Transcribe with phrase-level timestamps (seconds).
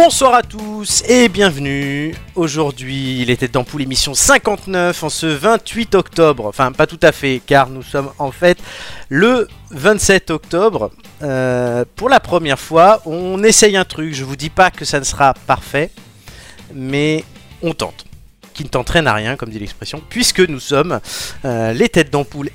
[0.00, 2.14] Bonsoir à tous et bienvenue.
[2.36, 6.46] Aujourd'hui, il était dans pour l'émission 59 en ce 28 octobre.
[6.46, 8.58] Enfin, pas tout à fait, car nous sommes en fait
[9.08, 10.92] le 27 octobre.
[11.22, 14.14] Euh, pour la première fois, on essaye un truc.
[14.14, 15.90] Je vous dis pas que ça ne sera parfait,
[16.72, 17.24] mais
[17.60, 18.06] on tente.
[18.54, 21.00] Qui ne t'entraîne à rien, comme dit l'expression, puisque nous sommes
[21.44, 22.50] euh, les têtes d'ampoule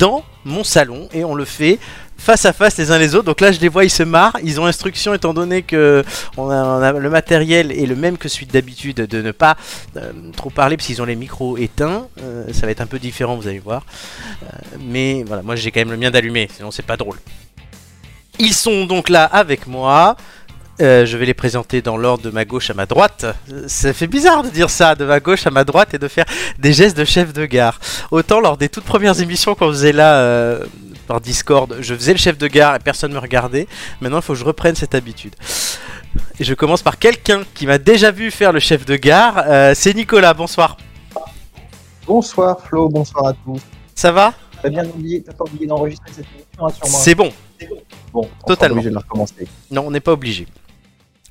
[0.00, 1.78] dans mon salon et on le fait
[2.20, 3.24] face à face les uns les autres.
[3.24, 4.36] Donc là, je les vois, ils se marrent.
[4.44, 6.04] Ils ont instruction, étant donné que
[6.36, 9.56] le matériel est le même que celui d'habitude, de ne pas
[9.96, 12.06] euh, trop parler parce qu'ils ont les micros éteints.
[12.22, 13.84] Euh, ça va être un peu différent, vous allez voir.
[14.42, 14.46] Euh,
[14.80, 17.16] mais voilà, moi j'ai quand même le mien d'allumé, sinon c'est pas drôle.
[18.38, 20.16] Ils sont donc là avec moi.
[20.80, 23.26] Euh, je vais les présenter dans l'ordre de ma gauche à ma droite.
[23.66, 26.24] Ça fait bizarre de dire ça, de ma gauche à ma droite et de faire
[26.58, 27.78] des gestes de chef de gare.
[28.10, 30.64] Autant lors des toutes premières émissions qu'on faisait là euh,
[31.06, 33.66] par Discord, je faisais le chef de gare et personne me regardait.
[34.00, 35.34] Maintenant, il faut que je reprenne cette habitude.
[36.38, 39.44] Et je commence par quelqu'un qui m'a déjà vu faire le chef de gare.
[39.46, 40.78] Euh, c'est Nicolas, bonsoir.
[42.06, 43.60] Bonsoir Flo, bonsoir à tous.
[43.94, 44.32] Ça va?
[44.62, 46.98] T'as bien oublié, t'as pas oublié d'enregistrer cette émission hein, sûrement.
[46.98, 47.32] C'est bon.
[48.12, 48.76] bon, on totalement.
[48.76, 49.46] obligé de la recommencer.
[49.70, 50.46] Non, on n'est pas obligé.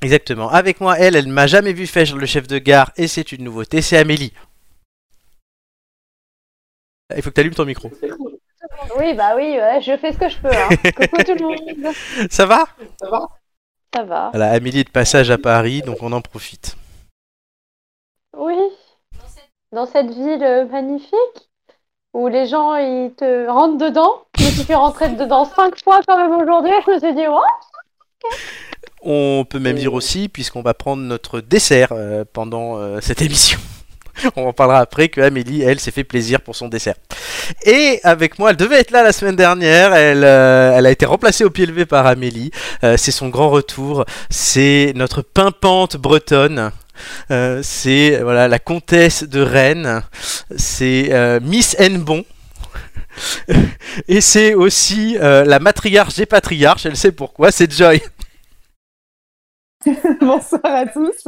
[0.02, 0.48] Exactement.
[0.48, 3.44] Avec moi, elle, elle m'a jamais vu faire le chef de gare et c'est une
[3.44, 3.82] nouveauté.
[3.82, 4.32] C'est Amélie.
[7.14, 7.90] Il faut que tu allumes ton micro.
[8.96, 10.48] Oui, bah oui, ouais, je fais ce que je peux.
[10.48, 10.68] Hein.
[10.96, 11.94] Coucou tout le monde.
[12.30, 12.66] Ça va?
[13.92, 16.76] Ça va Voilà, Amélie est de passage à Paris, donc on en profite.
[18.36, 18.56] Oui.
[19.72, 21.50] Dans cette ville magnifique
[22.12, 24.24] où les gens ils te rentrent dedans.
[24.38, 26.72] Je me suis fait rentrer dedans cinq fois quand même aujourd'hui.
[26.86, 28.30] Je me suis dit, ouais.
[29.02, 33.58] On peut même dire aussi, puisqu'on va prendre notre dessert euh, pendant euh, cette émission.
[34.36, 36.96] On en parlera après que Amélie, elle, s'est fait plaisir pour son dessert.
[37.64, 39.94] Et avec moi, elle devait être là la semaine dernière.
[39.94, 42.50] Elle, euh, elle a été remplacée au pied levé par Amélie.
[42.82, 44.04] C'est son grand retour.
[44.28, 46.70] C'est notre pimpante bretonne.
[47.62, 50.02] C'est voilà la comtesse de Rennes.
[50.54, 52.24] C'est Miss Nbon.
[54.08, 56.84] Et c'est aussi la matriarche des patriarches.
[56.84, 57.52] Elle sait pourquoi.
[57.52, 58.02] C'est Joy.
[60.20, 61.26] Bonsoir à tous.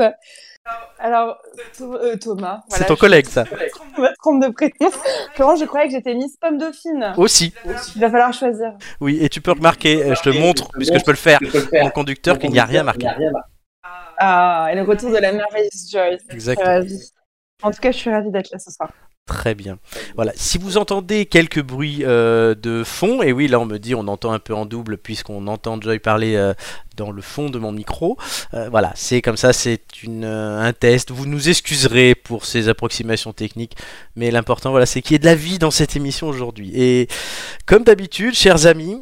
[0.99, 1.39] Alors,
[1.81, 2.61] euh, Thomas.
[2.69, 3.45] C'est ton je collègue, ça.
[3.45, 4.93] me trompe de prénom.
[5.37, 7.53] Comment je croyais que j'étais Miss Pomme Dauphine Aussi.
[7.97, 8.73] Il va falloir choisir.
[9.01, 11.41] Oui, et tu peux remarquer, euh, je te montre, puisque je peux le faire,
[11.73, 13.09] mon conducteur, qu'il n'y a rien marqué.
[14.19, 16.23] Ah, et le retour de la merveilleuse Joyce.
[16.29, 16.85] Je Exactement.
[17.63, 18.91] En tout cas, je suis ravie d'être là ce soir.
[19.27, 19.79] Très bien.
[20.17, 20.33] Voilà.
[20.35, 24.09] Si vous entendez quelques bruits euh, de fond, et oui, là on me dit on
[24.09, 26.55] entend un peu en double puisqu'on entend Joy parler euh,
[26.97, 28.19] dans le fond de mon micro.
[28.53, 29.81] Euh, voilà, c'est comme ça, c'est
[30.25, 31.13] un test.
[31.13, 33.77] Vous nous excuserez pour ces approximations techniques,
[34.17, 36.73] mais l'important, voilà, c'est qu'il y ait de la vie dans cette émission aujourd'hui.
[36.75, 37.07] Et
[37.65, 38.97] comme d'habitude, chers amis,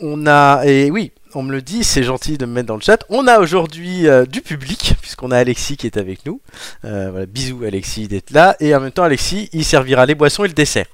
[0.00, 2.80] on a, et oui, on me le dit, c'est gentil de me mettre dans le
[2.80, 3.04] chat.
[3.08, 6.40] On a aujourd'hui euh, du public, puisqu'on a Alexis qui est avec nous.
[6.84, 8.56] Euh, voilà, bisous Alexis d'être là.
[8.60, 10.86] Et en même temps, Alexis, il servira les boissons et le dessert.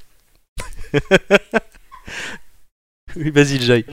[3.17, 3.85] oui, vas-y, Joy.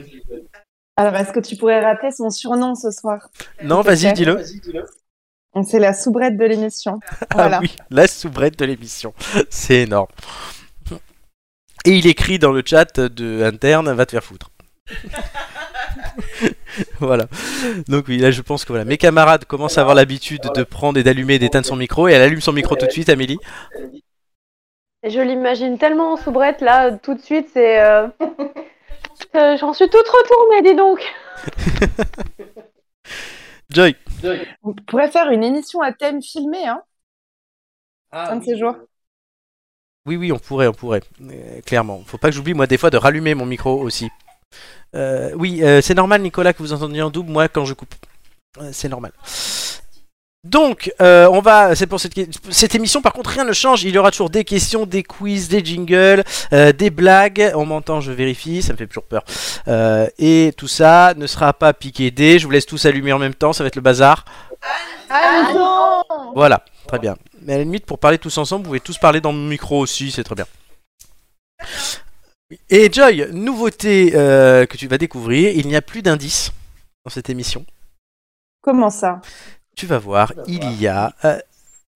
[0.95, 3.29] Alors, est-ce que tu pourrais rappeler son surnom ce soir?
[3.63, 4.43] Non, vas-y, dis-le.
[5.63, 6.99] C'est la soubrette de l'émission.
[7.31, 9.13] Ah oui, la soubrette de l'émission.
[9.49, 10.07] C'est énorme.
[11.85, 14.51] Et il écrit dans le chat de interne, va te faire foutre.
[16.99, 17.27] voilà.
[17.87, 20.99] Donc oui, là je pense que voilà, mes camarades commencent à avoir l'habitude de prendre
[20.99, 23.39] et d'allumer et d'éteindre son micro et elle allume son micro tout de suite, Amélie.
[25.03, 27.81] Et je l'imagine tellement en soubrette là, tout de suite, c'est.
[27.81, 28.07] euh,
[29.35, 31.01] euh, J'en suis toute retournée, dis donc.
[33.69, 33.95] Joy.
[34.63, 36.81] On pourrait faire une émission à thème filmé, hein
[38.11, 38.75] Un de ces jours.
[40.05, 42.01] Oui, oui, on pourrait, on pourrait, euh, clairement.
[42.05, 44.09] Faut pas que j'oublie, moi, des fois, de rallumer mon micro aussi.
[44.95, 47.93] Euh, oui, euh, c'est normal, Nicolas, que vous entendiez en double, moi, quand je coupe.
[48.59, 49.11] Euh, c'est normal.
[50.43, 51.75] Donc, on va.
[51.75, 52.13] C'est pour cette,
[52.49, 53.83] cette émission, par contre, rien ne change.
[53.83, 57.51] Il y aura toujours des questions, des quiz, des jingles, des blagues.
[57.53, 59.25] On m'entend, je vérifie, ça me fait toujours peur.
[60.17, 62.39] Et tout ça ne sera pas piqué des.
[62.39, 64.23] Je vous laisse tous allumer en même temps, ça va être le bazar.
[65.09, 66.01] Ah non
[66.33, 67.17] Voilà, très bien.
[67.41, 69.79] Mais à la limite, pour parler tous ensemble, vous pouvez tous parler dans mon micro
[69.79, 70.45] aussi, c'est très bien.
[72.69, 76.51] Et Joy, nouveauté euh, que tu vas découvrir, il n'y a plus d'indices
[77.03, 77.65] dans cette émission.
[78.61, 79.21] Comment ça?
[79.75, 81.39] Tu vas voir, il y a euh,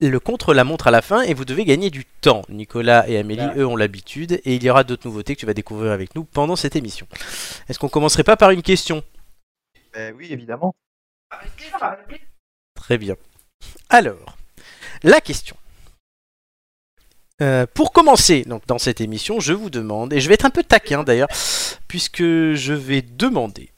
[0.02, 2.44] le contre-la-montre à la fin et vous devez gagner du temps.
[2.50, 5.54] Nicolas et Amélie, eux, ont l'habitude et il y aura d'autres nouveautés que tu vas
[5.54, 7.08] découvrir avec nous pendant cette émission.
[7.70, 9.04] Est-ce qu'on commencerait pas par une question?
[9.94, 10.76] Ben oui, évidemment.
[12.76, 13.16] Très bien.
[13.90, 14.38] Alors,
[15.04, 15.56] la question.
[17.42, 20.64] Euh, pour commencer, dans cette émission, je vous demande, et je vais être un peu
[20.64, 21.30] taquin d'ailleurs,
[21.88, 23.70] puisque je vais demander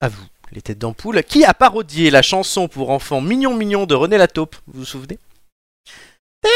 [0.00, 3.94] à vous, les têtes d'ampoule, qui a parodié la chanson pour enfants Mignon Mignon de
[3.94, 4.56] René Lataupe.
[4.66, 5.18] Vous vous souvenez?
[6.42, 6.48] T'es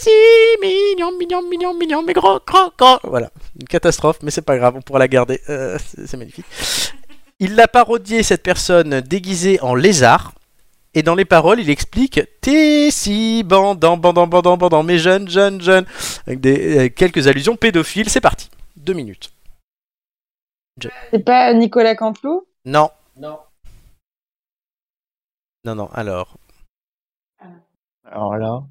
[0.00, 0.10] si
[0.62, 2.98] mignon, mignon, mignon, mignon, mais gros, gros, gros.
[3.04, 3.30] Voilà,
[3.60, 5.40] une catastrophe, mais c'est pas grave, on pourra la garder.
[5.50, 6.46] Euh, c'est magnifique.
[7.40, 10.32] Il l'a parodié, cette personne, déguisée en lézard.
[10.98, 15.60] Et dans les paroles, il explique T'es si bandant, bandant, bandant, bandant, mais jeune, jeune,
[15.60, 15.86] jeune.
[16.26, 18.10] Avec des, euh, quelques allusions pédophiles.
[18.10, 18.50] C'est parti.
[18.74, 19.32] Deux minutes.
[21.12, 22.48] C'est pas Nicolas Canteloup?
[22.64, 22.90] Non.
[23.16, 23.38] Non.
[25.64, 26.36] Non, non, alors.
[28.04, 28.64] Alors là,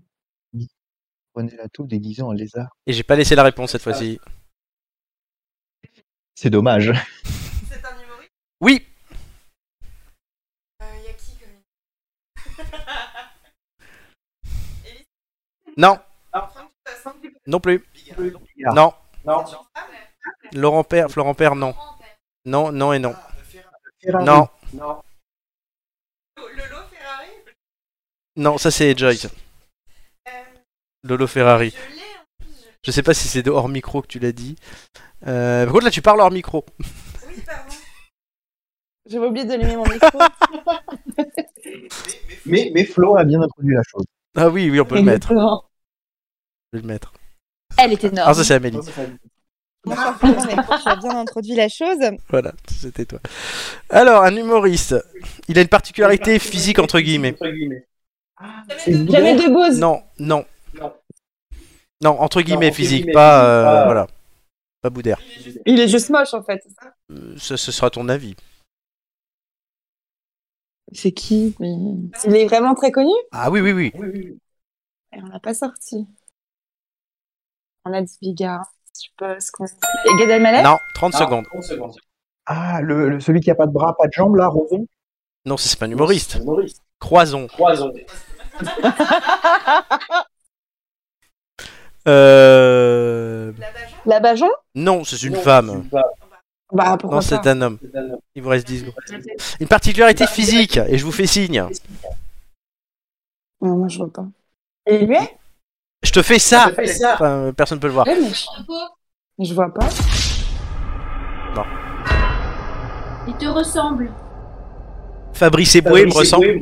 [1.32, 2.76] prenez la tout déguisé en lézard.
[2.88, 4.20] Et j'ai pas laissé la réponse cette fois-ci.
[6.36, 6.92] C'est dommage.
[7.70, 8.34] C'est un humoriste?
[8.60, 8.86] Oui
[10.82, 11.32] Euh, y a qui
[15.66, 16.00] comme Non.
[17.46, 17.84] Non plus.
[18.74, 18.94] Non.
[19.26, 19.44] Non.
[20.54, 21.74] Laurent Père, Florent Père, non.
[22.46, 23.14] Non, non et non.
[24.02, 24.26] Ferrari.
[24.26, 24.48] Non.
[24.74, 25.02] Non.
[26.38, 27.30] Lolo Ferrari?
[28.36, 29.28] Non, ça c'est Joyce.
[30.28, 30.32] Euh,
[31.04, 31.72] Lolo Ferrari.
[31.72, 32.54] Je l'ai en plus.
[32.54, 34.56] je- Je sais pas si c'est de hors micro que tu l'as dit.
[35.26, 36.66] Euh, par contre là tu parles hors micro.
[37.28, 37.74] Oui, pardon.
[39.10, 40.20] J'avais oublié d'allumer mon micro.
[42.46, 44.06] Mais, mais Flo a bien introduit la chose.
[44.38, 45.34] Ah oui, oui, on peut le mettre.
[46.74, 47.14] On peut le mettre.
[47.78, 48.30] Elle est énorme.
[48.30, 48.78] Ah ça c'est Amélie.
[48.78, 50.34] Bonsoir, mais
[50.84, 51.98] tu as bien introduit la chose.
[52.30, 53.20] Voilà, c'était toi.
[53.90, 54.96] Alors, un humoriste.
[55.48, 57.38] Il a une particularité physique entre guillemets.
[58.80, 59.80] C'est Jamais de Bose.
[59.80, 60.46] Non, non.
[62.04, 64.08] Non, entre guillemets physique, guillemets, pas physique, euh, pas- voilà.
[64.82, 65.20] Pas Boudère.
[65.66, 66.62] Il est juste moche en fait.
[66.64, 66.94] c'est ça?
[67.12, 68.36] Euh, Ce, ce sera ton avis.
[70.92, 71.56] C'est qui?
[71.60, 71.74] Mais...
[72.26, 73.10] Il est vraiment très connu?
[73.32, 73.92] Ah oui, oui, oui.
[75.14, 76.06] Et on l'a pas sorti.
[77.90, 78.66] On a dit Bigard.
[78.96, 79.66] Je suppose qu'on.
[79.66, 81.46] Et Gad Elmaleh Non, 30 secondes.
[82.46, 84.86] Ah, le, le- celui qui a pas de bras, pas de jambes, là, Roson
[85.46, 86.40] Non, c'est pas un humoriste.
[87.00, 87.48] Croison.
[92.08, 93.52] Euh...
[94.06, 95.90] La Bajon Non, c'est une femme.
[96.72, 97.78] Bah pourquoi Non, c'est un homme.
[98.36, 98.94] Il vous reste 10 secondes.
[99.60, 101.66] Une particularité physique, et je vous fais signe.
[103.62, 104.26] Non, moi je vois pas.
[104.86, 105.18] Et lui?
[106.04, 106.72] Je te fais ça
[107.14, 108.08] Enfin, Personne peut le voir.
[108.08, 109.54] Ouais, mais je...
[109.54, 109.88] vois pas.
[113.28, 114.12] Il te ressemble.
[115.34, 116.58] Fabrice Eboué me ressemble.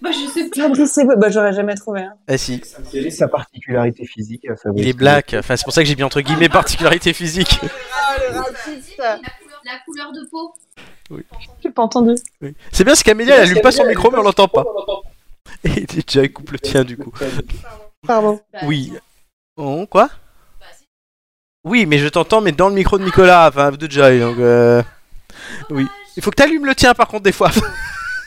[0.00, 0.62] Bah, je sais pas.
[0.62, 2.00] Fabrice Eboué, bah j'aurais jamais trouvé.
[2.02, 2.14] Hein.
[2.26, 5.36] Ah si, Quelle est sa particularité phisique à Fabrice il est black.
[5.38, 7.60] Enfin, c'est pour ça que j'ai mis entre guillemets particularité physique.
[7.62, 8.98] Ah, le raciste.
[8.98, 10.54] La couleur, la couleur de peau.
[11.62, 12.14] J'ai pas entendu.
[12.40, 12.54] Oui.
[12.72, 14.64] C'est bien, c'est qu'Amélie, elle allume pas son micro, mais on l'entend pas.
[15.64, 17.12] Et déjà, il coupe le tien du coup.
[18.06, 18.40] Pardon.
[18.64, 18.92] Oui.
[19.56, 20.08] Oh, quoi
[21.64, 24.18] Oui, mais je t'entends, mais dans le micro de Nicolas, enfin de Joy.
[24.18, 24.82] Donc, euh,
[25.70, 25.86] oui.
[26.16, 27.50] Il faut que tu allumes le tien par contre des fois.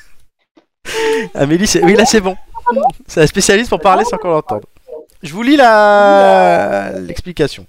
[1.36, 1.84] Amélie, c'est...
[1.84, 2.36] oui là c'est bon.
[3.06, 4.66] C'est la spécialiste pour parler sans qu'on l'entende.
[5.22, 6.92] Je vous lis la...
[7.00, 7.68] l'explication.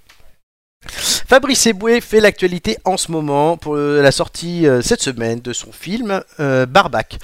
[0.89, 5.53] Fabrice Eboué fait l'actualité en ce moment pour euh, la sortie euh, cette semaine de
[5.53, 7.19] son film euh, Barbac.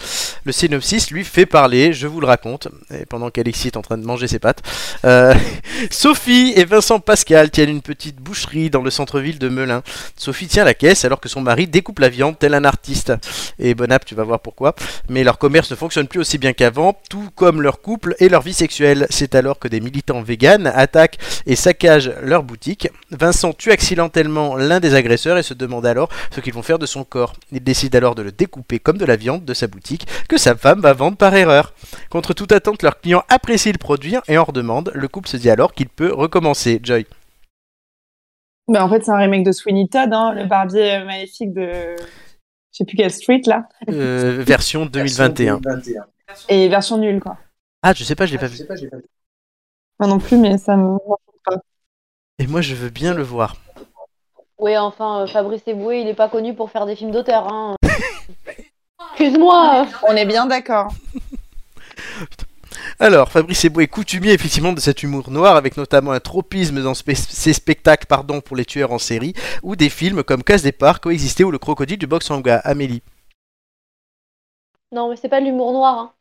[0.45, 2.69] Le synopsis lui fait parler, je vous le raconte,
[3.09, 4.63] pendant qu'Alexis est en train de manger ses pâtes.
[5.05, 5.35] Euh,
[5.91, 9.83] Sophie et Vincent Pascal tiennent une petite boucherie dans le centre-ville de Melun.
[10.17, 13.13] Sophie tient la caisse alors que son mari découpe la viande tel un artiste.
[13.59, 14.75] Et bon app, tu vas voir pourquoi.
[15.09, 18.43] Mais leur commerce ne fonctionne plus aussi bien qu'avant, tout comme leur couple et leur
[18.43, 19.07] vie sexuelle.
[19.11, 22.89] C'est alors que des militants véganes attaquent et saccagent leur boutique.
[23.11, 26.87] Vincent tue accidentellement l'un des agresseurs et se demande alors ce qu'ils vont faire de
[26.87, 27.35] son corps.
[27.51, 30.55] Il décide alors de le découper comme de la viande de sa boutique que sa
[30.55, 31.75] femme va vendre par erreur.
[32.11, 34.91] Contre toute attente, leurs clients apprécient le produit et en redemandent.
[34.95, 36.81] Le couple se dit alors qu'il peut recommencer.
[36.83, 37.07] Joy.
[38.69, 41.97] Bah en fait, c'est un remake de Sweeney Todd, hein, le barbier maléfique de.
[42.73, 43.69] Je sais plus quelle street là.
[43.91, 45.61] Euh, version 2021.
[46.49, 47.37] Et version nulle quoi.
[47.83, 48.59] Ah, je sais pas, je l'ai pas vu.
[49.99, 50.97] Moi non plus, mais ça me.
[52.43, 53.55] Et moi, je veux bien le voir.
[54.59, 57.47] Oui, enfin, euh, Fabrice Eboué, il est pas connu pour faire des films d'auteur.
[57.53, 57.77] Hein.
[59.13, 59.87] Excuse-moi.
[60.09, 60.93] On est bien d'accord.
[62.99, 66.95] Alors, Fabrice Eboué est coutumier effectivement de cet humour noir, avec notamment un tropisme dans
[66.95, 71.01] spe- ses spectacles pardon, pour les tueurs en série, ou des films comme Casse Départ,
[71.01, 72.57] Coexister ou Le Crocodile du box Sangha.
[72.65, 73.03] Amélie.
[74.91, 75.97] Non, mais c'est pas de l'humour noir.
[75.97, 76.13] Hein.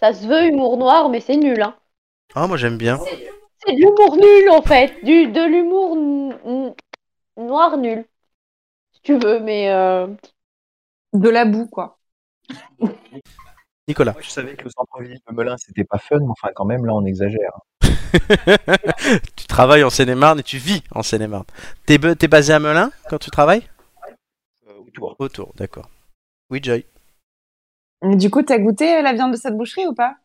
[0.00, 1.60] Ça se veut humour noir, mais c'est nul.
[1.60, 1.74] Hein.
[2.34, 2.98] Ah, moi j'aime bien.
[3.66, 5.02] C'est de l'humour nul en fait.
[5.04, 5.96] Du, de l'humour
[7.36, 8.06] noir nul.
[8.92, 9.70] Si tu veux, mais.
[9.70, 10.08] euh,
[11.12, 12.00] De la boue quoi.
[13.88, 14.12] Nicolas.
[14.12, 16.84] Moi, je savais que le centre-ville de Melun, c'était pas fun, mais enfin, quand même,
[16.86, 17.60] là, on exagère.
[19.36, 21.44] tu travailles en Seine-et-Marne et tu vis en Seine-et-Marne.
[21.86, 23.64] T'es, t'es basé à Melun quand tu travailles?
[24.68, 25.16] Euh, autour.
[25.18, 25.90] Autour, d'accord.
[26.50, 26.84] Oui, Joy.
[28.02, 30.16] Mais du coup, t'as goûté euh, la viande de cette boucherie ou pas?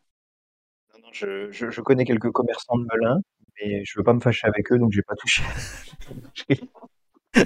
[1.16, 3.20] Je, je, je connais quelques commerçants de Melun,
[3.62, 5.44] mais je veux pas me fâcher avec eux, donc j'ai pas touché.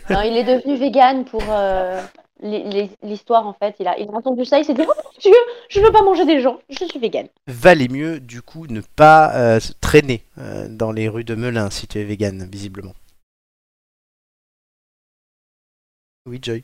[0.10, 2.02] Non, il est devenu vegan pour euh,
[2.42, 3.76] l'hi- l'hi- l'histoire en fait.
[3.80, 5.34] Il a, il a entendu ça, il s'est dit Oh mon Dieu,
[5.70, 7.28] je veux pas manger des gens, je suis vegan.
[7.48, 11.70] Valait mieux, du coup, ne pas euh, se traîner euh, dans les rues de Melun
[11.70, 12.94] si tu es vegan, visiblement.
[16.26, 16.64] Oui, Joy.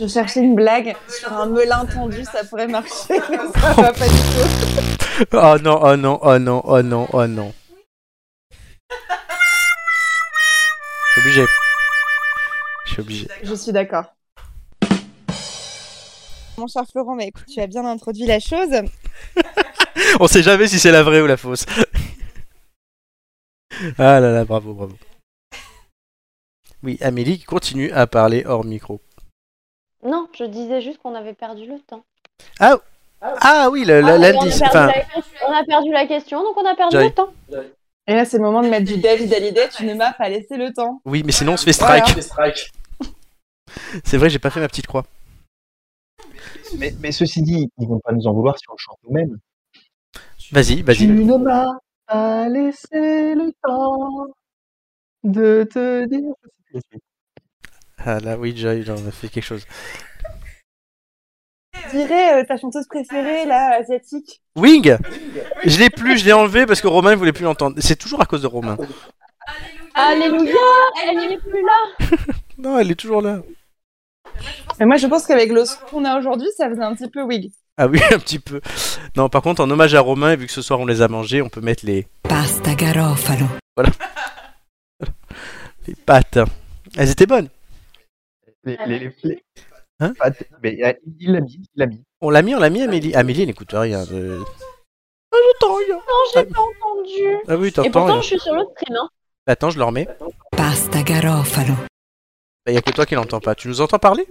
[0.00, 4.06] Je cherchais une blague sur un melun tendu, ça pourrait marcher, mais ça va pas
[4.06, 5.26] du tout.
[5.32, 7.52] Oh non, oh non, oh non, oh non, oh non.
[11.16, 11.46] Je suis obligé.
[12.84, 13.28] Je suis obligé.
[13.42, 14.04] Je suis d'accord.
[16.58, 18.70] Mon cher Florent, bah, écoute, tu as bien introduit la chose.
[20.20, 21.66] On sait jamais si c'est la vraie ou la fausse.
[23.98, 24.96] ah là là, bravo, bravo.
[26.84, 29.00] Oui, Amélie continue à parler hors micro.
[30.04, 32.04] Non, je disais juste qu'on avait perdu le temps.
[32.60, 34.58] Ah oui, le- le- Ah, on, a l'indice.
[34.60, 37.06] perdu Enfin, la, on a perdu la question, donc on a perdu Joy.
[37.06, 37.32] le temps.
[38.06, 40.56] Et là, c'est le moment de mettre du David Hallyday, tu ne m'as pas laissé
[40.56, 41.00] le temps.
[41.04, 42.16] oui, mais sinon on se fait strike.
[44.04, 45.04] C'est vrai, j'ai pas fait ma petite croix.
[46.78, 49.38] Mais, mais ceci dit, ils vont pas nous en vouloir si on le chante nous-mêmes.
[50.52, 50.96] Vas-y, vas-y.
[50.98, 51.66] Tu ne m'as
[52.06, 54.26] pas laissé le temps
[55.24, 56.32] de te dire.
[58.10, 59.66] Ah là, oui, Joy, j'en ai fait quelque chose.
[61.74, 64.40] Je dirais euh, ta chanteuse préférée, là, asiatique.
[64.56, 64.96] Wing
[65.66, 67.76] Je l'ai plus, je l'ai enlevé parce que Romain ne voulait plus l'entendre.
[67.80, 68.78] C'est toujours à cause de Romain.
[69.94, 70.54] Alléluia,
[71.06, 72.06] elle n'est plus là.
[72.56, 73.42] Non, elle est toujours là.
[74.80, 77.22] Mais moi, je pense qu'avec le son qu'on a aujourd'hui, ça faisait un petit peu
[77.24, 77.52] wig.
[77.76, 78.62] Ah oui, un petit peu.
[79.16, 81.42] Non, par contre, en hommage à Romain, vu que ce soir on les a mangés,
[81.42, 83.44] on peut mettre les, Pasta garofalo.
[85.86, 86.38] les pâtes.
[86.96, 87.50] Elles étaient bonnes.
[88.64, 89.44] Les, les, les,
[90.00, 92.02] Hein de- mais, euh, il l'a mis, il l'a mis.
[92.20, 93.14] On l'a mis, on l'a mis, Amélie.
[93.14, 94.04] Amélie, elle n'écoute rien.
[94.04, 94.42] de-
[95.32, 95.96] Ah, j'entends rien.
[95.96, 96.02] Non,
[96.34, 97.36] j'ai pas entendu.
[97.48, 98.20] Ah oui, Et t'entends pourtant, rien.
[98.20, 98.96] je suis sur l'autre stream.
[98.96, 99.08] Hein.
[99.46, 100.06] Attends, je le remets.
[100.56, 101.74] Pasta garofalo.
[102.66, 103.54] Il y a que toi qui l'entends pas.
[103.54, 104.26] Tu nous entends parler?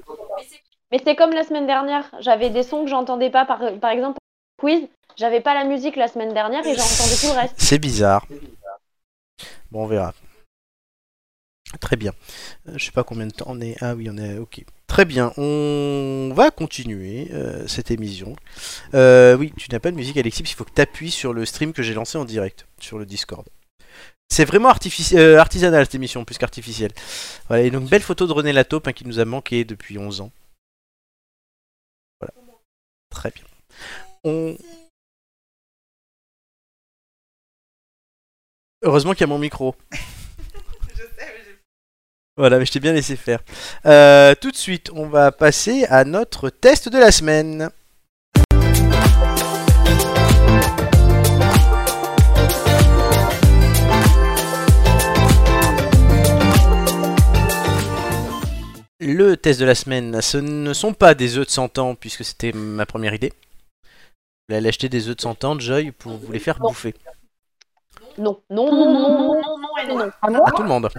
[0.91, 2.09] Mais c'est comme la semaine dernière.
[2.21, 3.45] J'avais des sons que j'entendais pas.
[3.45, 4.19] Par, par exemple,
[4.59, 7.55] quiz, j'avais pas la musique la semaine dernière et j'entendais tout le reste.
[7.57, 8.25] C'est bizarre.
[9.71, 10.13] Bon, on verra.
[11.81, 12.13] Très bien.
[12.67, 13.75] Euh, je sais pas combien de temps on est.
[13.81, 14.37] Ah oui, on est.
[14.37, 14.63] Ok.
[14.87, 15.33] Très bien.
[15.37, 18.35] On va continuer euh, cette émission.
[18.93, 21.33] Euh, oui, tu n'as pas de musique, Alexis, parce qu'il faut que tu appuies sur
[21.33, 23.45] le stream que j'ai lancé en direct sur le Discord.
[24.29, 26.91] C'est vraiment artisanal cette émission, plus qu'artificielle.
[27.47, 30.21] Voilà, et donc belle photo de René Lataupe hein, qui nous a manqué depuis 11
[30.21, 30.31] ans.
[32.19, 32.33] Voilà.
[33.09, 33.43] Très bien.
[34.23, 34.57] On...
[38.83, 39.75] Heureusement qu'il y a mon micro.
[40.97, 41.59] Je sais, mais j'ai
[42.37, 43.39] Voilà, mais je t'ai bien laissé faire.
[43.87, 47.71] Euh, tout de suite, on va passer à notre test de la semaine.
[58.99, 62.23] Le test de la semaine, ce ne sont pas des œufs de 100 ans, puisque
[62.23, 63.33] c'était ma première idée.
[63.83, 66.59] Je voulais aller acheter des œufs de 100 ans de Joy pour vous les faire
[66.59, 66.93] bouffer.
[68.19, 70.11] Non, non, non, non, non, non, non, et non.
[70.21, 70.89] Ah bon À tout le monde.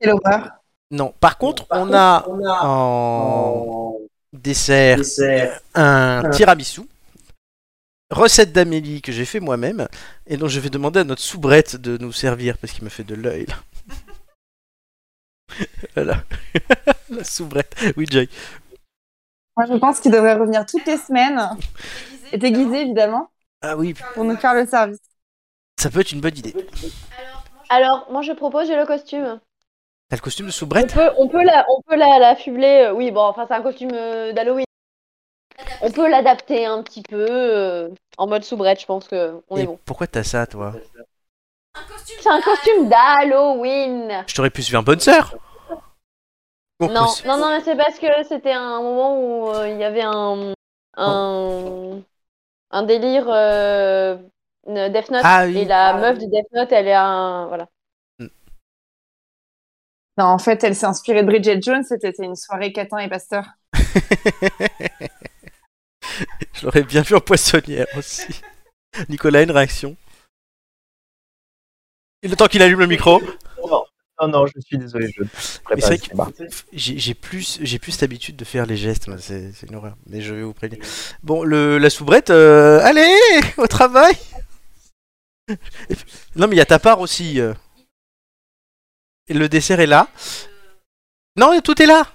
[0.00, 0.50] Quelle horreur.
[0.90, 2.24] Non, par contre, on a
[2.62, 3.96] en
[4.32, 4.98] dessert
[5.74, 6.82] un tiramisu.
[8.10, 9.86] Recette d'Amélie que j'ai fait moi-même
[10.26, 13.04] et dont je vais demander à notre soubrette de nous servir parce qu'il me fait
[13.04, 13.54] de l'œil là.
[15.94, 16.24] voilà.
[17.10, 17.74] La soubrette.
[17.96, 18.28] Oui, Joy.
[19.56, 21.40] Moi, je pense qu'il devrait revenir toutes les semaines,
[22.32, 23.30] et déguisé, évidemment,
[23.60, 24.98] Ah oui, pour nous faire le service.
[25.78, 26.54] ça peut être une bonne idée.
[27.68, 29.40] Alors, moi, je propose, j'ai le costume.
[30.10, 32.86] T'as le costume de On soubrette peut, on peut la, on peut la, la fubler.
[32.88, 34.64] euh, Oui, bon, enfin, c'est un costume euh, d'Halloween.
[35.82, 37.88] On peut l'adapter un petit peu euh,
[38.18, 38.80] en mode soubrette.
[38.80, 39.78] Je pense que on Et est bon.
[39.84, 40.72] pourquoi t'as ça, toi
[42.04, 44.24] C'est un costume d'Halloween.
[44.26, 45.34] Je t'aurais pu suivre un bonne sœur.
[46.80, 46.88] Non,
[47.26, 50.54] non, non, mais c'est parce que c'était un moment où euh, il y avait un,
[50.96, 52.00] un,
[52.70, 54.16] un délire euh,
[54.66, 55.58] Death Note Ah oui.
[55.58, 57.66] et la meuf du Death Note, elle est un, voilà.
[60.20, 63.46] Non, en fait, elle s'est inspirée de Bridget Jones, c'était une soirée Catin et Pasteur.
[66.52, 68.42] Je l'aurais bien vu en poissonnière aussi.
[69.08, 69.96] Nicolas, une réaction?
[72.22, 73.22] Le temps qu'il allume le micro
[73.66, 75.10] Non, non, je suis désolé,
[76.74, 79.96] j'ai plus, j'ai plus cette habitude de faire les gestes, c'est une horreur.
[80.06, 80.84] Mais je vais vous prévenir.
[81.22, 83.10] Bon, le, la soubrette, euh, allez,
[83.56, 84.12] au travail
[86.36, 87.40] Non, mais il y a ta part aussi.
[87.40, 87.54] euh.
[89.32, 90.08] Le dessert est là.
[91.36, 92.06] Non, tout est là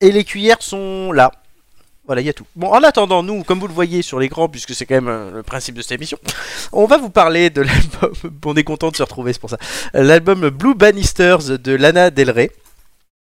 [0.00, 1.30] Et les cuillères sont là.
[2.06, 2.46] Voilà, il y a tout.
[2.56, 5.30] Bon, en attendant, nous, comme vous le voyez sur l'écran, puisque c'est quand même euh,
[5.30, 6.18] le principe de cette émission,
[6.72, 8.12] on va vous parler de l'album.
[8.46, 9.58] on est content de se retrouver, c'est pour ça.
[9.92, 12.50] L'album Blue Bannisters de Lana Del Rey.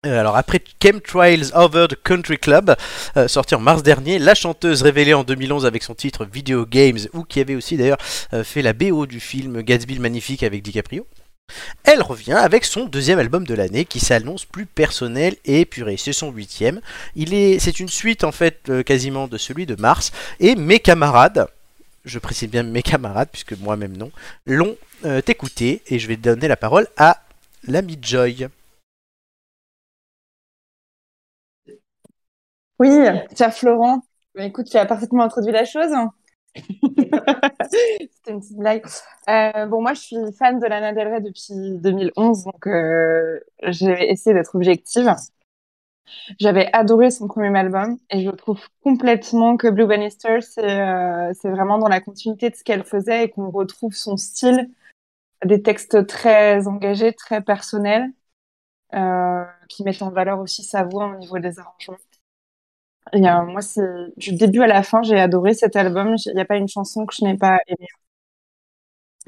[0.05, 2.75] Euh, Alors après Chemtrails Over the Country Club,
[3.17, 6.99] euh, sorti en mars dernier, la chanteuse révélée en 2011 avec son titre Video Games,
[7.13, 7.97] ou qui avait aussi d'ailleurs
[8.43, 11.07] fait la BO du film Gatsby le Magnifique avec DiCaprio.
[11.83, 15.95] Elle revient avec son deuxième album de l'année qui s'annonce plus personnel et épuré.
[15.95, 16.81] C'est son huitième.
[17.15, 20.11] Il est, c'est une suite en fait euh, quasiment de celui de mars.
[20.41, 21.47] Et mes camarades,
[22.03, 24.11] je précise bien mes camarades puisque moi-même non,
[24.45, 24.75] l'ont
[25.05, 27.21] euh, écouté et je vais donner la parole à
[27.65, 28.49] l'ami Joy.
[32.79, 32.89] Oui,
[33.37, 34.01] cher Florent.
[34.37, 35.91] Écoute, tu as parfaitement introduit la chose.
[37.71, 38.85] C'était une petite blague.
[39.29, 44.11] Euh, bon, moi, je suis fan de Lana Del Rey depuis 2011, donc euh, j'ai
[44.11, 45.13] essayé d'être objective.
[46.39, 51.49] J'avais adoré son premier album et je trouve complètement que Blue Bannister, c'est euh, c'est
[51.49, 54.69] vraiment dans la continuité de ce qu'elle faisait et qu'on retrouve son style,
[55.43, 58.09] des textes très engagés, très personnels,
[59.69, 61.97] qui mettent en valeur aussi sa voix au niveau des arrangements.
[63.13, 63.61] Et euh, moi,
[64.17, 66.15] du début à la fin, j'ai adoré cet album.
[66.25, 67.87] Il n'y a pas une chanson que je n'ai pas aimée.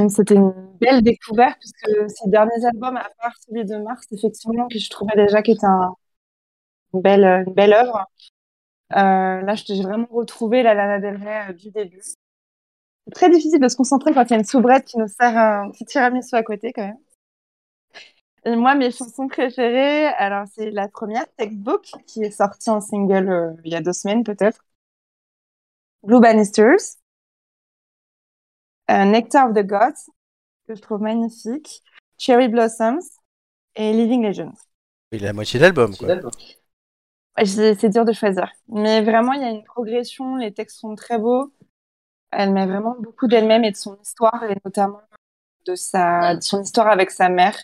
[0.09, 4.79] C'était une belle découverte puisque ces derniers albums, à part celui de Mars, effectivement, que
[4.79, 5.93] je trouvais déjà qui était un-
[6.93, 8.05] une belle, une belle œuvre.
[8.93, 12.01] Euh, là, j'ai vraiment retrouvé la Lana Del Rey euh, du début.
[12.01, 15.37] C'est très difficile de se concentrer quand il y a une soubrette qui nous sert
[15.37, 16.97] un petit tiramisu à côté, quand même.
[18.45, 23.29] Et moi, mes chansons préférées, alors c'est la première, Textbook, qui est sortie en single
[23.29, 24.63] euh, il y a deux semaines peut-être.
[26.03, 26.97] Blue Bannisters.
[28.89, 30.09] Euh, Nectar of the Gods,
[30.67, 31.83] que je trouve magnifique.
[32.17, 33.19] Cherry Blossoms
[33.75, 34.57] et Living Legends.
[35.11, 36.07] Il a la moitié de l'album quoi.
[37.45, 38.51] C'est dur de choisir.
[38.67, 41.53] Mais vraiment, il y a une progression, les textes sont très beaux.
[42.31, 45.01] Elle met vraiment beaucoup d'elle-même et de son histoire, et notamment
[45.65, 47.57] de, sa, de son histoire avec sa mère.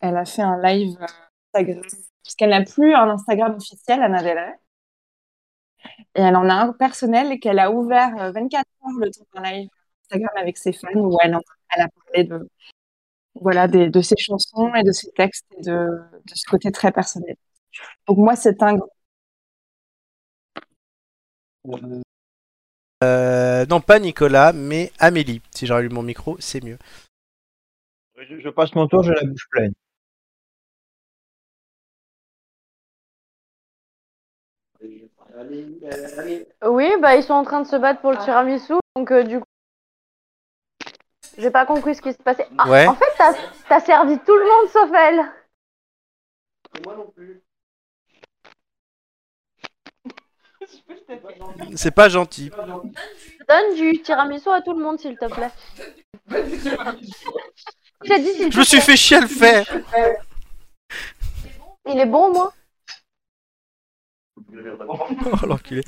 [0.00, 1.06] Elle a fait un live euh,
[1.54, 1.82] Instagram,
[2.22, 4.54] puisqu'elle n'a plus un Instagram officiel, Anna Del Rey.
[6.14, 9.42] Et elle en a un personnel qu'elle a ouvert euh, 24 heures le temps d'un
[9.50, 9.68] live
[10.04, 12.48] Instagram avec ses fans, où elle, a parlé de,
[13.34, 16.92] voilà, des- de ses chansons et de ses textes et de, de ce côté très
[16.92, 17.36] personnel.
[18.06, 18.78] Donc moi, c'est un
[23.02, 25.40] Euh, non, pas Nicolas, mais Amélie.
[25.54, 26.78] Si lu mon micro, c'est mieux.
[28.18, 29.72] Je, je passe mon tour, j'ai la bouche pleine.
[36.66, 39.38] Oui, bah ils sont en train de se battre pour le tiramisu, donc euh, du
[39.38, 39.44] coup.
[41.38, 42.46] J'ai pas compris ce qui se passait.
[42.58, 42.86] Ah, Ouais.
[42.86, 43.12] En fait,
[43.68, 45.24] t'as servi tout le monde sauf elle.
[51.76, 52.50] C'est pas gentil.
[53.48, 55.50] Donne du tiramisu à tout le monde, s'il te plaît.
[58.02, 59.66] Dit Je me suis fait chier à le faire.
[61.86, 62.52] Il est bon, moi?
[64.88, 65.82] Oh l'enculé.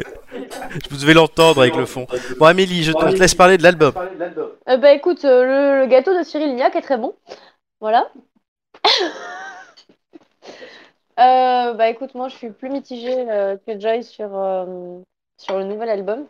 [0.90, 2.06] Vous devez l'entendre avec le fond.
[2.38, 3.92] Bon Amélie, je te, laisse parler de l'album.
[4.68, 7.14] Euh, Bah écoute, euh, le, gâteau de Cyril Lignac est très bon.
[7.80, 8.08] Voilà.
[11.20, 14.30] Euh, bah écoute, moi je suis plus mitigée euh, que Joy sur,
[15.36, 16.26] sur le nouvel album.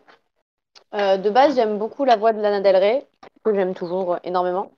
[0.91, 3.07] De base, j'aime beaucoup la voix de Lana Del Rey,
[3.45, 4.71] que j'aime toujours énormément.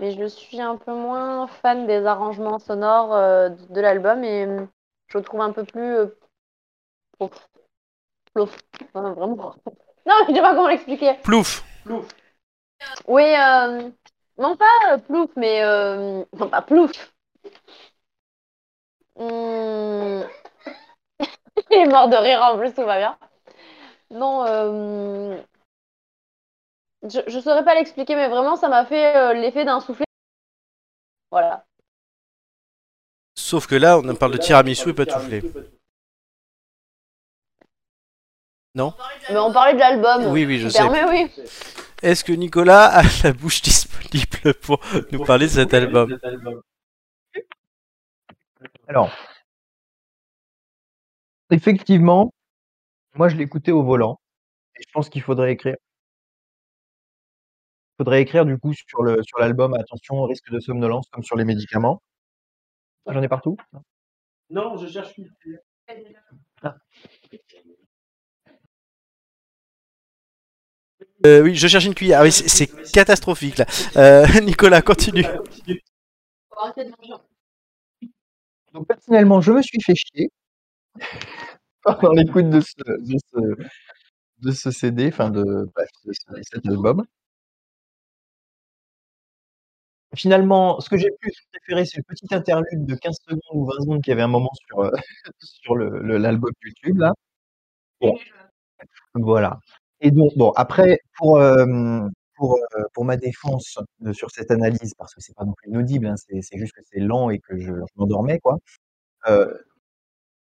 [0.00, 3.10] Mais je suis un peu moins fan des arrangements sonores
[3.50, 4.66] de, l'album et euh,
[5.08, 5.96] je trouve un peu plus
[7.18, 7.48] plouf.
[8.32, 8.56] Plouf.
[8.82, 9.54] Enfin, vraiment.
[10.06, 11.14] Non, mais je sais pas comment l'expliquer.
[11.22, 11.64] Plouf.
[13.06, 13.90] Oui, euh,
[14.38, 16.92] non pas euh, plouf, mais euh, non pas plouf.
[19.16, 20.24] Il
[21.70, 23.16] est mort de rire en plus, tout va bien.
[24.10, 25.36] Non, euh,
[27.02, 30.04] je, je saurais pas l'expliquer, mais vraiment ça m'a fait euh, l'effet d'un soufflet.
[31.30, 31.64] Voilà.
[33.36, 35.42] Sauf que là, on parle de tiramisu et pas de soufflé.
[38.74, 40.26] Mais on parlait de l'album.
[40.32, 40.78] Oui, oui, je sais.
[40.78, 41.30] permets, oui.
[42.02, 44.80] Est-ce que Nicolas a la bouche disponible pour
[45.12, 46.18] nous parler de cet album
[48.88, 49.10] Alors,
[51.50, 52.32] effectivement,
[53.14, 54.18] moi je l'écoutais au volant
[54.76, 55.76] et je pense qu'il faudrait écrire.
[57.92, 61.22] Il faudrait écrire du coup sur le sur l'album attention au risque de somnolence comme
[61.22, 62.02] sur les médicaments.
[63.06, 63.56] Ah, J'en ai partout.
[64.50, 65.30] Non, je cherche une.
[71.26, 72.20] Euh, Oui, je cherche une cuillère.
[72.20, 73.66] Ah oui, c'est catastrophique là.
[73.96, 75.24] Euh, Nicolas, continue.
[78.72, 80.30] Donc personnellement, je me suis fait chier.
[81.82, 82.60] pendant l'écoute de
[84.52, 85.42] ce, CD, enfin de,
[85.74, 87.04] bref, de ce- cet album.
[90.16, 93.80] Finalement, ce que j'ai plus préféré, c'est le petit interlude de 15 secondes ou 20
[93.80, 94.90] secondes qu'il y avait un moment sur, euh,
[96.18, 97.12] l'album YouTube, là.
[98.00, 98.18] Bon,
[99.14, 99.58] voilà.
[100.04, 101.40] Et donc, bon, après, pour,
[102.36, 102.58] pour,
[102.92, 103.78] pour ma défense
[104.12, 107.00] sur cette analyse, parce que c'est pas non plus inaudible, hein, c'est juste que c'est
[107.00, 108.58] lent et que je, m'endormais, quoi.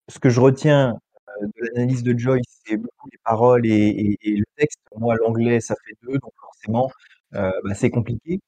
[0.10, 0.96] Ce que je retiens
[1.42, 4.80] de l'analyse de Joyce, c'est beaucoup les paroles et, le texte.
[4.98, 6.90] Moi, l'anglais, ça fait deux, donc forcément,
[7.34, 8.40] bah, c'est compliqué.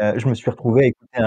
[0.00, 1.20] Je me suis retrouvé à écouter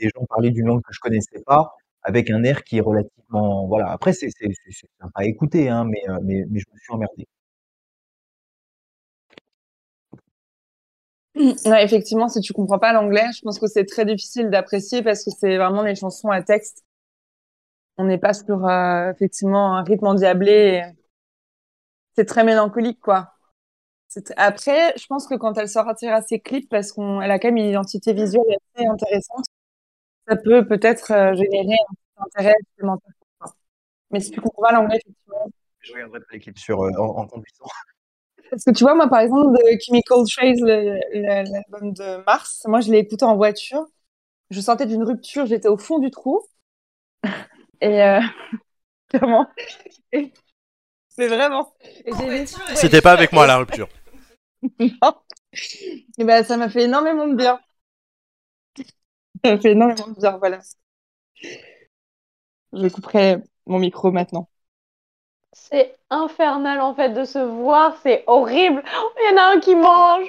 [0.00, 3.66] des gens parler d'une langue que je connaissais pas, avec un air qui est relativement,
[3.68, 3.90] voilà.
[3.92, 7.26] Après, c'est sympa à écouter, hein, mais, mais je me suis emmerdé.
[11.34, 15.24] Ouais, effectivement, si tu comprends pas l'anglais, je pense que c'est très difficile d'apprécier parce
[15.24, 16.84] que c'est vraiment des chansons à texte.
[17.98, 20.50] On n'est pas sur euh, effectivement un rythme endiablé.
[20.52, 20.82] et
[22.16, 23.34] C'est très mélancolique, quoi.
[24.36, 27.66] Après, je pense que quand elle sortira ses clips, parce qu'elle a quand même une
[27.70, 28.42] identité visuelle
[28.76, 29.44] assez intéressante,
[30.28, 31.76] ça peut peut-être euh, générer
[32.18, 33.12] un intérêt supplémentaire.
[34.10, 37.42] Mais si tu comprends pas l'anglais, effectivement, Je regarderai les clips sur, euh, en, en.
[38.50, 42.90] Parce que tu vois, moi, par exemple, de Chemical Trace, l'album de Mars, moi, je
[42.90, 43.86] l'ai écouté en voiture.
[44.50, 46.42] Je sortais d'une rupture, j'étais au fond du trou.
[47.80, 48.20] Et euh,
[49.08, 49.46] clairement.
[50.12, 50.32] Et-
[51.08, 51.74] C'est vraiment.
[52.74, 53.88] C'était pas avec moi la rupture.
[54.78, 55.14] Non.
[56.18, 57.60] Et ben, ça m'a fait énormément de bien.
[59.42, 60.60] Ça m'a fait énormément de bien, voilà.
[62.72, 64.48] Je couperai mon micro maintenant.
[65.52, 68.82] C'est infernal en fait de se voir, c'est horrible.
[69.20, 70.26] Il y en a un qui mange,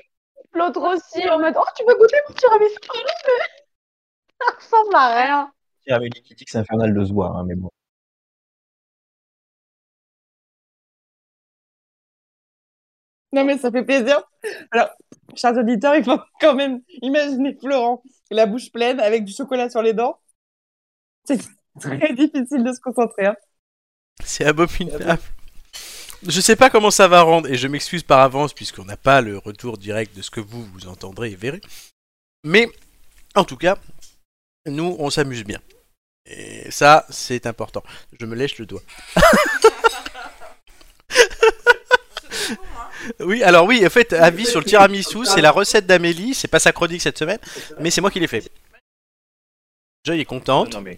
[0.53, 2.77] l'autre aussi en mode Oh, tu veux goûter mon tiramisu?
[4.39, 5.53] Ça ressemble à rien.
[5.85, 7.69] Il y a Amélie qui dit que c'est infernal de se voir, hein, mais bon.
[13.33, 14.21] Non, mais ça fait plaisir.
[14.71, 14.89] Alors,
[15.35, 19.81] chers auditeurs, il faut quand même imaginer Florent, la bouche pleine, avec du chocolat sur
[19.81, 20.17] les dents.
[21.23, 21.39] C'est
[21.79, 23.25] très difficile de se concentrer.
[23.25, 23.35] hein.
[24.23, 25.21] C'est abominable.
[26.27, 29.21] Je sais pas comment ça va rendre, et je m'excuse par avance puisqu'on n'a pas
[29.21, 31.61] le retour direct de ce que vous, vous entendrez et verrez.
[32.43, 32.69] Mais,
[33.35, 33.77] en tout cas,
[34.67, 35.59] nous, on s'amuse bien.
[36.25, 37.83] Et ça, c'est important.
[38.19, 38.83] Je me lèche le doigt.
[43.19, 46.59] oui, alors oui, en fait, avis sur le tiramisu, c'est la recette d'Amélie, c'est pas
[46.59, 47.39] sa chronique cette semaine,
[47.79, 48.51] mais c'est moi qui l'ai fait.
[50.03, 50.73] Joy est contente.
[50.73, 50.95] Non, mais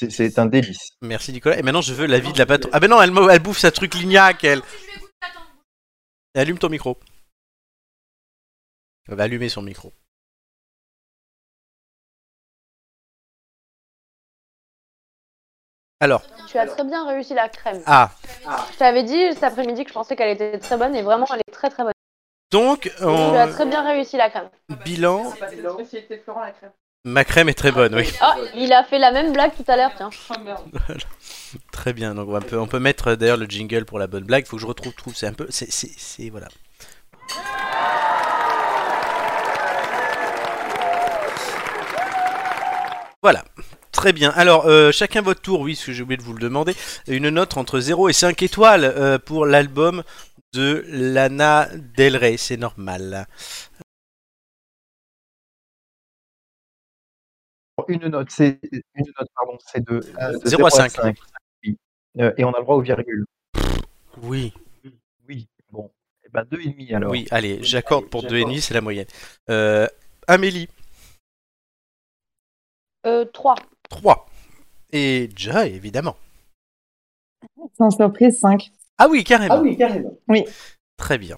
[0.00, 0.90] c'est c'est un délice.
[1.02, 1.58] Merci Nicolas.
[1.58, 2.70] Et maintenant je veux l'avis de la patronne.
[2.72, 4.62] Ah ben non, elle, bouffe sa truc lignac, elle.
[6.34, 6.98] Allume ton micro.
[9.08, 9.92] Elle va allumer son micro.
[16.02, 17.82] Alors, Tu as très bien réussi la crème.
[17.84, 18.10] ah,
[18.72, 21.40] Je t'avais dit cet après-midi que je pensais qu'elle était très bonne et vraiment elle
[21.46, 21.92] est très très bonne.
[22.50, 24.48] donc, Tu as très bien réussi la crème.
[24.84, 26.72] bilan, C'est la spécialité de Florent, la crème.
[27.04, 28.04] Ma crème est très bonne, oui.
[28.20, 30.10] Ah, il a fait la même blague tout à l'heure, tiens.
[30.44, 30.60] Merde.
[31.72, 34.46] Très bien, donc on peut, on peut mettre d'ailleurs le jingle pour la bonne blague.
[34.46, 36.48] Faut que je retrouve, trouve, c'est un peu, c'est, c'est, c'est- voilà.
[43.22, 43.44] Voilà,
[43.92, 44.30] très bien.
[44.30, 46.74] Alors, euh, chacun votre tour, oui, parce que j'ai oublié de vous le demander.
[47.06, 50.02] Une note entre 0 et 5 étoiles euh, pour l'album
[50.54, 53.26] de Lana Del Rey, c'est normal.
[57.90, 60.92] Une note, c'est une note, pardon, c'est de, euh, de 0 à 5.
[61.64, 61.76] Oui.
[62.20, 63.24] Euh, et on a le droit aux virgules.
[64.22, 64.52] Oui,
[65.28, 65.90] Oui, bon.
[66.24, 67.10] Eh ben, deux et demi alors.
[67.10, 69.06] oui, allez, j'accorde pour 2,5, c'est la moyenne.
[69.48, 69.86] Euh,
[70.28, 70.68] Amélie,
[73.06, 73.54] Euh, 3.
[73.88, 74.26] 3.
[74.92, 76.16] Et Joy, évidemment.
[77.76, 78.70] Sans surprise, 5.
[78.98, 79.54] Ah oui, carrément.
[79.54, 80.16] Ah oui, carrément.
[80.96, 81.36] Très bien.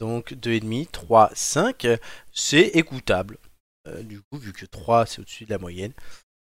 [0.00, 1.96] Donc 2,5, 3, 5, euh,
[2.32, 3.38] c'est écoutable.
[3.86, 5.92] Euh, du coup, vu que 3 c'est au-dessus de la moyenne.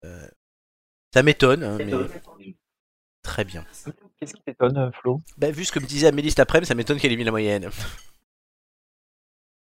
[0.04, 0.26] Euh,
[1.14, 1.92] ça m'étonne, hein, mais
[3.22, 3.64] très bien.
[4.18, 5.22] Qu'est-ce qui t'étonne, euh, Flo?
[5.38, 7.30] Bah, vu ce que me disait Amélie cet après-midi, ça m'étonne qu'elle ait mis la
[7.30, 7.68] moyenne.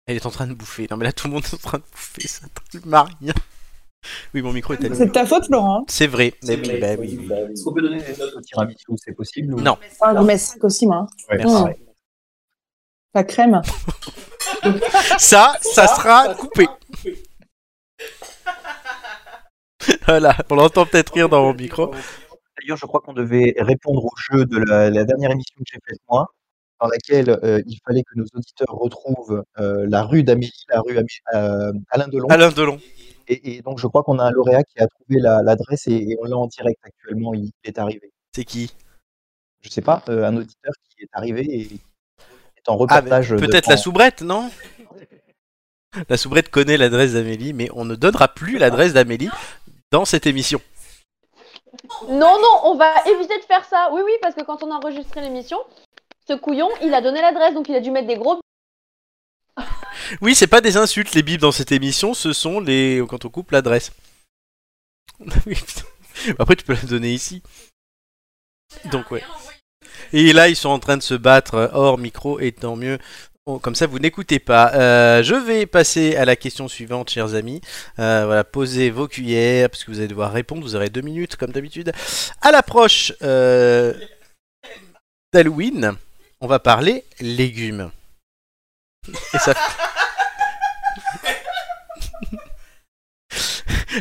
[0.07, 0.87] Elle est en train de bouffer.
[0.89, 3.33] Non mais là tout le monde est en train de bouffer, ça ne m'a rien.
[4.35, 4.95] Oui, mon micro est allumé.
[4.95, 5.79] C'est de ta faute, Florent.
[5.81, 5.85] hein.
[5.87, 6.35] C'est vrai.
[6.43, 7.31] Mais oui, bah oui, oui.
[7.51, 8.85] Est-ce qu'on peut donner des notes au tiramisu?
[8.97, 9.59] C'est possible ou...
[9.61, 9.79] Non.
[9.99, 11.07] Ah, je mets 5 aussi, moi.
[11.31, 11.53] Ouais, Merci.
[11.55, 11.75] pareil.
[13.15, 13.61] La crème.
[15.17, 16.67] Ça, ça sera coupé.
[20.07, 21.91] Voilà, on l'entend peut-être rire dans mon micro.
[22.59, 25.79] D'ailleurs, je crois qu'on devait répondre au jeu de la, la dernière émission que j'ai
[25.87, 26.27] faite moi,
[26.81, 30.97] dans laquelle euh, il fallait que nos auditeurs retrouvent euh, la rue d'Amélie, la rue
[30.97, 32.27] Amé- euh, Alain Delon.
[32.29, 32.79] Alain Delon.
[33.27, 35.95] Et, et donc, je crois qu'on a un lauréat qui a trouvé la- l'adresse et,
[35.95, 37.33] et on l'a en direct actuellement.
[37.33, 38.11] Il est arrivé.
[38.33, 38.73] C'est qui?
[39.61, 43.35] Je sais pas, un auditeur qui est arrivé et est en Ah, reportage.
[43.35, 44.51] peut-être la soubrette, non?
[46.09, 49.29] La soubrette connaît l'adresse d'Amélie, mais on ne donnera plus l'adresse d'Amélie
[49.95, 50.59] dans cette émission.
[52.09, 53.89] Non, non, on va éviter de faire ça.
[53.93, 55.57] Oui, oui, parce que quand on a enregistré l'émission,
[56.27, 58.41] ce couillon, il a donné l'adresse, donc il a dû mettre des gros.
[60.21, 63.01] Oui, c'est pas des insultes, les bibles dans cette émission, ce sont les.
[63.09, 63.93] quand on coupe l'adresse.
[66.39, 67.41] Après, tu peux la donner ici.
[68.91, 69.23] Donc, ouais.
[70.11, 72.99] Et là, ils sont en train de se battre hors micro, et tant mieux.
[73.47, 74.73] Bon, Comme ça, vous n'écoutez pas.
[74.73, 77.61] Euh, je vais passer à la question suivante, chers amis.
[77.99, 80.63] Euh, voilà, posez vos cuillères, parce que vous allez devoir répondre.
[80.63, 81.91] Vous aurez deux minutes, comme d'habitude.
[82.41, 83.93] À l'approche euh,
[85.31, 85.95] d'Halloween,
[86.41, 87.91] on va parler légumes.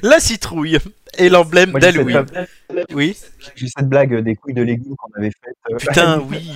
[0.02, 0.78] La citrouille
[1.18, 2.24] est l'emblème d'Halloween.
[2.92, 3.16] Oui.
[3.54, 5.56] J'ai cette blague des couilles de légumes qu'on avait faite.
[5.70, 6.50] euh, Putain, oui,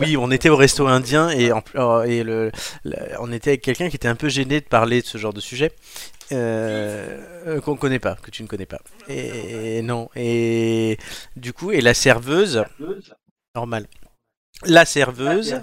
[0.00, 2.50] oui, on était au resto indien et, en, oh, et le,
[2.84, 5.32] le- on était avec quelqu'un qui était un peu gêné de parler de ce genre
[5.32, 5.72] de sujet
[6.32, 8.80] euh, euh, qu'on connaît pas, que tu ne connais pas.
[9.08, 10.96] Et, non, et
[11.36, 12.64] du coup, et la serveuse,
[13.54, 13.86] normal.
[14.64, 15.60] La serveuse,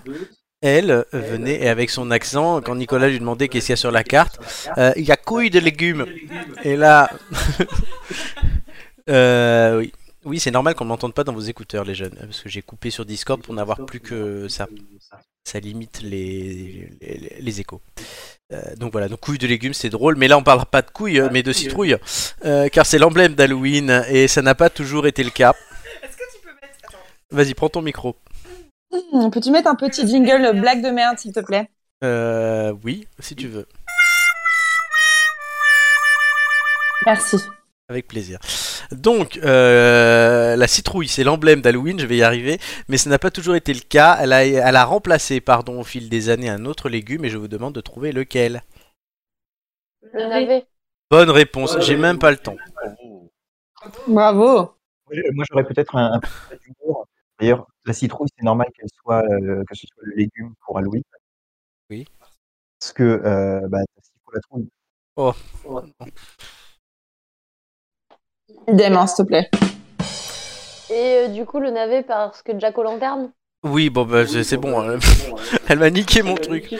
[0.61, 3.77] elle euh, venait et avec son accent, quand Nicolas lui demandait qu'est-ce qu'il y a
[3.77, 4.39] sur la carte,
[4.77, 6.05] euh, il y a couilles de légumes.
[6.63, 7.09] Et là,
[9.09, 9.91] euh, oui.
[10.23, 12.61] Oui, c'est normal qu'on ne m'entende pas dans vos écouteurs, les jeunes, parce que j'ai
[12.61, 14.67] coupé sur Discord pour n'avoir plus que ça.
[15.43, 17.81] Ça limite les, les, les échos.
[18.53, 20.91] Euh, donc voilà, donc couilles de légumes, c'est drôle, mais là on parlera pas de
[20.91, 21.97] couilles, mais de citrouilles,
[22.45, 25.55] euh, car c'est l'emblème d'Halloween et ça n'a pas toujours été le cas.
[26.03, 26.77] Est-ce que tu peux mettre.
[26.87, 26.97] Attends.
[27.31, 28.15] Vas-y, prends ton micro.
[28.91, 31.69] Hmm, Peux-tu mettre un petit jingle blague de merde, s'il te plaît?
[32.03, 33.67] Euh, oui, si tu veux,
[37.05, 37.37] Merci.
[37.89, 38.39] avec plaisir.
[38.91, 43.31] Donc, euh, la citrouille, c'est l'emblème d'Halloween, je vais y arriver, mais ça n'a pas
[43.31, 44.17] toujours été le cas.
[44.21, 47.37] Elle a, elle a remplacé, pardon, au fil des années, un autre légume et je
[47.37, 48.63] vous demande de trouver lequel.
[50.13, 50.65] Le navet.
[51.09, 52.57] Bonne réponse, j'ai même pas le temps.
[54.07, 54.73] Bravo.
[55.33, 57.07] Moi, j'aurais peut-être un, un peu d'humour.
[57.41, 61.01] D'ailleurs, la citrouille, c'est normal qu'elle soit, euh, que ce soit le légume pour Halloween.
[61.89, 62.05] Oui.
[62.79, 64.69] Parce que, euh, bah, s'il faut la trouille.
[65.15, 65.33] Oh.
[68.67, 69.49] Idem, hein, s'il te plaît.
[70.91, 73.31] Et euh, du coup, le navet parce que Jack O'Lanterne.
[73.63, 74.79] Oui, bon, bah, c'est bon.
[74.79, 74.99] hein.
[75.67, 76.75] Elle m'a niqué mon truc.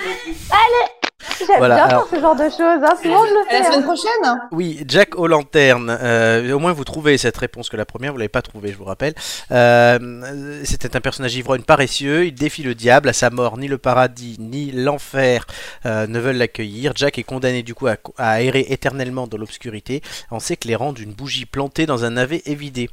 [1.40, 2.96] J'aime Voilà, bien alors- faire ce genre de choses, hein.
[3.02, 3.64] souvent je le À la fais.
[3.66, 3.82] semaine hein.
[3.84, 5.90] prochaine Oui, Jack O'Lantern.
[6.02, 8.78] Euh, au moins, vous trouvez cette réponse que la première, vous l'avez pas trouvée, je
[8.78, 9.14] vous rappelle.
[9.52, 12.26] Euh, C'était un personnage ivrogne paresseux.
[12.26, 13.10] Il défie le diable.
[13.10, 15.46] À sa mort, ni le paradis ni l'enfer
[15.86, 16.94] euh, ne veulent l'accueillir.
[16.96, 21.46] Jack est condamné du coup à, à errer éternellement dans l'obscurité en s'éclairant d'une bougie
[21.46, 22.90] plantée dans un navet évidé.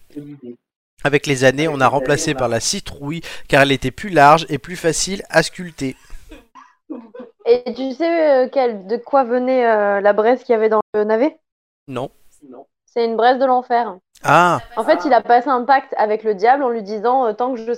[1.05, 4.59] Avec les années, on a remplacé par la citrouille car elle était plus large et
[4.59, 5.95] plus facile à sculpter.
[7.49, 10.81] Et tu sais euh, quel- de quoi venait euh, la braise qu'il y avait dans
[10.95, 11.41] le navet?
[11.89, 13.99] Non C'est une braise de l'enfer.
[14.23, 17.33] Ah En fait, il a passé un pacte avec le diable en lui disant euh,
[17.33, 17.73] tant que je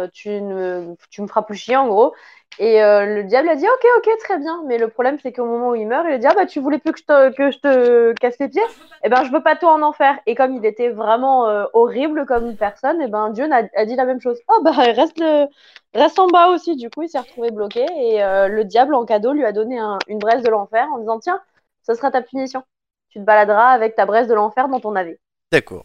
[0.00, 2.14] euh, tu ne tu me feras plus chier en gros.
[2.58, 4.62] Et euh, le diable a dit ok ok très bien.
[4.66, 6.60] Mais le problème c'est qu'au moment où il meurt, il a dit ah bah tu
[6.60, 8.62] voulais plus que je te, casse les pieds?
[9.02, 10.18] Eh ben je veux pas toi en enfer.
[10.26, 14.04] Et comme il était vraiment euh, horrible comme personne, et ben Dieu a, dit la
[14.04, 14.38] même chose.
[14.48, 15.46] Oh bah reste le
[15.94, 16.76] reste en bas aussi.
[16.76, 19.78] Du coup il s'est retrouvé bloqué et euh, le diable en cadeau lui a donné
[19.78, 21.40] un- une braise de l'enfer en disant tiens
[21.82, 22.64] ce sera ta punition.
[23.10, 25.20] Tu te baladeras avec ta braise de l'enfer dans ton navet.
[25.52, 25.84] D'accord.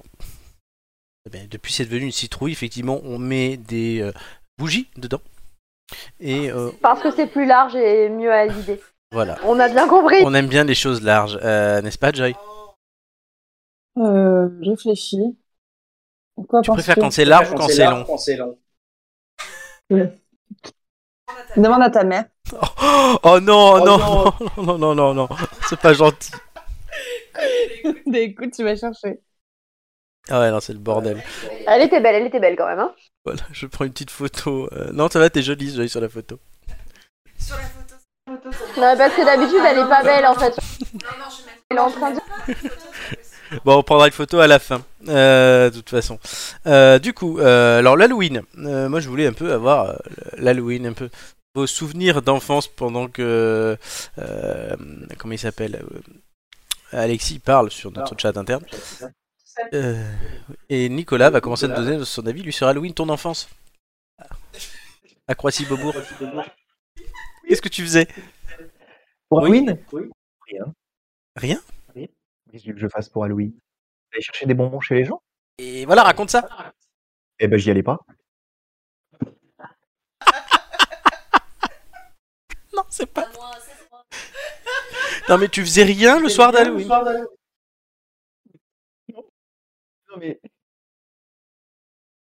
[1.27, 4.11] Eh bien, depuis c'est devenu une citrouille, effectivement, on met des
[4.57, 5.21] bougies dedans.
[6.19, 8.79] Et euh, Parce que c'est plus large et mieux à vider.
[9.11, 9.37] voilà.
[9.45, 10.21] On a bien compris.
[10.23, 12.35] On aime bien les choses larges, euh, n'est-ce pas, Joy
[13.97, 15.37] Euh, je réfléchis.
[16.47, 18.57] Quoi Tu préfères quand c'est large ou quand c'est long Quand c'est long.
[21.57, 22.25] Demande à ta mère.
[23.23, 25.29] Oh non, non, non, non, non, non, non,
[25.69, 26.31] c'est pas gentil.
[28.13, 29.19] Écoute, tu vas chercher.
[30.29, 31.21] Ah ouais, non, c'est le bordel.
[31.67, 32.79] Elle était belle, elle était belle quand même.
[32.79, 32.93] Hein.
[33.25, 34.69] Voilà, je prends une petite photo.
[34.71, 36.39] Euh, non, ça va, t'es jolie, Joy, sur la photo.
[37.39, 37.95] Sur la photo.
[38.27, 40.55] photo Non, parce que d'habitude elle est pas belle en fait.
[40.93, 41.61] Non, non, je mettre.
[41.69, 42.19] Elle est en train de.
[43.65, 46.19] Bon, on prendra une photo à la fin, euh, de toute façon.
[46.67, 48.43] Euh, du coup, euh, alors l'Halloween.
[48.59, 49.95] Euh, moi, je voulais un peu avoir euh,
[50.37, 51.09] l'Halloween, un peu
[51.53, 53.77] vos souvenirs d'enfance pendant que
[54.19, 54.75] euh,
[55.17, 55.83] comment il s'appelle
[56.93, 58.63] euh, Alexis parle sur notre chat interne.
[59.73, 60.11] Euh,
[60.69, 63.49] et Nicolas va commencer à nous donner son avis, lui, sur Halloween, ton enfance.
[65.27, 65.95] À Croissy-Beaubourg.
[67.47, 68.07] Qu'est-ce que tu faisais?
[69.29, 69.77] Pour Halloween?
[69.91, 70.09] Oui.
[70.47, 70.73] Rien.
[71.35, 71.59] Rien?
[72.51, 73.53] Qu'est-ce que je fasse pour Halloween
[74.11, 75.21] Aller chercher des bonbons chez les gens?
[75.57, 76.73] Et voilà, raconte ça
[77.39, 77.99] Eh ben, j'y allais pas.
[82.75, 83.29] non, c'est pas.
[85.29, 86.89] Non, mais tu faisais rien le soir d'Halloween
[90.11, 90.39] non, mais...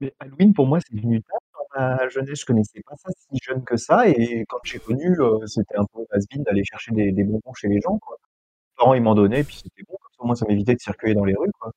[0.01, 1.39] mais Halloween, pour moi, c'est venu tard.
[1.55, 4.09] Dans ma jeunesse, je connaissais pas ça si jeune que ça.
[4.09, 7.69] Et quand j'ai connu, euh, c'était un peu has d'aller chercher des, des bonbons chez
[7.69, 7.99] les gens.
[7.99, 8.17] Quoi.
[8.21, 9.97] Les parents, ils m'en donnaient, puis c'était bon.
[10.01, 11.51] Comme ça, moi, ça m'évitait de circuler dans les rues.
[11.59, 11.73] Quoi.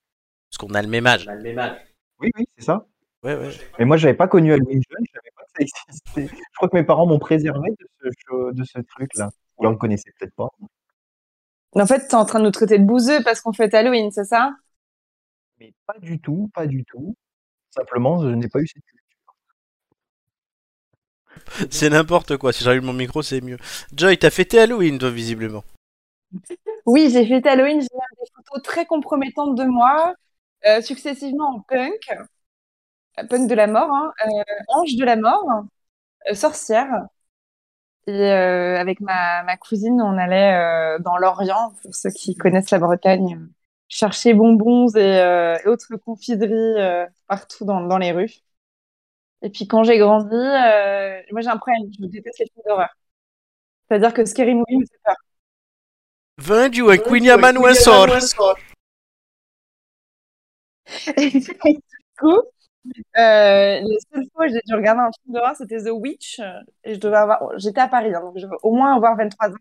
[0.49, 1.25] Parce qu'on a le même âge.
[2.19, 2.85] Oui, oui, c'est ça.
[3.23, 3.51] Ouais, ouais.
[3.79, 6.27] Mais moi, j'avais pas connu Halloween jeune, je savais pas que ça existait.
[6.27, 9.29] Je crois que mes parents m'ont préservé de ce, cho- de ce truc-là.
[9.57, 10.49] Ou alors, ils le connaissaient peut-être pas.
[11.73, 14.25] En fait, t'es en train de nous traiter de bouseux parce qu'on fête Halloween, c'est
[14.25, 14.51] ça?
[15.61, 17.15] Mais pas du tout, pas du tout.
[17.69, 19.35] Simplement, je n'ai pas eu cette culture.
[21.69, 22.51] C'est n'importe quoi.
[22.51, 23.59] Si j'allume mon micro, c'est mieux.
[23.95, 25.63] Joy, t'as fêté Halloween, toi, visiblement.
[26.87, 30.15] Oui, j'ai fêté Halloween, j'ai même des photos très compromettantes de moi,
[30.65, 32.09] euh, successivement en punk,
[33.19, 35.45] euh, punk de la mort, hein, euh, ange de la mort,
[36.27, 37.05] euh, sorcière.
[38.07, 42.71] Et euh, avec ma, ma cousine, on allait euh, dans l'Orient, pour ceux qui connaissent
[42.71, 43.60] la Bretagne, euh,
[43.91, 48.31] chercher bonbons et, euh, et autres confiseries euh, partout dans, dans les rues.
[49.41, 52.89] Et puis quand j'ai grandi, euh, moi j'ai un problème, je déteste les films d'horreur.
[53.87, 55.15] C'est-à-dire que Scary Movie me fait peur.
[56.37, 58.07] Vendu Quinyaman ou un sort.
[61.17, 61.53] Et du
[62.19, 62.41] coup,
[63.17, 66.39] euh, les seules fois où j'ai dû regarder un film d'horreur, c'était The Witch.
[66.85, 69.49] Et je devais avoir, j'étais à Paris, hein, donc je devais au moins avoir 23
[69.49, 69.55] ans.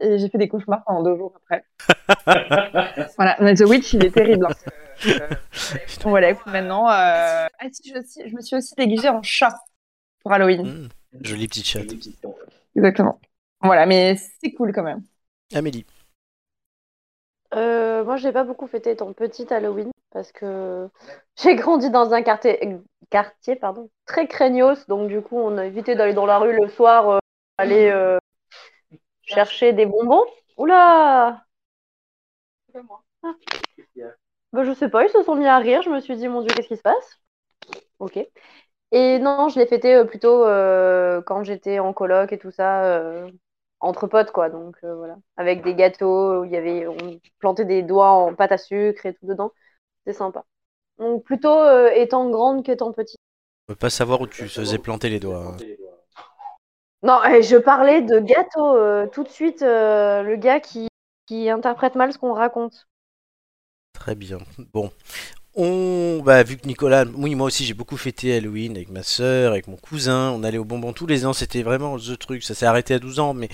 [0.00, 1.64] Et j'ai fait des cauchemars pendant deux jours après.
[3.16, 4.46] Voilà, mais The Witch, il est terrible.
[4.46, 4.70] hein.
[5.06, 6.88] Euh, euh, voilà, écoute, maintenant.
[6.88, 7.46] Euh...
[7.58, 9.54] Ah, si, je, me suis aussi déguisée en chat
[10.22, 10.62] pour Halloween.
[10.66, 10.88] Hmm,
[11.20, 11.92] Jolie petite chatte.
[12.74, 13.20] Exactement.
[13.62, 15.02] Voilà, mais c'est cool quand même.
[15.54, 15.86] Amélie.
[17.54, 20.88] Euh, moi, j'ai pas beaucoup fêté étant petite Halloween parce que
[21.42, 22.78] j'ai grandi dans un quartier,
[23.10, 24.86] quartier pardon, très craignos.
[24.88, 27.18] Donc, du coup, on a évité d'aller dans la rue le soir, euh,
[27.58, 28.18] aller euh,
[29.26, 30.24] chercher des bonbons?
[30.56, 31.44] Oula!
[33.22, 33.34] Ah.
[34.52, 35.82] Bah, je sais pas, ils se sont mis à rire.
[35.82, 37.20] Je me suis dit, mon Dieu, qu'est-ce qui se passe?
[37.98, 38.18] Ok.
[38.92, 42.84] Et non, je l'ai fêté euh, plutôt euh, quand j'étais en coloc et tout ça,
[42.84, 43.30] euh,
[43.80, 44.50] entre potes, quoi.
[44.50, 48.34] Donc euh, voilà, avec des gâteaux, où il y avait, on plantait des doigts en
[48.34, 49.52] pâte à sucre et tout dedans.
[50.00, 50.44] C'était sympa.
[50.98, 53.18] Donc plutôt euh, étant grande qu'étant petite.
[53.68, 55.44] On peut pas savoir où tu faisais planter les doigts.
[55.46, 55.56] hein.
[57.06, 60.88] Non, et je parlais de gâteaux euh, tout de suite, euh, le gars qui,
[61.26, 62.88] qui interprète mal ce qu'on raconte.
[63.92, 64.38] Très bien.
[64.72, 64.90] Bon.
[65.54, 69.52] On, bah, vu que Nicolas, oui, moi aussi j'ai beaucoup fêté Halloween avec ma soeur,
[69.52, 70.30] avec mon cousin.
[70.32, 71.32] On allait au bonbon tous les ans.
[71.32, 72.42] C'était vraiment the truc.
[72.42, 73.48] Ça s'est arrêté à 12 ans, mais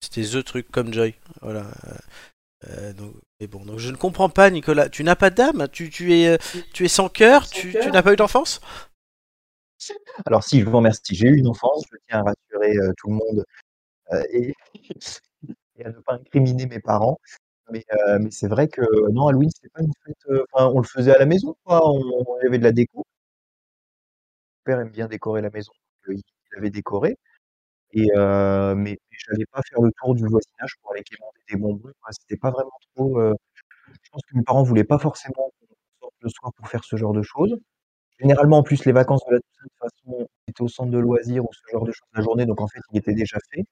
[0.00, 1.14] c'était the truc comme Joy.
[1.42, 1.66] Voilà.
[1.86, 1.94] Euh,
[2.68, 4.88] euh, donc, et bon, donc je ne comprends pas, Nicolas.
[4.88, 5.66] Tu n'as pas d'âme?
[5.70, 6.38] Tu, tu es,
[6.72, 7.50] tu es sans cœur?
[7.50, 8.60] Tu, tu n'as pas eu d'enfance?
[10.26, 11.14] Alors, si, je vous remercie.
[11.14, 13.44] J'ai eu une enfance, je tiens à rassurer tout le monde
[14.32, 14.54] et,
[15.84, 17.18] à ne pas incriminer mes parents.
[17.70, 17.84] Mais,
[18.30, 19.82] c'est vrai que non, Halloween, c'est pas
[20.52, 21.56] Enfin, on le faisait à la maison.
[21.66, 22.98] On, avait de la déco.
[22.98, 23.04] Mon
[24.64, 25.72] père aime bien décorer la maison,
[26.08, 27.16] donc, il avait décoré.
[27.94, 28.08] Mais,
[28.76, 31.92] mais j'allais pas faire le tour du voisinage pour aller quémander des bonbons.
[32.00, 32.12] quoi.
[32.12, 32.70] C'était pas vraiment
[34.02, 35.66] je pense que mes parents voulaient pas forcément qu'on
[36.00, 37.58] sorte le soir pour faire ce genre de choses.
[38.18, 40.90] Généralement, en plus, les vacances de la Toussaint, de toute façon, on était au centre
[40.90, 43.38] de loisirs ou ce genre de choses la journée, donc en fait, il était déjà
[43.52, 43.64] fait.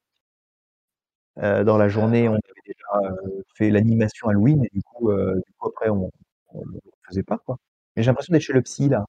[1.39, 5.35] Euh, dans la journée, on avait déjà euh, fait l'animation Halloween, et du coup, euh,
[5.35, 6.11] du coup après, on
[6.55, 7.57] ne le faisait pas, quoi.
[7.97, 9.05] Mais j'ai l'impression d'être chez le psy, là.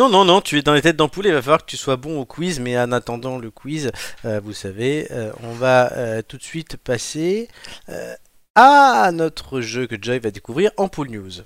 [0.00, 1.94] Non, non, non, tu es dans les têtes d'ampoule, il va falloir que tu sois
[1.96, 3.92] bon au quiz, mais en attendant le quiz,
[4.24, 7.48] euh, vous savez, euh, on va euh, tout de suite passer
[7.90, 8.14] euh,
[8.56, 11.44] à notre jeu que Joy va découvrir, Ampoule News.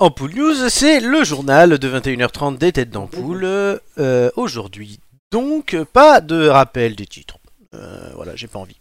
[0.00, 3.44] Ampoule News, c'est le journal de 21h30 des têtes d'ampoule.
[3.44, 4.98] euh, Aujourd'hui,
[5.30, 7.36] donc, pas de rappel des titres.
[7.74, 8.78] Euh, voilà, j'ai pas envie.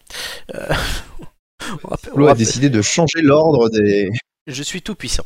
[0.56, 0.66] Euh,
[1.84, 4.10] on rappelle- on Flo a décidé de changer l'ordre des.
[4.48, 5.26] Je suis tout puissant.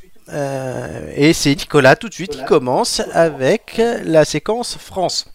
[1.15, 5.27] Et c'est Nicolas tout de suite qui commence avec la séquence France.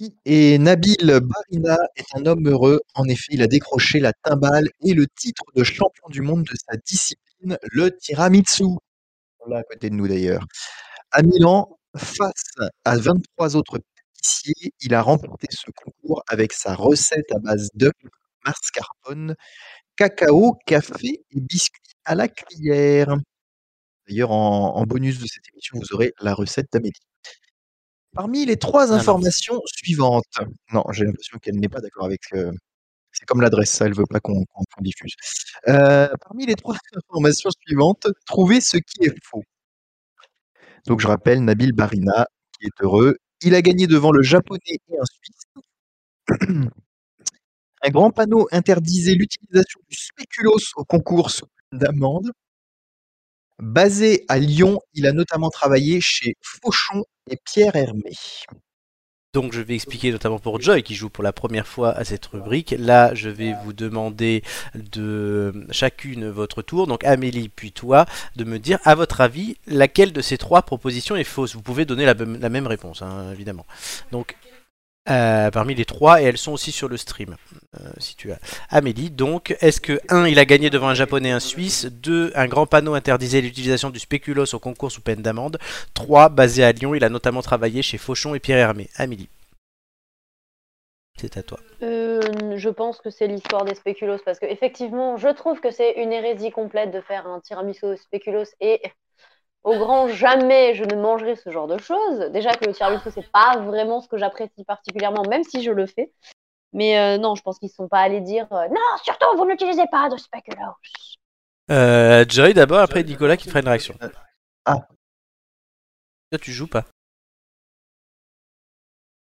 [0.00, 2.80] Oui, et Nabil Barina est un homme heureux.
[2.94, 6.54] En effet, il a décroché la timbale et le titre de champion du monde de
[6.70, 8.64] sa discipline, le tiramisu.
[9.48, 10.44] L'a à côté de nous d'ailleurs.
[11.12, 13.78] À Milan, face à 23 autres
[14.14, 17.92] pâtissiers, il a remporté ce concours avec sa recette à base d'œufs,
[18.46, 19.34] mascarpone,
[19.96, 23.16] cacao, café et biscuits à la cuillère.
[24.08, 26.92] D'ailleurs, en, en bonus de cette émission, vous aurez la recette d'Amélie.
[28.14, 28.94] Parmi les trois non.
[28.94, 30.24] informations suivantes,
[30.72, 32.22] non, j'ai l'impression qu'elle n'est pas d'accord avec.
[32.34, 32.52] euh,
[33.12, 34.44] c'est comme l'adresse, ça, elle veut pas qu'on
[34.80, 35.14] diffuse.
[35.68, 39.44] Euh, parmi les trois informations suivantes, trouvez ce qui est faux.
[40.86, 42.26] Donc, je rappelle Nabil Barina,
[42.58, 43.16] qui est heureux.
[43.42, 45.44] Il a gagné devant le japonais et un Suisse.
[47.80, 51.30] Un grand panneau interdisait l'utilisation du spéculoos au concours
[51.70, 52.32] d'amende.
[53.60, 58.12] Basé à Lyon, il a notamment travaillé chez Fauchon et Pierre Hermé.
[59.38, 62.26] Donc je vais expliquer notamment pour Joy qui joue pour la première fois à cette
[62.26, 62.74] rubrique.
[62.76, 64.42] Là, je vais vous demander
[64.74, 70.12] de chacune votre tour, donc Amélie puis toi, de me dire à votre avis laquelle
[70.12, 71.54] de ces trois propositions est fausse?
[71.54, 73.64] Vous pouvez donner la, même- réponse, hein, évidemment.
[74.10, 74.34] Donc
[75.10, 77.36] euh, parmi les trois, et elles sont aussi sur le stream.
[77.80, 78.38] euh, si tu as
[78.70, 81.86] Amélie, donc est-ce que 1 il a gagné devant un japonais un suisse?
[81.86, 85.58] 2 un grand panneau interdisait l'utilisation du spéculoos au concours sous peine d'amende?
[85.94, 88.88] 3 basé à Lyon, il a notamment travaillé chez Fauchon et Pierre Hermé.
[88.96, 89.28] Amélie.
[91.20, 91.58] C'est à toi.
[91.82, 92.20] Euh,
[92.56, 96.12] je pense que c'est l'histoire des spéculoos parce que effectivement, je trouve que c'est une
[96.12, 98.80] hérésie complète de faire un tiramisu au spéculoos et
[99.64, 102.30] au grand jamais je ne mangerai ce genre de choses.
[102.32, 105.86] Déjà que le tiramisu c'est pas vraiment ce que j'apprécie particulièrement, même si je le
[105.86, 106.12] fais.
[106.72, 109.86] Mais euh, non, je pense qu'ils sont pas allés dire euh, non, surtout vous n'utilisez
[109.90, 110.74] pas de spéculoos.
[111.70, 113.96] Euh, Joy d'abord, après Nicolas qui te fera une réaction.
[114.64, 114.86] Ah.
[116.30, 116.84] Toi, tu joues pas.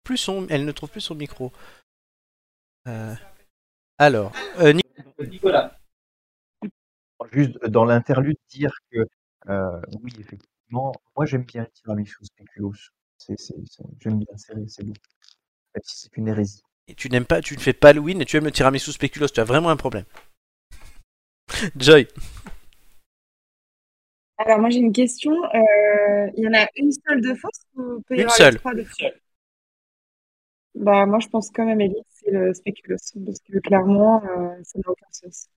[0.05, 1.53] Plus son, elle ne trouve plus son micro.
[2.87, 3.15] Euh,
[3.99, 4.83] Alors, euh, Ni-
[5.29, 5.77] Nicolas.
[7.33, 9.07] Juste dans l'interlude, dire que
[9.49, 12.75] euh, oui, effectivement, moi j'aime bien le tiramisu au spéculoos.
[13.19, 14.93] C'est, c'est, c'est- j'aime bien, c'est, c'est bon.
[15.75, 16.63] Même si c'est une hérésie.
[16.97, 19.29] tu n'aimes pas, tu ne fais pas Halloween et tu aimes le tiramisu spéculoos.
[19.29, 20.05] Tu as vraiment un problème.
[21.77, 22.07] Joy.
[24.39, 25.31] Alors, moi, j'ai une question.
[25.33, 28.55] Euh, il y en a une seule de fausse ou peut y Une avoir seule.
[28.55, 29.21] les trois de fausse
[30.75, 32.97] Bah, moi, je pense quand même, Elite, c'est le spéculoos.
[33.27, 35.49] Parce que clairement, euh, ça n'a aucun sens.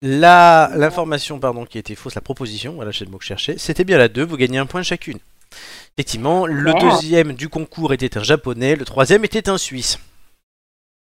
[0.00, 3.58] La, l'information pardon qui était fausse, la proposition, voilà c'est le mot que je cherchais,
[3.58, 5.18] c'était bien la 2, vous gagnez un point chacune.
[5.96, 9.98] Effectivement, le deuxième du concours était un japonais, le troisième était un suisse.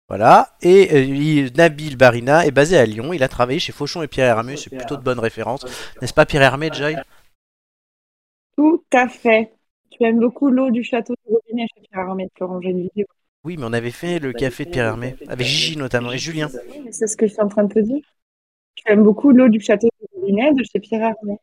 [0.07, 4.01] Voilà, et euh, il- Nabil Barina est basé à Lyon, il a travaillé chez Fauchon
[4.01, 5.65] et Pierre Hermé, c'est plutôt de bonnes références.
[6.01, 6.95] N'est-ce pas Pierre Hermé, Joy
[8.57, 9.53] Tout à fait.
[9.91, 13.05] Tu aimes beaucoup l'eau du château de robinet chez Pierre Hermé, Florent, j'ai une vidéo.
[13.43, 16.49] Oui, mais on avait fait le café de Pierre Hermé, avec Gigi notamment, et Julien.
[16.71, 18.01] Oui, mais c'est ce que je suis en train de te dire.
[18.79, 21.37] Tu aimes beaucoup l'eau du château de robinet de chez Pierre Hermé.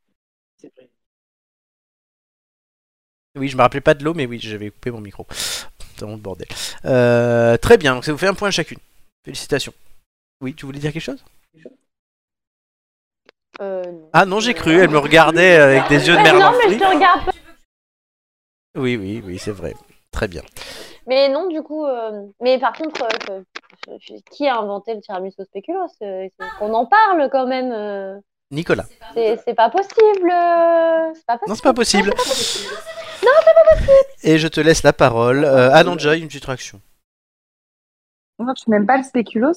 [3.37, 5.27] Oui, je me rappelais pas de l'eau, mais oui, j'avais coupé mon micro.
[5.31, 6.49] C'est vraiment le bordel.
[6.87, 8.79] Euh, très bien, donc ça vous fait un point chacune.
[9.25, 9.75] Félicitations.
[10.41, 11.23] Oui, tu voulais dire quelque chose?
[13.61, 14.11] Euh, non.
[14.13, 16.79] Ah non, j'ai cru, elle me regardait avec des yeux de Merlin non, mais je
[16.79, 17.33] te regarde pas.
[18.77, 19.75] Oui, oui, oui, c'est vrai.
[20.11, 20.43] Très bien.
[21.07, 23.43] Mais non, du coup, euh, mais par contre, euh,
[24.31, 26.29] qui a inventé le tiramisu au spéculoos Euh,
[26.59, 27.73] Qu'on en parle quand même.
[27.73, 28.19] euh.
[28.51, 28.87] Nicolas.
[29.15, 30.31] C'est c'est pas possible.
[30.31, 31.49] euh, C'est pas possible.
[31.49, 32.11] Non, c'est pas possible.
[32.11, 33.93] Non, c'est pas possible.
[34.23, 35.45] Et je te laisse la parole.
[35.45, 36.81] Euh, ah non, Joy, une petite réaction.
[38.39, 39.53] Non, tu n'aimes pas le spéculoos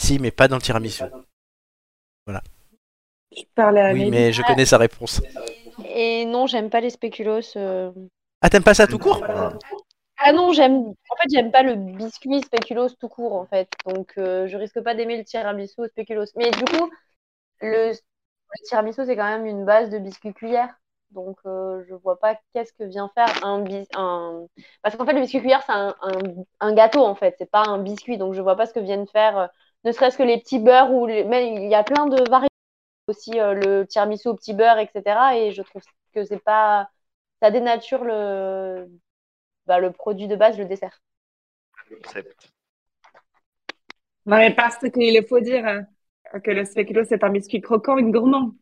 [0.00, 1.04] Si, mais pas dans le tiramisu.
[2.26, 2.42] Voilà.
[3.36, 4.10] Je parlais à Oui, Amélie.
[4.10, 5.22] mais je connais sa réponse.
[5.94, 7.56] Et non, j'aime pas les spéculoos.
[7.56, 7.92] euh.
[8.42, 9.22] Ah, t'aimes pas ça tout court
[10.18, 10.76] Ah non, j'aime.
[11.10, 13.68] En fait, j'aime pas le biscuit spéculoos tout court, en fait.
[13.84, 16.24] Donc, euh, je risque pas d'aimer le tiramisu au spéculoos.
[16.36, 16.90] Mais du coup,
[17.62, 17.92] le,
[18.66, 20.74] tiramisu, c'est quand même une base de biscuit cuillère.
[21.12, 23.88] Donc, euh, je vois pas qu'est-ce que vient faire un bis...
[23.96, 24.46] un...
[24.82, 27.36] Parce qu'en fait, le biscuit cuillère, c'est un, un- un gâteau, en fait.
[27.38, 28.18] C'est pas un biscuit.
[28.18, 29.46] Donc, je vois pas ce que viennent faire, euh,
[29.84, 31.24] ne serait-ce que les petits beurres ou les...
[31.24, 32.48] Mais il y a plein de variétés
[33.08, 35.36] aussi, euh, le tiramisu au petit beurre, etc.
[35.38, 35.82] Et je trouve
[36.14, 36.88] que c'est pas...
[37.42, 38.88] Ça dénature le...
[39.66, 41.00] Bah, le produit de base, le dessert.
[44.26, 48.02] Non, mais parce qu'il faut dire euh, que le spéculoos, c'est un biscuit croquant et
[48.04, 48.52] gourmand.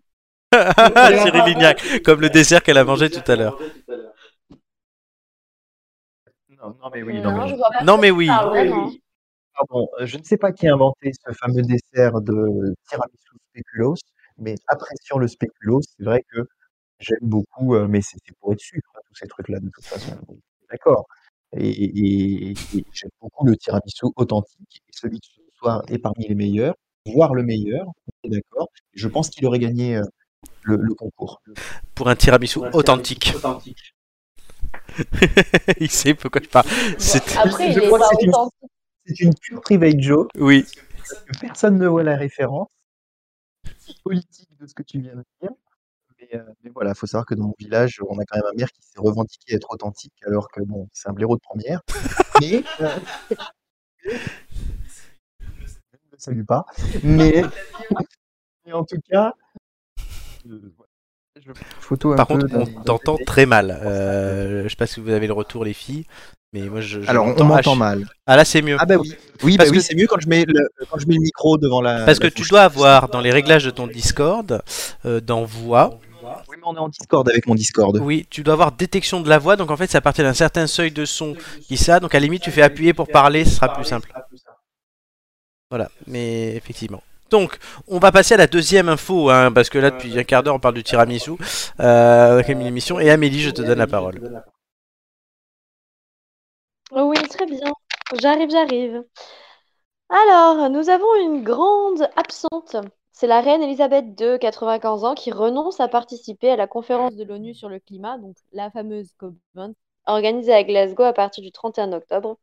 [0.52, 3.58] Cyril Lignac, comme le dessert qu'elle a mangé tout à l'heure.
[6.48, 9.00] Non, non, mais oui, non, Non, mais je Non, oui.
[9.56, 13.94] Pardon, euh, je ne sais pas qui a inventé ce fameux dessert de tiramisu spéculoos,
[14.38, 16.40] mais appréciant le spéculoos, c'est vrai que
[16.98, 20.16] j'aime beaucoup, euh, mais c'est pour être sucre, hein, tous ces trucs-là, de toute façon.
[20.74, 21.06] D'accord.
[21.56, 26.26] Et, et- et j'aime beaucoup le tiramisu authentique, et celui de ce soir est parmi
[26.26, 26.74] les meilleurs,
[27.06, 28.68] voire le meilleur, on est d'accord.
[28.92, 30.02] Je pense qu'il aurait gagné euh,
[30.64, 31.40] le, le concours.
[31.94, 33.34] Pour un tiramisu authentique.
[35.80, 36.66] il sait pourquoi je parle.
[36.98, 39.40] C'est- Après, Je il est crois pas que c'est une- authentique.
[39.40, 40.64] Pure private joke, Oui.
[40.96, 42.68] parce que personne ne voit la référence
[44.02, 45.50] politique de ce que tu viens de dire.
[46.62, 48.70] Mais voilà, il faut savoir que dans mon village, on a quand même un maire
[48.72, 51.80] qui s'est revendiqué être authentique, alors que bon, c'est un blaireau de première.
[52.40, 52.88] Mais euh,
[54.04, 54.16] je ne
[56.12, 56.64] le salue pas.
[57.02, 57.42] Mais,
[58.66, 59.32] mais en tout cas,
[60.48, 60.60] euh.
[61.44, 63.76] Je photo un Par peu contre, on t'entend très mal.
[63.82, 66.06] Euh, je sais pas si vous avez le retour, les filles,
[66.52, 67.02] mais moi je.
[67.02, 68.04] je Alors, on m'entends m'entend mal.
[68.26, 68.76] Ah là, c'est mieux.
[68.78, 69.12] Ah bah oui,
[69.42, 71.22] oui, Parce bah oui, que- c'est mieux quand je mets le quand je mets le
[71.22, 72.04] micro devant la.
[72.04, 74.62] Parce que tu dois avoir dans les réglages de ton Discord,
[75.06, 75.98] euh, dans voix,
[76.48, 77.96] Oui, mais on est en Discord avec mon Discord.
[78.00, 79.56] oui, tu dois avoir détection de la voix.
[79.56, 82.00] Donc en fait, c'est à partir d'un certain seuil de son qui ça.
[82.00, 84.12] Donc à la limite, tu fais appuyer pour parler, ce sera plus simple.
[85.70, 87.02] Voilà, mais effectivement.
[87.30, 87.58] Donc,
[87.88, 90.54] on va passer à la deuxième info, hein, parce que là, depuis un quart d'heure,
[90.54, 91.32] on parle du tiramisu,
[91.80, 93.00] euh, avec une émission.
[93.00, 94.20] Et Amélie, je te donne la parole.
[96.92, 97.72] Oui, très bien.
[98.20, 99.02] J'arrive, j'arrive.
[100.10, 102.76] Alors, nous avons une grande absente.
[103.16, 107.22] C'est la reine Elisabeth II, 95 ans, qui renonce à participer à la conférence de
[107.22, 109.74] l'ONU sur le climat, donc la fameuse COP20,
[110.06, 112.38] organisée à Glasgow à partir du 31 octobre,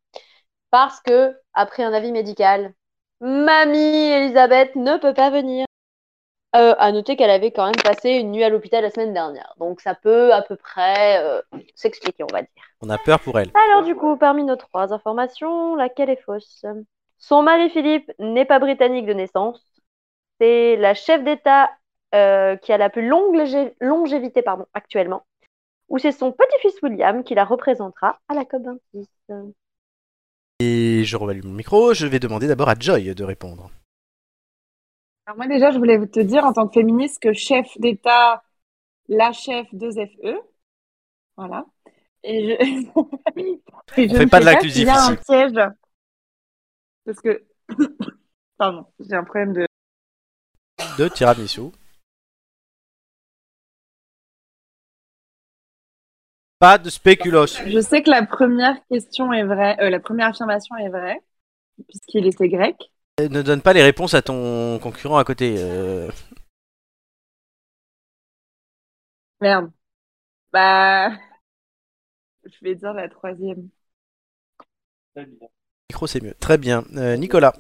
[0.69, 2.73] parce que, après un avis médical,
[3.19, 5.65] Mamie Elisabeth ne peut pas venir.
[6.55, 9.53] Euh, à noter qu'elle avait quand même passé une nuit à l'hôpital la semaine dernière,
[9.57, 11.41] donc ça peut à peu près euh,
[11.75, 12.63] s'expliquer, on va dire.
[12.81, 13.51] On a peur pour elle.
[13.69, 16.65] Alors du coup, parmi nos trois informations, laquelle est fausse?
[17.19, 19.70] Son mari Philippe n'est pas britannique de naissance.
[20.41, 21.69] C'est la chef d'État
[22.15, 23.39] euh, qui a la plus longue
[23.79, 25.23] longévité pardon, actuellement.
[25.87, 29.53] Ou c'est son petit-fils William qui la représentera à la COP26.
[30.59, 31.93] Et je revallume le micro.
[31.93, 33.69] Je vais demander d'abord à Joy de répondre.
[35.27, 38.43] Alors moi déjà, je voulais te dire en tant que féministe que chef d'État,
[39.09, 40.41] la chef 2FE,
[41.37, 41.65] voilà.
[42.23, 42.91] Et je,
[43.97, 45.23] Et je fait ne pas de l'inclusif s'il y a un ici.
[45.27, 45.53] piège.
[47.05, 47.43] Parce que,
[48.57, 49.70] pardon, j'ai un problème de.
[50.97, 51.71] De tiramisu.
[56.59, 57.47] Pas de spéculos.
[57.65, 61.19] Je sais que la première question est vraie, euh, la première affirmation est vraie,
[61.87, 62.75] puisqu'il était grec.
[63.19, 65.55] Ne donne pas les réponses à ton concurrent à côté.
[65.57, 66.09] euh.
[69.39, 69.71] Merde.
[70.53, 71.09] Bah,
[72.45, 73.69] je vais dire la troisième.
[75.89, 76.35] Micro, c'est mieux.
[76.35, 76.83] Très bien.
[76.95, 77.53] Euh, Nicolas.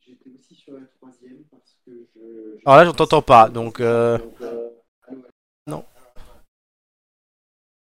[0.00, 2.58] J'étais aussi sur la troisième parce que je.
[2.66, 3.48] Alors là, je t'entends pas.
[3.48, 3.80] Donc.
[3.80, 4.18] euh,
[5.66, 5.84] Non.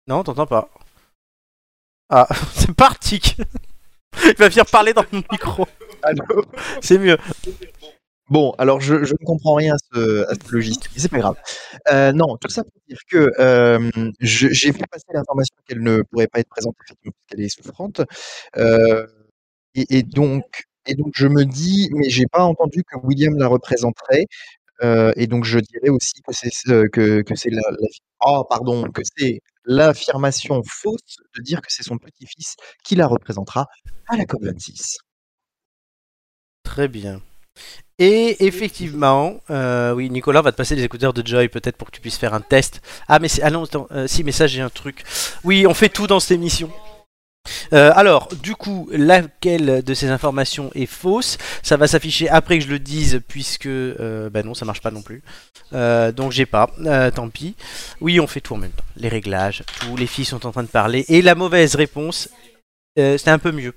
[0.07, 0.69] Non, t'entends pas.
[2.09, 3.21] Ah, c'est parti.
[4.25, 5.67] Il va venir parler dans mon micro.
[6.03, 6.23] Allô
[6.81, 7.17] C'est mieux.
[8.29, 11.17] Bon, alors je, je ne comprends rien à ce, à ce logistique, mais c'est pas
[11.17, 11.35] grave.
[11.91, 13.89] Euh, non, tout ça pour dire que euh,
[14.19, 18.01] j'ai fait passer l'information qu'elle ne pourrait pas être présente effectivement parce qu'elle est souffrante.
[18.57, 19.07] Euh,
[19.75, 23.47] et, et donc, et donc je me dis, mais j'ai pas entendu que William la
[23.47, 24.25] représenterait.
[24.83, 27.87] euh, et donc je dirais aussi que c'est ce- que, c'est la, la-
[28.25, 33.67] oh, pardon, que c'est l'affirmation fausse de dire que c'est son petit-fils qui la représentera
[34.09, 34.97] à la COP26.
[36.63, 37.21] Très bien.
[37.99, 41.95] Et effectivement, euh, oui, Nicolas va te passer les écouteurs de Joy peut-être pour que
[41.95, 42.81] tu puisses faire un test.
[43.07, 45.03] Ah mais ah non, euh, si mais ça j'ai un truc.
[45.43, 46.71] Oui, on fait tout dans cette émission.
[47.73, 51.37] Euh, alors, du coup, laquelle de ces informations est fausse?
[51.63, 54.91] Ça va s'afficher après que je le dise, puisque euh, bah non, ça marche pas
[54.91, 55.23] non plus.
[55.73, 56.69] Euh, donc j'ai pas.
[57.15, 57.55] Tant pis.
[58.01, 58.83] Oui, on fait tout en même temps.
[58.95, 59.95] Les réglages, tout.
[59.95, 61.05] Les filles sont en train de parler.
[61.07, 62.29] Et la mauvaise réponse,
[62.95, 63.73] c'était un peu mieux.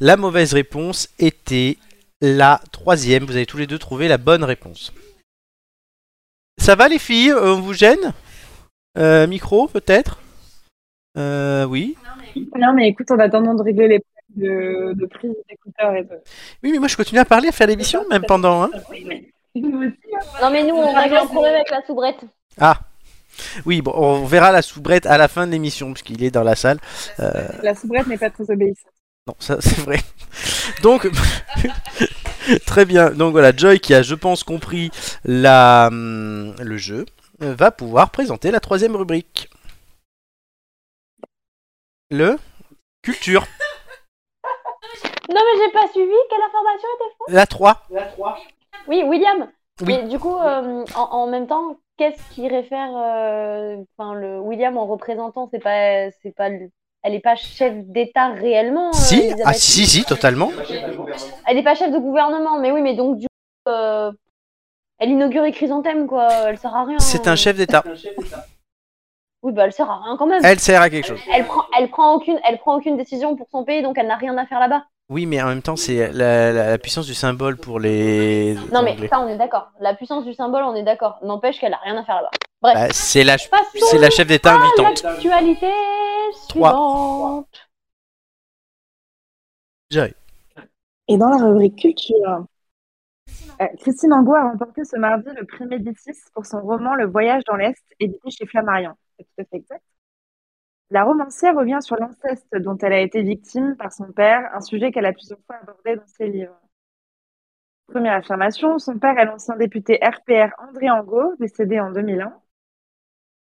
[0.00, 1.78] La mauvaise réponse était
[2.20, 3.24] la troisième.
[3.24, 4.92] Vous avez tous les deux trouvé la bonne réponse.
[6.60, 7.32] Ça va les filles?
[7.32, 8.12] On vous gêne?
[8.96, 10.18] Micro peut-être?
[11.16, 11.96] Euh, Oui.
[12.56, 16.14] Non, mais écoute, en attendant de régler les problèmes de, de prise d'écouteurs et de.
[16.62, 18.62] Oui, mais moi je continue à parler, à faire l'émission, même pendant.
[18.64, 18.70] hein.
[18.90, 19.90] Aussi, hein.
[20.40, 22.20] Non mais nous, on règle un problème avec la soubrette.
[22.60, 22.78] Ah
[23.66, 26.54] Oui, bon, on verra la soubrette à la fin de l'émission, puisqu'il est dans la
[26.54, 26.78] salle.
[27.18, 28.92] Euh, La soubrette n'est pas très obéissante.
[29.26, 29.98] non, ça c'est vrai.
[30.84, 31.08] Donc,
[32.66, 33.10] très bien.
[33.10, 34.90] Donc voilà, Joy qui a, je pense, compris
[35.24, 37.06] la, hum, le jeu,
[37.40, 39.50] va pouvoir présenter la troisième rubrique.
[42.10, 42.38] Le
[43.02, 43.46] culture.
[45.28, 47.82] Non mais j'ai pas suivi, quelle information était fausse La 3.
[47.90, 48.38] La 3.
[48.88, 49.48] Oui, William.
[49.82, 49.86] Oui.
[49.86, 54.76] Mais du coup, euh, en, en même temps, qu'est-ce qui réfère, euh, enfin le William
[54.76, 56.70] en représentant, c'est pas, c'est pas, le-
[57.02, 58.88] elle est pas chef d'État réellement.
[58.88, 60.50] euh, Si, ah si, si, totalement.
[61.46, 64.10] Elle est pas chef de gouvernement, mais oui, mais donc du coup, euh,
[64.98, 66.98] elle inaugure les chrysanthèmes quoi, elle sert à rien.
[66.98, 67.84] C'est un chef d'État.
[69.42, 70.42] Oui, bah elle sert à rien quand même.
[70.44, 71.20] Elle sert à quelque chose.
[71.32, 74.16] Elle prend, elle prend aucune, elle prend aucune décision pour son pays, donc elle n'a
[74.16, 74.84] rien à faire là-bas.
[75.08, 78.54] Oui, mais en même temps, c'est la, la- la puissance du symbole pour les.
[78.72, 79.70] Non, mais ça, on est d'accord.
[79.80, 81.18] La puissance du symbole, on est d'accord.
[81.22, 82.30] N'empêche qu'elle a rien à faire là-bas.
[82.62, 82.74] Bref.
[82.74, 85.02] Bah, c'est la, c'est la chef d'État invitante.
[85.02, 85.70] l'actualité
[86.48, 87.48] suivante.
[89.90, 90.14] Joy.
[91.08, 92.44] Et dans la rubrique culture,
[93.60, 97.42] euh, Christine Angot a remporté ce mardi le prix Médicis pour son roman Le Voyage
[97.48, 98.92] dans l'Est, édité chez Flammarion.
[100.90, 104.90] La romancière revient sur l'inceste dont elle a été victime par son père, un sujet
[104.90, 106.58] qu'elle a plusieurs fois abordé dans ses livres.
[107.86, 112.32] Première affirmation, son père est l'ancien député RPR André Angot, décédé en 2001.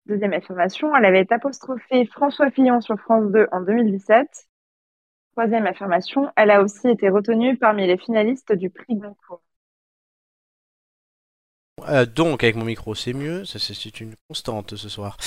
[0.06, 4.50] Deuxième affirmation, elle avait apostrophé François Fillon sur France 2 en 2017.
[5.34, 9.42] Troisième affirmation, elle a aussi été retenue parmi les finalistes du prix Goncourt.
[11.90, 13.46] Euh, donc, avec mon micro, c'est mieux.
[13.46, 15.18] Ça, c'est- une constante ce soir.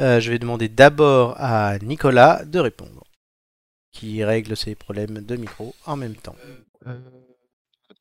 [0.00, 3.04] Euh, je vais demander d'abord à Nicolas de répondre,
[3.92, 6.36] qui règle ses problèmes de micro en même temps.
[6.86, 6.98] Euh,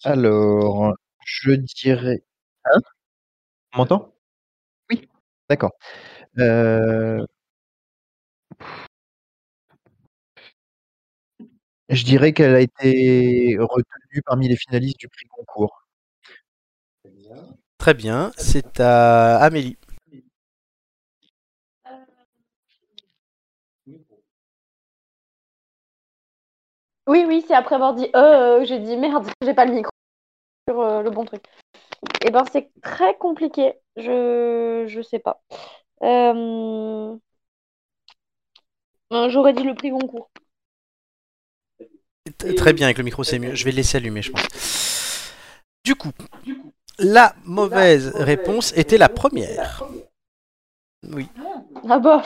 [0.03, 0.93] alors,
[1.25, 2.23] je dirais.
[2.65, 2.79] Hein?
[3.73, 4.13] On m'entend
[4.91, 5.09] Oui,
[5.49, 5.73] d'accord.
[6.39, 7.25] Euh,
[11.89, 15.84] Je dirais qu'elle a été retenue parmi les finalistes du prix Goncourt.
[17.85, 19.77] Très bien, c'est à Amélie.
[27.05, 29.91] Oui, oui, c'est après avoir dit euh, euh, j'ai dit merde, j'ai pas le micro
[30.67, 31.43] sur euh, le bon truc.
[32.25, 33.73] Et ben c'est très compliqué.
[33.97, 35.43] Je je sais pas.
[36.01, 37.15] Euh,
[39.29, 40.31] J'aurais dit le prix Goncourt.
[42.57, 43.53] Très bien, avec le micro, c'est mieux.
[43.53, 44.47] Je vais le laisser allumer, je pense.
[45.83, 46.09] Du coup,
[46.99, 49.83] la mauvaise réponse était la première.
[51.11, 51.27] Oui.
[51.87, 52.23] Ah.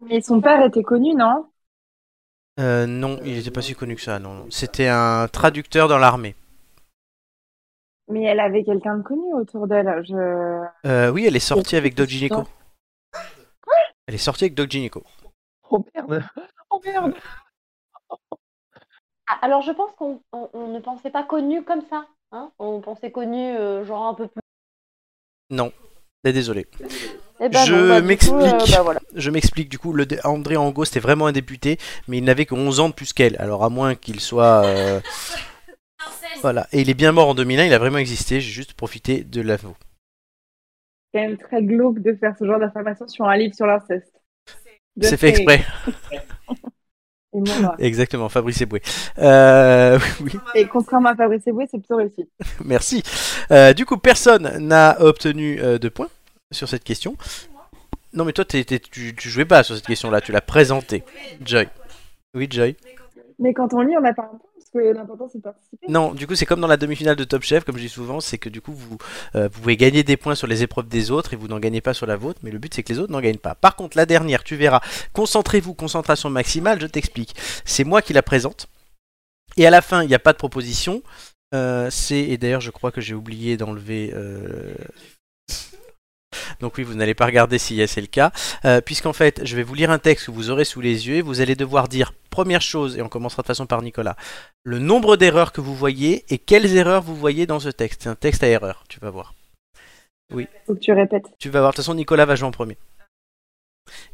[0.00, 1.46] Mais son père était connu, non?
[2.60, 4.18] Euh, non, il n'était pas si connu que ça.
[4.18, 4.46] Non.
[4.50, 6.34] C'était un traducteur dans l'armée.
[8.08, 10.04] Mais elle avait quelqu'un de connu autour d'elle.
[10.06, 10.64] Je...
[10.86, 12.44] Euh, oui, elle est sortie avec Doc Gynéco.
[14.06, 15.02] Elle est sortie avec Doc Gynéco.
[15.70, 16.24] Oh merde
[16.70, 17.14] Oh merde
[19.40, 22.06] alors je pense qu'on on- on ne pensait pas connu comme ça.
[22.32, 24.40] Hein on pensait connu euh, genre un peu plus.
[25.50, 25.72] Non,
[26.24, 26.66] Eh, désolé.
[27.40, 28.32] Eh ben Je non, bah, du coup, m'explique.
[28.70, 29.00] euh, bah, voilà.
[29.14, 29.68] Je m'explique.
[29.68, 32.78] Du coup, le dé- André Angot, c'était vraiment un député, mais il n'avait que 11
[32.80, 33.36] ans de plus qu'elle.
[33.40, 34.64] Alors, à moins qu'il soit.
[34.64, 35.00] euh,
[36.42, 36.66] Voilà.
[36.72, 38.40] Et il est bien mort en 2001, il a vraiment existé.
[38.40, 39.74] J'ai juste profité de l'info.
[41.12, 44.20] C'est quand même très glauque de faire ce genre d'information sur un livre sur l'inceste.
[44.96, 45.64] De C'est fait exprès.
[47.34, 48.82] Moi, Exactement, Fabrice Eboué.
[49.18, 52.28] Euh, oui, et contrairement à Fabrice Eboué, c'est plutôt réussi.
[52.64, 53.02] merci.
[53.50, 56.08] Euh, du coup, personne n'a obtenu euh, de points
[56.50, 57.16] sur cette question.
[58.12, 61.02] Non, mais toi, tu, tu jouais pas sur cette question-là, tu l'as présentée.
[61.42, 61.68] Joy.
[62.34, 62.76] Oui, Joy.
[63.38, 64.51] Mais quand on lit, on n'a pas un point,
[65.88, 68.20] Non, du coup, c'est comme dans la demi-finale de Top Chef, comme je dis souvent,
[68.20, 68.96] c'est que du coup, vous,
[69.34, 71.80] euh, vous pouvez gagner des points sur les épreuves des autres et vous n'en gagnez
[71.80, 73.54] pas sur la vôtre, mais le but c'est que les autres n'en gagnent pas.
[73.54, 74.80] Par contre, la dernière, tu verras,
[75.12, 77.34] concentrez-vous, concentration maximale, je t'explique.
[77.64, 78.68] C'est moi qui la présente.
[79.56, 81.02] Et à la fin, il n'y a pas de proposition.
[81.54, 84.12] Euh, c'est, et d'ailleurs, je crois que j'ai oublié d'enlever.
[84.14, 84.74] euh,
[86.60, 88.32] Donc oui, vous n'allez pas regarder si c'est le cas,
[88.64, 91.16] euh, puisqu'en fait, je vais vous lire un texte que vous aurez sous les yeux
[91.16, 94.16] et vous allez devoir dire, première chose, et on commencera de toute façon par Nicolas,
[94.64, 98.02] le nombre d'erreurs que vous voyez et quelles erreurs vous voyez dans ce texte.
[98.04, 99.34] C'est un texte à erreurs, tu vas voir.
[100.66, 101.26] Faut que tu répètes.
[101.38, 102.76] Tu vas voir, de toute façon, Nicolas va jouer en premier.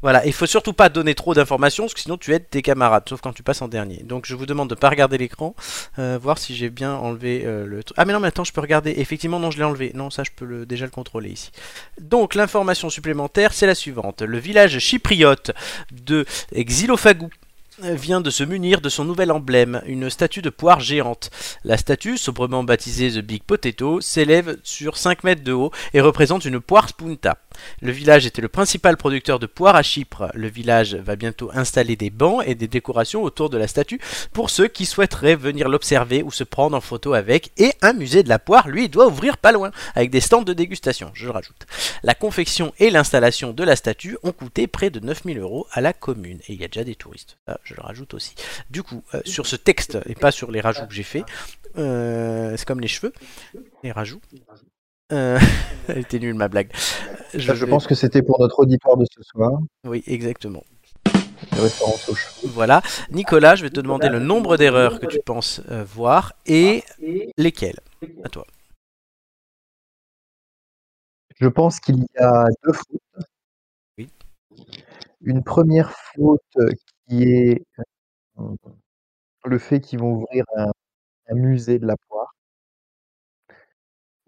[0.02, 3.04] Voilà, il faut surtout pas donner trop d'informations, parce que sinon tu aides tes camarades,
[3.08, 4.02] sauf quand tu passes en dernier.
[4.04, 5.54] Donc je vous demande de pas regarder l'écran,
[5.98, 7.96] euh, voir si j'ai bien enlevé euh, le truc.
[7.98, 8.94] Ah mais non, mais attends, je peux regarder.
[8.98, 9.92] Effectivement, non, je l'ai enlevé.
[9.94, 11.50] Non, ça, je peux déjà le contrôler ici.
[12.00, 14.22] Donc l'information supplémentaire, c'est la suivante.
[14.22, 15.50] Le village chypriote
[15.92, 17.47] de Xylophagu euh,
[17.82, 21.30] vient de se munir de son nouvel emblème, une statue de poire géante.
[21.64, 26.44] La statue, sobrement baptisée The Big Potato, s'élève sur 5 mètres de haut et représente
[26.44, 27.38] une poire spunta.
[27.80, 30.30] Le village était le principal producteur de poire à Chypre.
[30.34, 34.00] Le village va bientôt installer des bancs et des décorations autour de la statue
[34.32, 37.52] pour ceux qui souhaiteraient venir l'observer ou se prendre en photo avec.
[37.56, 40.52] Et un musée de la poire, lui, doit ouvrir pas loin, avec des stands de
[40.52, 41.66] dégustation, je rajoute.
[42.02, 45.92] La confection et l'installation de la statue ont coûté près de 9000 euros à la
[45.92, 46.40] commune.
[46.48, 48.34] Et il y a déjà des touristes, ça je le rajoute aussi.
[48.70, 51.24] Du coup, euh, sur ce texte, et pas sur les rajouts que j'ai fait,
[51.76, 53.12] euh, c'est comme les cheveux,
[53.82, 54.20] les rajouts.
[55.12, 55.38] Euh,
[55.88, 56.70] Elle était nulle ma blague.
[57.34, 59.52] Je, vais- pense que c'était pour notre auditoire de ce soir,
[59.84, 60.64] Oui, exactement.
[61.52, 61.68] aux
[62.14, 62.48] cheveux.
[62.52, 62.80] Voilà.
[63.10, 66.84] Nicolas, je vais te demander le nombre d'erreurs que tu penses euh, voir et
[67.36, 67.80] lesquelles.
[68.24, 68.46] À toi.
[71.40, 73.24] Je pense qu'il y a deux fautes.
[73.98, 74.08] Oui.
[75.22, 76.40] Une première faute
[77.08, 77.64] qui est
[79.44, 80.70] le fait qu'ils vont ouvrir un,
[81.28, 82.34] un musée de la poire.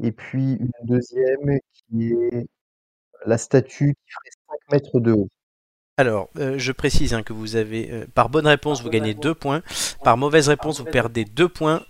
[0.02, 2.46] Et puis une deuxième qui est
[3.26, 4.30] la statue qui ferait
[4.68, 5.28] 5 mètres de haut.
[5.96, 9.34] Alors, euh, je précise hein, que vous avez, euh, par bonne réponse, vous gagnez 2
[9.34, 9.62] points.
[10.04, 11.84] Par mauvaise réponse, vous perdez 2 points,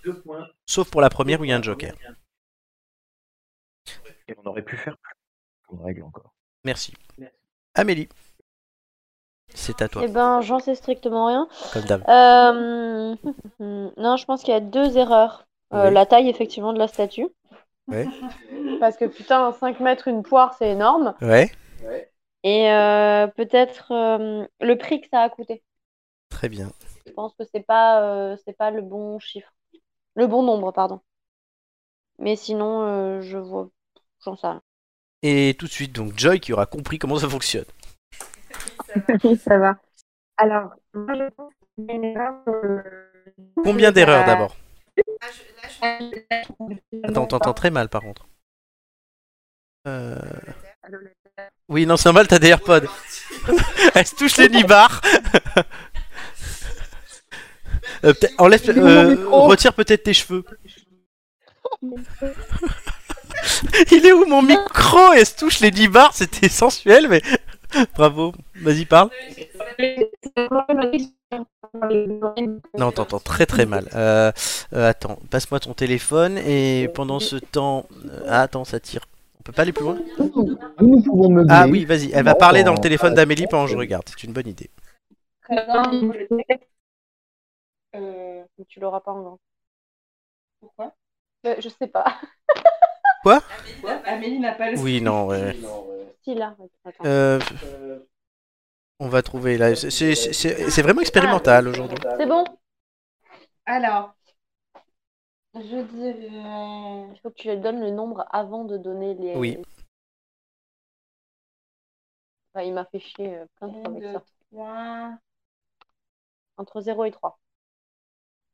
[0.66, 1.94] sauf pour la première où il y a un joker.
[4.28, 5.14] Et on aurait pu faire plus
[5.68, 6.34] comme règle encore.
[6.64, 6.94] Merci.
[7.74, 8.08] Amélie.
[9.54, 11.48] C'est à toi, Eh ben, j'en sais strictement rien.
[11.72, 12.02] comme d'hab.
[12.08, 13.14] Euh,
[13.96, 15.46] non, je pense qu'il y a deux erreurs.
[15.72, 15.94] Euh, Oui.
[15.94, 17.28] La taille, effectivement, de la statue.
[17.88, 18.06] Ouais.
[18.80, 21.14] Parce que putain, 5 mètres une poire, c'est énorme.
[21.20, 21.50] Ouais,
[22.44, 25.62] Et euh, peut-être le prix que ça a coûté.
[26.30, 26.70] très bien.
[27.06, 29.52] Je pense que c'est pas, c'est pas le bon chiffre.
[30.14, 31.00] Le bon nombre, pardon.
[32.18, 33.68] Mais sinon, je vois.
[34.24, 34.62] J'en sais rien.
[35.22, 37.64] Et tout de suite, donc Joy qui aura compris comment ça fonctionne.
[39.24, 39.76] Oui, ça va.
[40.36, 42.34] Alors, moi, je pense qu'il y a une erreur.
[42.48, 42.82] euh,
[43.62, 44.56] Combien d'erreurs d'abord
[44.96, 45.28] je- là,
[45.82, 48.26] je- Attends, on t'entend très mal par contre.
[49.88, 50.16] Euh...
[51.68, 52.86] Oui, non, c'est normal, t'as des AirPods.
[53.94, 55.00] Elle se touche les nibards.
[58.04, 60.42] Euh, peut-être- enlève, mon euh, micro retire peut-être tes cheveux.
[63.90, 65.12] Il est où mon micro?
[65.12, 67.22] Elle se touche les nibards, c'était sensuel, mais
[67.96, 68.32] bravo.
[68.56, 69.10] Vas-y, parle.
[72.78, 73.88] Non, on t'entend très très mal.
[73.94, 74.32] Euh,
[74.72, 79.06] euh, attends, passe-moi ton téléphone et pendant ce temps, euh, ah, attends, ça tire.
[79.38, 79.98] On peut pas aller plus loin?
[80.18, 81.54] Nous, nous pouvons meubler.
[81.54, 82.10] Ah oui, vas-y.
[82.12, 84.04] Elle va parler dans le téléphone d'Amélie pendant que je regarde.
[84.08, 84.70] C'est une bonne idée.
[87.94, 89.40] Euh, tu l'auras pas en grand.
[90.60, 90.94] Pourquoi?
[91.46, 92.20] Euh, je sais pas.
[94.04, 94.78] Amélie n'a pas le.
[94.78, 95.26] Oui, non.
[95.26, 95.56] ouais.
[96.24, 96.56] Si, là.
[96.84, 97.04] Attends.
[97.04, 97.38] Euh,
[98.98, 99.74] on va trouver là.
[99.74, 101.98] C'est- C'est c'est- c'est vraiment expérimental aujourd'hui.
[102.18, 102.44] C'est bon?
[103.66, 104.14] Alors,
[105.54, 107.10] Je dirais.
[107.12, 109.34] Il faut que tu donnes le nombre avant de donner les.
[109.36, 109.58] Oui.
[112.54, 114.22] Enfin, il m'a fait chier euh, plein de fois 1, avec 2, ça.
[114.52, 115.10] 3,
[116.56, 117.38] Entre 0 et 3.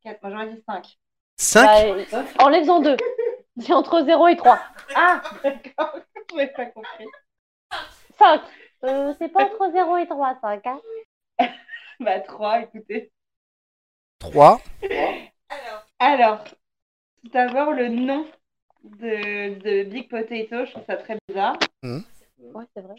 [0.02, 0.22] 4.
[0.22, 0.98] Moi, j'aurais dit 5.
[1.38, 2.96] 5 Bah, Enlève-en deux.
[3.58, 4.58] C'est entre 0 et 3.
[4.94, 5.98] Ah, d'accord.
[6.30, 7.06] Je n'ai pas compris.
[8.18, 8.42] 5.
[8.84, 10.66] Euh, c'est pas entre 0 et 3, 5.
[10.66, 10.80] Hein
[12.00, 13.10] Bah, 3, écoutez.
[14.18, 14.60] 3.
[15.48, 18.26] Alors, Alors, tout d'abord, le nom
[18.84, 21.56] de, de Big Potato, je trouve ça très bizarre.
[21.82, 22.96] Ouais, c'est vrai.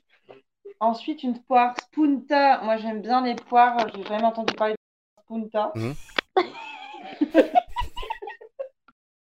[0.80, 2.62] Ensuite, une poire Spunta.
[2.64, 3.78] Moi, j'aime bien les poires.
[3.96, 5.72] J'ai jamais entendu parler de Spunta.
[5.76, 5.94] Mhm.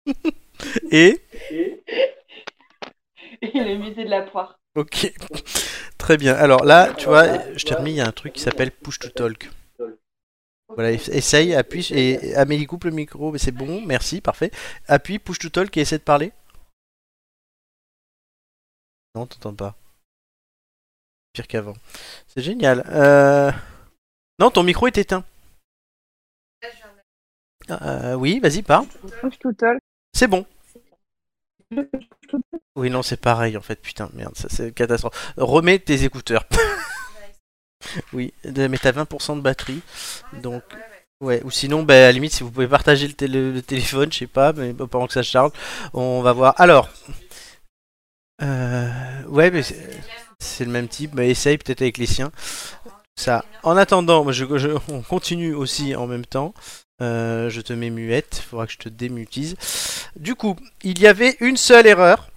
[0.90, 1.20] Et
[3.42, 4.58] Et le musée de la poire.
[4.74, 5.12] Ok.
[5.98, 6.34] Très bien.
[6.34, 8.98] Alors là, tu vois, je t'ai remis, il y a un truc qui s'appelle Push
[8.98, 9.50] to Talk.
[10.68, 14.50] Voilà, essaye, appuie, et Amélie coupe le micro, mais c'est bon, merci, parfait.
[14.88, 16.32] Appuie, Push to Talk et essaie de parler.
[19.14, 19.76] Non, t'entends pas.
[21.32, 21.74] Pire qu'avant.
[22.26, 22.84] C'est génial.
[22.88, 23.52] Euh...
[24.40, 25.24] Non, ton micro est éteint.
[27.70, 28.86] Euh, oui, vas-y, parle.
[29.20, 29.78] Push to talk.
[30.12, 30.44] C'est bon.
[32.76, 33.76] Oui, non, c'est pareil en fait.
[33.80, 35.32] Putain, merde, ça c'est catastrophe.
[35.36, 36.44] Remets tes écouteurs.
[38.12, 39.80] oui, mais t'as 20% de batterie.
[40.42, 40.62] Donc,
[41.20, 41.42] ouais.
[41.44, 44.18] Ou sinon, bah, à la limite, si vous pouvez partager le, télé- le téléphone, je
[44.18, 45.52] sais pas, mais bah, pendant que ça charge,
[45.92, 46.54] on va voir.
[46.60, 46.88] Alors,
[48.42, 49.62] euh, ouais, mais
[50.38, 51.18] c'est le même type.
[51.18, 52.32] Essaye peut-être avec les siens.
[53.16, 53.44] Ça.
[53.62, 56.52] En attendant, je- on continue aussi en même temps.
[57.02, 59.56] Euh, je te mets muette, il faudra que je te démutise.
[60.16, 62.30] Du coup, il y avait une seule erreur.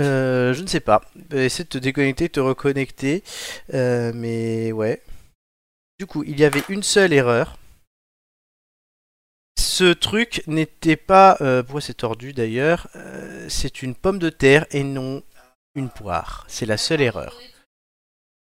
[0.00, 1.02] Euh, je ne sais pas.
[1.30, 3.22] Essaie de te déconnecter, de te reconnecter.
[3.72, 5.00] Euh, mais ouais.
[5.98, 7.56] Du coup, il y avait une seule erreur.
[9.56, 11.36] Ce truc n'était pas...
[11.62, 12.88] pourquoi c'est tordu d'ailleurs?
[13.48, 15.22] C'est une pomme de terre et non
[15.76, 16.44] une poire.
[16.48, 17.40] C'est la seule erreur.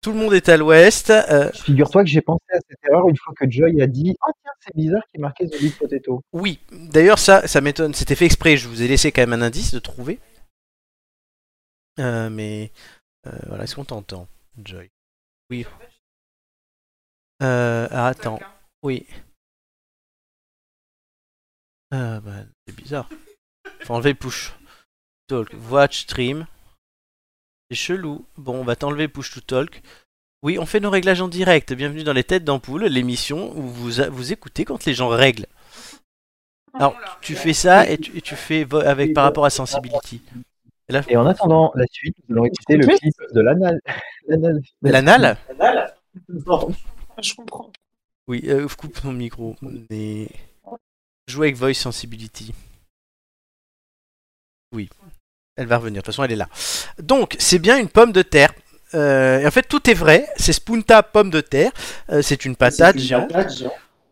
[0.02, 1.10] Tout le monde est à l'ouest.
[1.10, 4.32] euh, Figure-toi que j'ai pensé à cette erreur une fois que Joy a dit Oh
[4.41, 6.22] tiens, c'est bizarre qu'il marquait The Big Potato.
[6.32, 7.93] Oui, d'ailleurs ça, ça m'étonne.
[7.93, 8.56] C'était fait exprès.
[8.56, 10.20] Je vous ai laissé quand même un indice de trouver.
[12.00, 12.72] Euh, mais
[13.28, 14.28] euh, voilà, est-ce qu'on t'entend,
[14.64, 14.89] Joy?
[15.50, 15.66] Oui.
[17.43, 18.39] Euh, ah, attends.
[18.84, 19.06] Oui.
[21.91, 23.10] Ah bah, c'est bizarre.
[23.82, 24.54] Faut enlever push.
[25.28, 25.50] Talk.
[25.70, 26.45] Watch stream.
[27.72, 28.26] C'est chelou.
[28.38, 29.82] Bon, on va t'enlever push to talk.
[30.42, 31.72] Oui, on fait nos réglages en direct.
[31.74, 35.46] Bienvenue dans les têtes d'ampoule, l'émission où vous, vous écoutez quand les gens règlent.
[36.74, 40.22] Alors, tu fais ça et tu, et tu fais vo- avec par rapport à Sensibility.
[41.10, 43.80] Et en attendant la suite, nous allons écouter le clip de l'anal.
[44.28, 45.38] l'anal- L'anal?
[47.22, 47.72] Je comprends.
[48.28, 49.56] Oui, euh, coupe ton micro.
[49.92, 50.28] Mais...
[51.28, 52.52] Joue avec Voice Sensibility.
[54.74, 54.90] Oui.
[55.60, 56.01] Elle va revenir.
[56.01, 56.47] De toute façon, elle est là.
[56.99, 58.53] Donc, c'est bien une pomme de terre.
[58.95, 60.26] Euh, et en fait, tout est vrai.
[60.38, 61.72] C'est Spunta pomme de terre.
[62.10, 63.32] Euh, c'est une patate géante.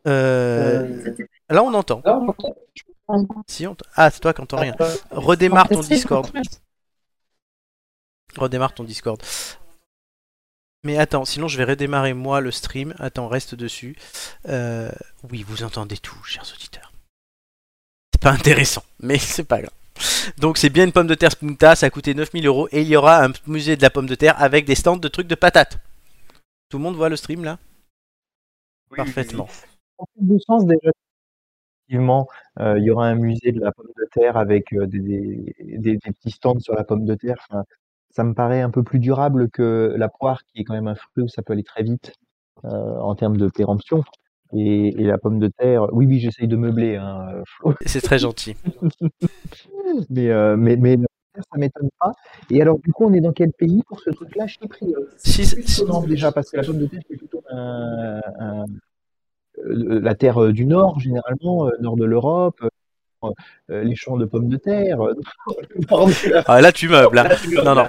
[0.08, 1.14] Euh,
[1.50, 2.04] Là, on entend.
[3.48, 4.76] Si, on t- Ah, c'est toi qui entends rien.
[5.12, 6.30] Redémarre ton Discord.
[8.36, 9.22] Redémarre ton Discord.
[10.84, 12.94] Mais attends, sinon je vais redémarrer moi le stream.
[13.00, 13.96] Attends, reste dessus.
[14.50, 14.92] Euh,
[15.32, 16.92] Oui, vous entendez tout, chers auditeurs.
[18.14, 19.72] C'est pas intéressant, mais c'est pas grave.
[20.40, 22.88] Donc c'est bien une pomme de terre Spunta, ça a coûté 9000 euros et il
[22.88, 25.36] y aura un musée de la pomme de terre avec des stands de trucs de
[25.36, 25.80] patates.
[26.70, 27.60] Tout le monde voit le stream là?
[28.96, 29.48] Parfaitement.
[29.98, 30.92] En plus de sens déjà.
[31.90, 32.28] Effectivement,
[32.60, 35.56] euh, il y aura un musée de la pomme de terre avec euh, des, des,
[35.60, 37.38] des- des petits stands sur la pomme de terre.
[37.50, 37.64] Enfin,
[38.10, 40.96] ça me paraît un peu plus durable que la poire, qui est quand même un
[40.96, 42.14] fruit où ça peut aller très vite
[42.66, 44.04] euh, en termes de péremption.
[44.54, 47.74] Et, et la pomme de terre, oui, oui, j'essaye de meubler, hein, euh, Flo.
[47.86, 48.56] C'est très gentil.
[50.10, 50.78] mais, euh, mais,
[51.36, 52.14] ça m'étonne pas.
[52.50, 55.14] Et alors, du coup, on est dans quel pays pour ce truc-là Chypriote.
[55.18, 58.66] Si, C'est étonnant déjà, parce que la pomme de terre, c'est plutôt un- un-
[59.60, 62.60] euh, la terre euh, du Nord, généralement, euh, nord de l'Europe,
[63.24, 65.02] euh, les champs de pommes de terre.
[65.02, 65.14] euh,
[66.48, 67.18] Ah là tu meubles.
[67.20, 67.30] hein.
[67.64, 67.86] Non, non.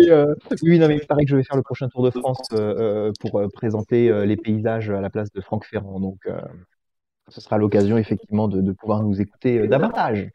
[0.00, 2.10] Et, euh, oui, non, mais il paraît que je vais faire le prochain Tour de
[2.10, 6.00] France euh, pour euh, présenter euh, les paysages à la place de Franck Ferrand.
[6.00, 6.40] Donc, euh,
[7.28, 10.28] ce sera l'occasion, effectivement, de, de pouvoir nous écouter euh, davantage.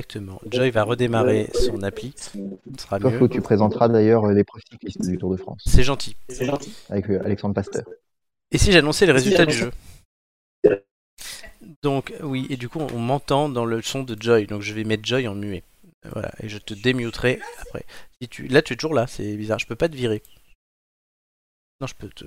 [0.00, 0.40] Exactement.
[0.48, 2.12] Joy va redémarrer son appli.
[2.16, 2.30] Ce
[2.78, 3.16] sera Toi, mieux.
[3.16, 6.16] Flo, tu présenteras d'ailleurs euh, l'épreuve cycliste du Tour de France C'est gentil.
[6.88, 7.82] avec euh, Alexandre Pasteur.
[8.52, 9.70] Et si j'annonçais les résultats du jeu?
[11.82, 14.84] Donc oui, et du coup on m'entend dans le son de Joy, donc je vais
[14.84, 15.62] mettre Joy en muet.
[16.12, 17.84] Voilà, et je te démuterai après.
[18.48, 20.22] Là tu es toujours là, c'est bizarre, je peux pas te virer.
[21.80, 22.24] Non, je peux te...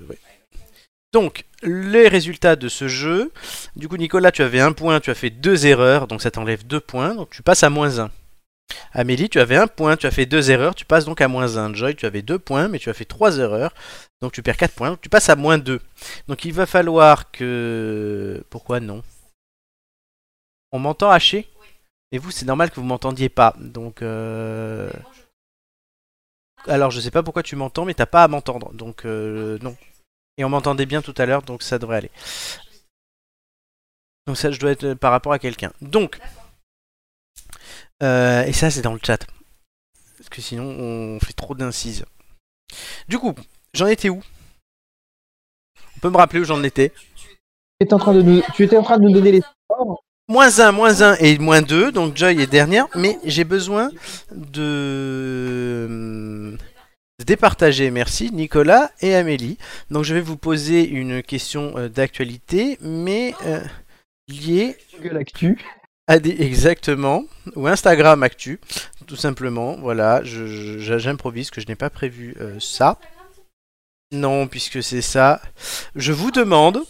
[1.12, 3.32] Donc, les résultats de ce jeu.
[3.76, 6.66] Du coup Nicolas, tu avais un point, tu as fait deux erreurs, donc ça t'enlève
[6.66, 8.10] deux points, donc tu passes à moins un.
[8.94, 11.58] Amélie, tu avais un point, tu as fait deux erreurs, tu passes donc à moins
[11.58, 11.74] un.
[11.74, 13.74] Joy, tu avais deux points, mais tu as fait trois erreurs,
[14.22, 15.80] donc tu perds quatre points, donc tu passes à moins deux.
[16.28, 18.42] Donc il va falloir que...
[18.48, 19.02] Pourquoi non?
[20.72, 21.48] On m'entend haché?
[22.10, 23.54] Et vous, c'est normal que vous m'entendiez pas.
[23.58, 24.02] Donc...
[24.02, 24.90] euh,
[26.66, 28.72] Alors je sais pas pourquoi tu m'entends, mais t'as pas à m'entendre.
[28.72, 29.76] Donc euh, non.
[30.38, 32.10] Et on m'entendait bien tout à l'heure, donc ça devrait aller.
[34.26, 35.72] Donc ça, je dois être euh, par rapport à quelqu'un.
[35.80, 36.20] Donc...
[38.02, 39.26] euh, et ça, c'est dans le chat.
[40.16, 42.04] Parce que sinon, on fait trop d'incises.
[43.08, 43.34] Du coup,
[43.74, 44.22] j'en étais où?
[45.96, 46.90] On peut me rappeler où j'en étais?
[47.78, 49.42] Tu étais en train de nous, donner les.
[50.32, 53.90] Moins 1, moins 1 et moins 2, donc Joy est dernière, mais j'ai besoin
[54.34, 55.86] de...
[57.18, 59.58] de départager, merci, Nicolas et Amélie.
[59.90, 63.60] Donc je vais vous poser une question euh, d'actualité, mais euh,
[64.26, 65.58] liée Google Actu.
[66.06, 66.40] à des...
[66.40, 67.24] Exactement,
[67.54, 68.58] ou Instagram Actu,
[69.06, 72.98] tout simplement, voilà, j'improvise que je n'ai pas prévu euh, ça.
[74.12, 75.42] Non, puisque c'est ça.
[75.94, 76.82] Je vous demande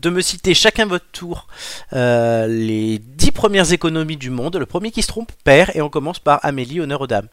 [0.00, 1.46] de me citer chacun votre tour
[1.92, 4.56] euh, les 10 premières économies du monde.
[4.56, 7.28] Le premier qui se trompe perd et on commence par Amélie, honneur aux dames.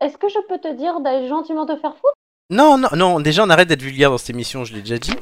[0.00, 2.14] Est-ce que je peux te dire d'aller gentiment te faire foutre?
[2.50, 5.12] Non, non, non, déjà on arrête d'être vulgaire dans cette émission, je l'ai déjà dit.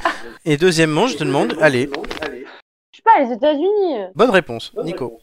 [0.45, 1.89] Et deuxièmement, je te demande, allez,
[2.93, 4.11] Je sais pas, les États-Unis.
[4.15, 5.19] bonne réponse, Nico.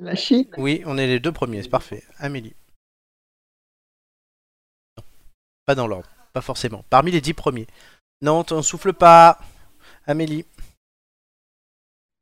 [0.00, 0.46] La Chine.
[0.56, 2.02] Oui, on est les deux premiers, c'est parfait.
[2.18, 2.54] Amélie.
[5.66, 6.84] Pas dans l'ordre, pas forcément.
[6.88, 7.66] Parmi les 10 premiers.
[8.22, 9.38] Non, t'en souffle pas.
[10.06, 10.46] Amélie.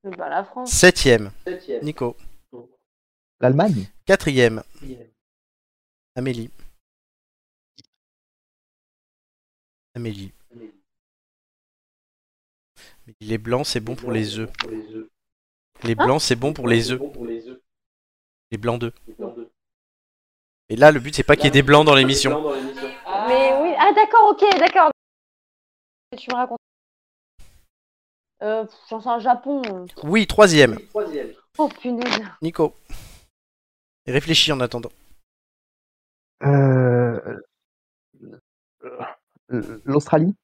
[0.03, 0.71] Bah, la France.
[0.73, 1.31] Septième.
[1.83, 2.17] Nico.
[3.41, 3.87] L'Allemagne.
[4.07, 4.63] Quatrième.
[6.17, 6.51] Amélie.
[9.95, 10.33] Amélie.
[13.07, 14.51] Mais Les blancs, c'est bon pour les œufs.
[15.83, 17.01] Les blancs, c'est bon pour les œufs.
[18.51, 18.95] Les blancs d'œufs.
[20.71, 22.43] Et là, le but, c'est pas qu'il y ait des blancs dans l'émission.
[23.27, 24.91] Mais oui, ah d'accord, ok, d'accord.
[26.17, 26.59] Tu me racontes.
[28.43, 29.63] Euh, j'en sais un Japon.
[29.67, 29.87] euh.
[30.03, 30.79] Oui, troisième.
[31.59, 32.21] Oh punaise.
[32.43, 32.75] Nico.
[34.07, 34.93] Réfléchis en attendant.
[36.45, 37.21] Euh,
[39.85, 40.35] L'Australie?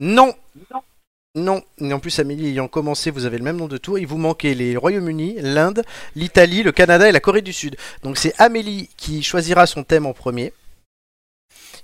[0.00, 0.34] Non
[1.34, 4.06] Non, et en plus Amélie ayant commencé, vous avez le même nombre de tours, il
[4.06, 5.84] vous manquait les Royaumes-Unis, l'Inde,
[6.16, 7.76] l'Italie, le Canada et la Corée du Sud.
[8.02, 10.52] Donc c'est Amélie qui choisira son thème en premier,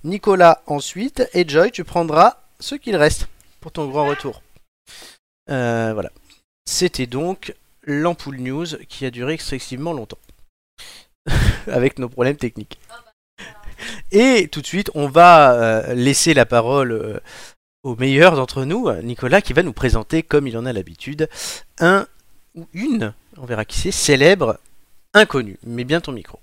[0.04, 3.28] Nicolas ensuite, et Joy, tu prendras ce qu'il reste
[3.60, 4.42] pour ton grand retour.
[5.50, 6.10] Euh, voilà.
[6.64, 10.18] C'était donc l'ampoule news qui a duré extrêmement longtemps.
[11.66, 12.78] avec nos problèmes techniques.
[14.10, 17.20] Et tout de suite, on va euh, laisser la parole euh,
[17.82, 21.28] au meilleur d'entre nous, Nicolas, qui va nous présenter, comme il en a l'habitude,
[21.78, 22.06] un
[22.54, 24.58] ou une, on verra qui c'est, célèbre
[25.14, 25.58] inconnu.
[25.64, 26.40] Mets bien ton micro.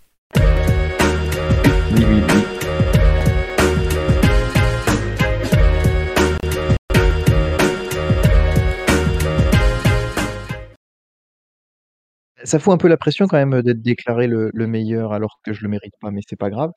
[12.46, 15.52] Ça fout un peu la pression quand même d'être déclaré le, le meilleur alors que
[15.54, 16.72] je le mérite pas, mais c'est pas grave.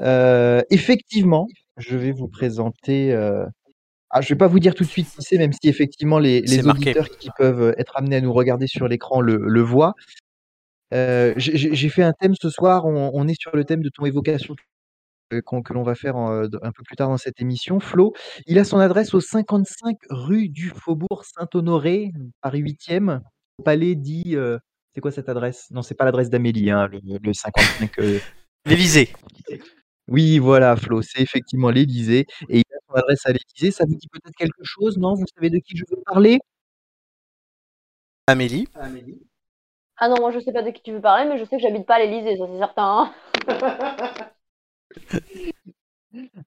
[0.00, 1.46] Euh, effectivement,
[1.76, 3.12] je vais vous présenter.
[3.12, 3.44] euh,
[4.10, 6.40] Ah, je vais pas vous dire tout de suite qui c'est, même si effectivement les,
[6.42, 6.90] les marqué.
[6.90, 9.94] auditeurs qui peuvent être amenés à nous regarder sur l'écran le, le voient.
[10.94, 12.84] Euh, j'ai- fait un thème ce soir.
[12.86, 14.54] On, on est sur le thème de ton évocation
[15.32, 17.80] euh, que l'on va faire en, euh, un peu plus tard dans cette émission.
[17.80, 18.12] Flo,
[18.46, 23.20] il a son adresse au 55 rue du Faubourg Saint-Honoré, Paris 8e,
[23.58, 24.36] au palais dit.
[24.36, 24.58] euh,
[24.94, 25.70] c'est quoi cette adresse?
[25.70, 27.98] Non, c'est pas l'adresse d'Amélie, hein, le, le 55.
[27.98, 28.18] euh,
[28.66, 29.12] L'Elysée.
[30.08, 32.26] Oui, voilà, Flo, c'est effectivement l'Élysée.
[32.48, 33.70] Et il a son adresse à l'Élysée.
[33.70, 35.14] Ça vous dit peut-être quelque chose, non?
[35.14, 36.38] Vous savez de qui je veux parler?
[38.26, 38.68] Amélie.
[39.96, 41.62] Ah non, moi je sais pas de qui tu veux parler, mais je sais que
[41.62, 43.12] j'habite pas à l'Elysée, ça c'est certain.
[43.48, 44.32] hein.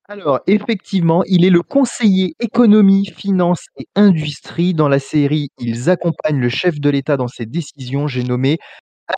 [0.08, 6.40] Alors, effectivement, il est le conseiller économie, finance et industrie dans la série Ils accompagnent
[6.40, 8.08] le chef de l'État dans ses décisions.
[8.08, 8.58] J'ai nommé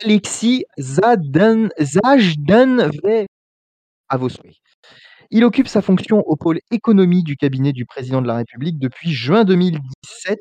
[0.02, 1.70] Alexis Zaden,
[4.16, 4.54] vos souhaits.
[5.30, 9.12] Il occupe sa fonction au pôle économie du cabinet du président de la République depuis
[9.12, 10.40] juin 2017.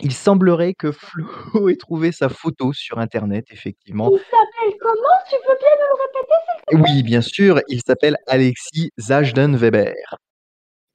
[0.00, 1.26] Il semblerait que Flo
[1.68, 4.10] ait trouvé sa photo sur Internet, effectivement.
[4.12, 5.16] Il s'appelle comment?
[5.28, 9.94] Tu peux bien me le répéter Oui, bien sûr, il s'appelle Alexis Zajden-Weber.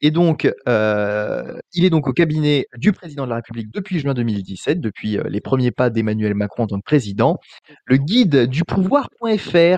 [0.03, 4.15] Et donc, euh, il est donc au cabinet du président de la République depuis juin
[4.15, 7.37] 2017, depuis euh, les premiers pas d'Emmanuel Macron en tant que président.
[7.85, 9.77] Le guide du pouvoir.fr,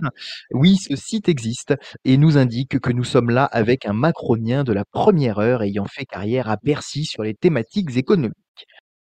[0.52, 4.72] oui, ce site existe et nous indique que nous sommes là avec un macronien de
[4.72, 8.38] la première heure ayant fait carrière à Bercy sur les thématiques économiques.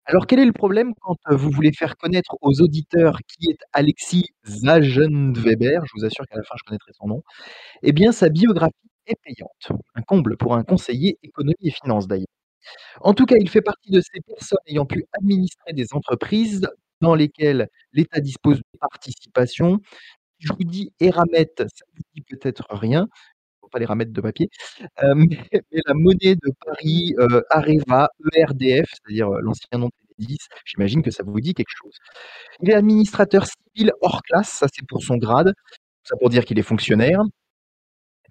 [0.07, 4.30] Alors, quel est le problème quand vous voulez faire connaître aux auditeurs qui est Alexis
[4.44, 7.22] Zagenweber Je vous assure qu'à la fin, je connaîtrai son nom.
[7.82, 8.74] Eh bien, sa biographie
[9.07, 9.80] est payante.
[9.96, 12.26] Un comble pour un conseiller économie et finance d'ailleurs.
[13.03, 16.62] En tout cas, il fait partie de ces personnes ayant pu administrer des entreprises
[17.00, 19.80] dans lesquelles l'État dispose de participation.
[20.38, 21.64] Je vous dis Eramet, ça
[21.96, 23.09] vous dit peut-être rien,
[23.72, 24.48] pas les ramettes de papier,
[25.02, 25.38] euh, mais,
[25.86, 31.10] la monnaie de Paris, euh, Areva, ERDF, c'est-à-dire euh, l'ancien nom de Enedis, j'imagine que
[31.10, 31.96] ça vous dit quelque chose.
[32.60, 35.54] Il est administrateur civil hors classe, ça c'est pour son grade,
[36.04, 37.20] ça pour dire qu'il est fonctionnaire.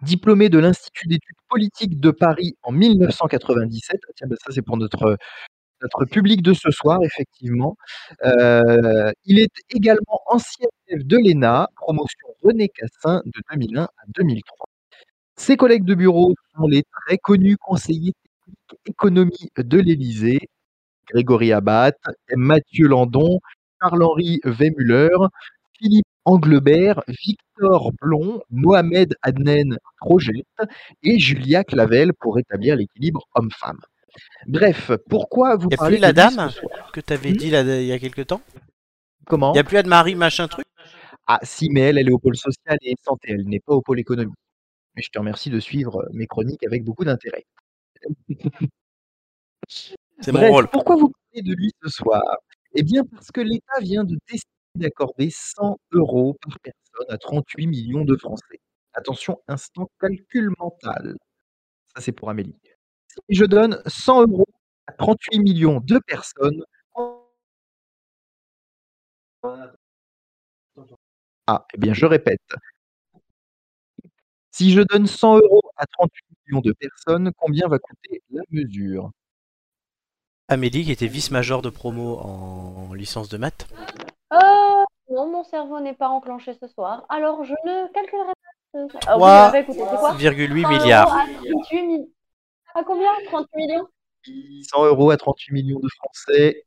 [0.04, 4.78] Diplômé de l'Institut d'études politiques de Paris en 1997, Ah, tiens, ben ça c'est pour
[4.78, 5.18] notre,
[5.82, 7.76] notre public de ce soir, effectivement.
[8.24, 14.71] Il est également ancien élève de l'ENA, promotion René Cassin de 2001 à 2003.
[15.36, 18.32] Ses collègues de bureau sont les très connus conseillers techniques
[18.86, 20.40] économie de l'Élysée,
[21.10, 21.92] Grégory Abbat,
[22.36, 23.40] Mathieu Landon,
[23.82, 25.10] Charles-Henri Weymuller,
[25.78, 30.48] Philippe Anglebert, Victor Blond, Mohamed Adnen Project
[31.04, 33.80] et Julia Clavel pour rétablir l'équilibre homme-femme.
[34.48, 36.92] Bref, pourquoi vous Y a parlez plus la de dame ce soir?
[36.94, 38.42] que t'avais dit là, il y a quelque temps?
[39.26, 39.54] Comment?
[39.54, 40.66] Il y a plus Anne-Marie machin truc?
[41.28, 43.82] Ah, si, mais elle, elle est au pôle social et santé, elle n'est pas au
[43.82, 44.34] pôle économie.
[44.96, 47.46] Mais je te remercie de suivre mes chroniques avec beaucoup d'intérêt.
[50.20, 50.68] C'est mon rôle.
[50.70, 52.22] pourquoi vous parlez de lui ce soir?
[52.74, 57.68] Eh bien, parce que l'État vient de décider d'accorder 100 euros par personne à 38
[57.68, 58.60] millions de Français.
[58.94, 61.16] Attention, instant calcul mental.
[61.96, 62.56] Ça, c'est pour Amélie.
[63.30, 64.48] Si je donne 100 euros
[64.88, 66.64] à 38 millions de personnes,
[71.48, 72.42] ah, eh bien, je répète.
[74.52, 79.12] Si je donne 100 euros à 38 millions de personnes, combien va coûter la mesure?
[80.50, 83.68] Amélie qui était vice-major de promo en licence de maths.
[84.34, 84.38] Euh,
[85.10, 88.34] non, mon cerveau n'est pas enclenché ce soir, alors je ne calculerai pas.
[88.74, 90.10] ce- Ah oui, Trois bah, écoutez, c'est quoi?
[90.14, 91.14] 3,8 100 euros milliards.
[91.16, 92.14] À 38 mi-
[92.76, 93.10] À combien?
[93.28, 93.88] 38 millions?
[94.64, 96.66] 100 euros à 38 millions de Français.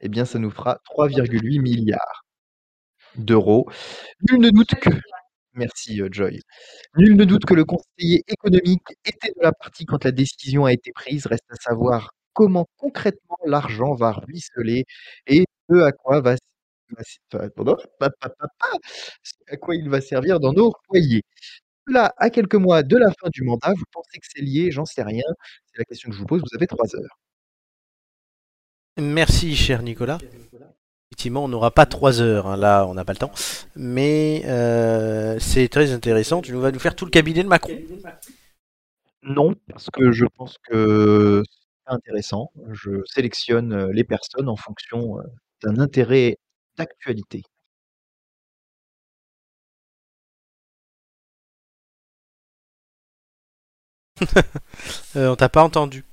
[0.00, 2.21] Eh bien, ça nous fera 3,8 milliards
[3.16, 3.66] d'euros.
[4.30, 4.90] Nul ne doute que.
[5.54, 6.40] Merci, euh, Joy.
[6.96, 10.72] Nul ne doute que le conseiller économique était de la partie quand la décision a
[10.72, 11.26] été prise.
[11.26, 14.84] Reste à savoir comment concrètement l'argent va ruisseler
[15.26, 16.36] et ce à quoi va,
[19.48, 21.22] à quoi il va servir dans nos foyers.
[21.88, 24.70] Là, à quelques mois de la fin du mandat, vous pensez que c'est lié?
[24.70, 25.24] J'en sais rien.
[25.66, 26.40] C'est la question que je vous pose.
[26.42, 27.18] Vous avez trois heures.
[28.98, 30.18] Merci cher Nicolas.
[31.12, 33.30] Effectivement, on n'aura pas 3 heures, hein, là on n'a pas le temps.
[33.76, 36.40] Mais euh, c'est très intéressant.
[36.40, 37.74] Tu nous vas nous faire tout le cabinet de Macron.
[39.24, 41.42] Non, parce que je pense que
[41.86, 42.50] c'est intéressant.
[42.70, 45.22] Je sélectionne euh, les personnes en fonction euh,
[45.62, 46.36] d'un intérêt
[46.76, 47.42] d'actualité.
[55.16, 56.04] Euh, on t'a pas entendu.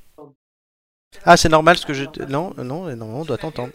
[1.23, 2.05] Ah, c'est normal ce que je.
[2.29, 3.71] Non, non, non, on doit t'entendre.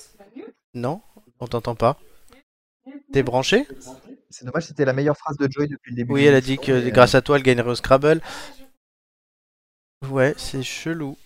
[0.74, 1.00] Non,
[1.44, 1.98] on t'entend pas.
[3.12, 3.66] T'es branché?
[4.30, 6.12] C'est dommage, c'était la meilleure phrase de Joy depuis le début.
[6.12, 8.20] Oui, elle a dit que euh, grâce à toi, elle gagnerait au Scrabble.
[10.10, 11.16] Ouais, c'est chelou.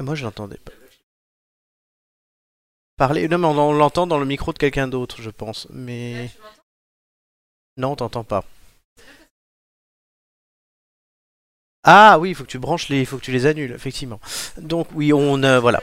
[0.00, 0.72] Moi, je l'entendais pas.
[2.96, 3.28] Parler.
[3.28, 5.66] Non, mais on, on l'entend dans le micro de quelqu'un d'autre, je pense.
[5.70, 6.30] Mais.
[7.76, 8.44] Non, on t'entend pas.
[11.82, 14.20] Ah oui, il faut que tu branches les, il faut que tu les annules, effectivement.
[14.56, 15.82] Donc oui, on euh, voilà.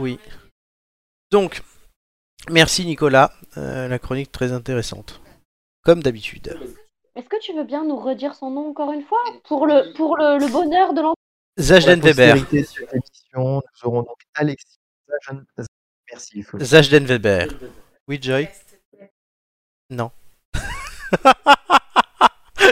[0.00, 0.18] Oui.
[1.30, 1.62] Donc,
[2.48, 5.20] merci Nicolas, Euh, la chronique très intéressante,
[5.84, 6.56] comme d'habitude.
[7.16, 10.16] Est-ce que tu veux bien nous redire son nom encore une fois Pour le, pour
[10.16, 11.14] le, le bonheur de l'enfant
[11.58, 12.34] Zajden Weber.
[12.36, 14.78] postérité de cette émission, nous aurons donc Alexis
[15.08, 15.42] Zajan-
[16.12, 16.42] Merci.
[16.42, 16.58] Flo.
[16.60, 17.48] Zajden Weber.
[18.08, 18.48] Oui, Joy?
[19.90, 20.10] Non.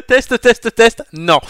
[0.07, 1.03] test, test, test.
[1.13, 1.41] Non.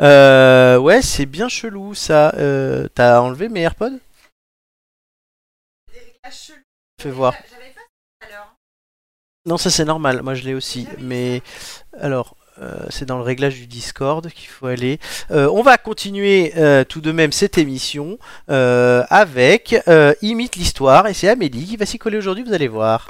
[0.00, 2.32] Euh, ouais, c'est bien chelou ça.
[2.36, 3.98] Euh, T'as enlevé mes AirPods?
[7.00, 7.34] Fais voir.
[9.46, 10.22] Non, ça c'est normal.
[10.22, 10.86] Moi je l'ai aussi.
[10.98, 11.42] Mais
[11.98, 14.98] alors, euh, c'est dans le réglage du Discord qu'il faut aller.
[15.30, 18.18] Euh, on va continuer euh, tout de même cette émission
[18.48, 19.76] avec
[20.22, 21.06] Imite l'histoire.
[21.06, 23.08] Et c'est Amélie qui va s'y coller aujourd'hui, vous allez voir.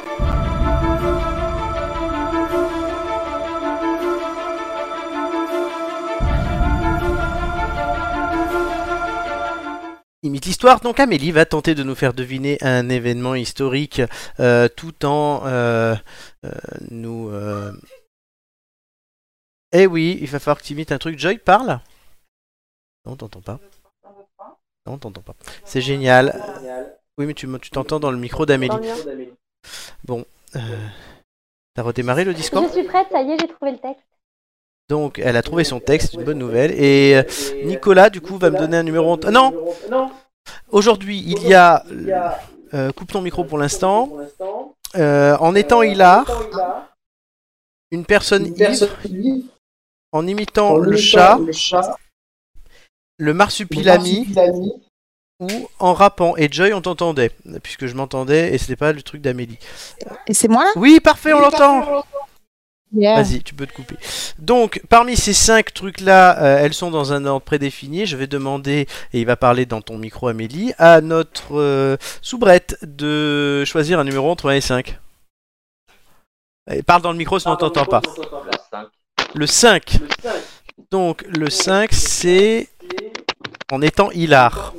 [10.22, 14.02] Imite l'histoire, donc Amélie va tenter de nous faire deviner un événement historique
[14.38, 15.94] euh, tout en euh,
[16.44, 16.50] euh,
[16.90, 17.30] nous...
[17.30, 17.72] euh,
[19.72, 21.18] Eh oui, il va falloir que tu imites un truc.
[21.18, 21.80] Joy, parle
[23.06, 23.58] Non, t'entends pas.
[24.86, 25.34] Non, t'entends pas.
[25.64, 26.38] C'est génial.
[27.16, 28.76] Oui, mais tu t'entends dans le micro d'Amélie.
[30.04, 30.86] Bon, euh,
[31.74, 34.04] t'as redémarré le Je Discord suis prête, ça y est, j'ai trouvé le texte.
[34.91, 36.72] Donc, elle a trouvé son texte, une bonne nouvelle.
[36.72, 37.22] Et euh,
[37.64, 39.12] Nicolas, du coup, va me donner un numéro...
[39.12, 40.11] en- Non?
[40.70, 41.84] Aujourd'hui, il y a...
[42.74, 44.11] euh, coupe ton micro pour l'instant.
[44.97, 46.26] Euh, en étant hilar,
[47.93, 48.88] une personne ivre,
[50.11, 51.38] en imitant le chat,
[53.18, 54.26] le marsupilami,
[55.38, 56.36] ou en rappant.
[56.36, 57.30] Et Joy, on t'entendait,
[57.62, 59.61] puisque je m'entendais, et c'était pas le truc d'Amélie.
[60.26, 60.70] Et c'est moi là?
[60.74, 62.05] Oui, parfait, on l'entend
[62.93, 63.22] Yeah.
[63.22, 63.97] Vas-y, tu peux te couper.
[64.38, 68.05] Donc, parmi ces cinq trucs-là, euh, elles sont dans un ordre prédéfini.
[68.05, 72.78] Je vais demander, et il va parler dans ton micro, Amélie, à notre euh, soubrette
[72.82, 74.99] de choisir un numéro entre 1 et 5.
[76.72, 78.03] Et parle dans le micro, sinon on t'entend pas.
[79.34, 79.99] Le 5.
[80.91, 82.68] Donc, le 5, c'est
[83.70, 84.74] en étant hilar.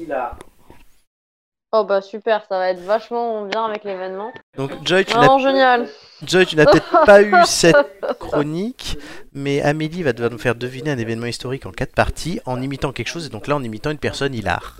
[1.73, 4.33] Oh bah super, ça va être vachement bien avec l'événement.
[4.57, 5.87] Donc, Joy, tu n'as Vraiment génial.
[6.21, 7.77] Joy, tu n'as peut-être pas eu cette
[8.19, 8.97] chronique,
[9.31, 12.91] mais Amélie va devoir nous faire deviner un événement historique en quatre parties en imitant
[12.91, 14.75] quelque chose, et donc là en imitant une personne hilar.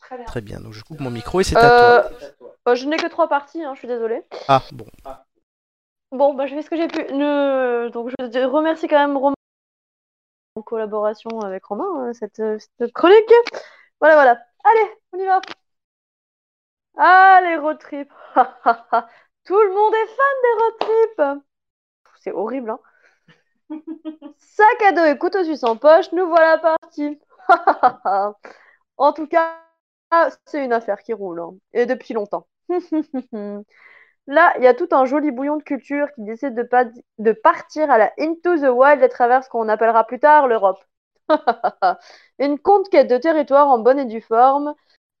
[0.00, 0.24] Très bien.
[0.24, 2.10] Très bien, donc je coupe mon micro et c'est à toi.
[2.40, 4.22] Euh, bah, je n'ai que trois parties, hein, je suis désolée.
[4.48, 4.86] Ah, bon.
[6.12, 7.00] Bon, bah, je fais ce que j'ai pu.
[7.12, 9.34] Ne- Donc, je remercie quand même Romain
[10.54, 12.40] en collaboration avec Romain, hein, cette,
[12.78, 13.32] cette chronique.
[14.00, 14.38] Voilà, voilà.
[14.64, 15.40] Allez, on y va.
[16.96, 18.10] Allez, road trip.
[19.44, 21.44] Tout le monde est fan des road trips.
[22.20, 22.80] C'est horrible, hein.
[24.38, 27.18] Sac à dos et couteau suisse en poche, nous voilà partis.
[28.96, 29.60] en tout cas,
[30.46, 32.46] c'est une affaire qui roule, hein, et depuis longtemps.
[34.28, 36.68] Là, il y a tout un joli bouillon de culture qui décide de,
[37.18, 40.82] de partir à la Into the Wild à travers ce qu'on appellera plus tard l'Europe.
[42.38, 44.74] Une conquête de territoire en bonne et due forme,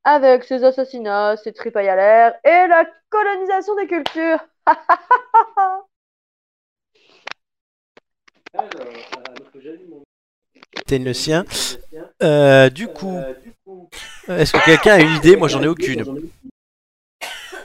[0.06, 4.38] avec ses assassinats, ses tripailles à l'air et la colonisation des cultures.
[10.78, 11.44] C'était le sien.
[12.22, 13.18] Euh, du coup,
[14.28, 15.36] est-ce que quelqu'un a une idée?
[15.36, 16.04] Moi j'en ai aucune.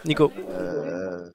[0.05, 1.29] Nico Euh,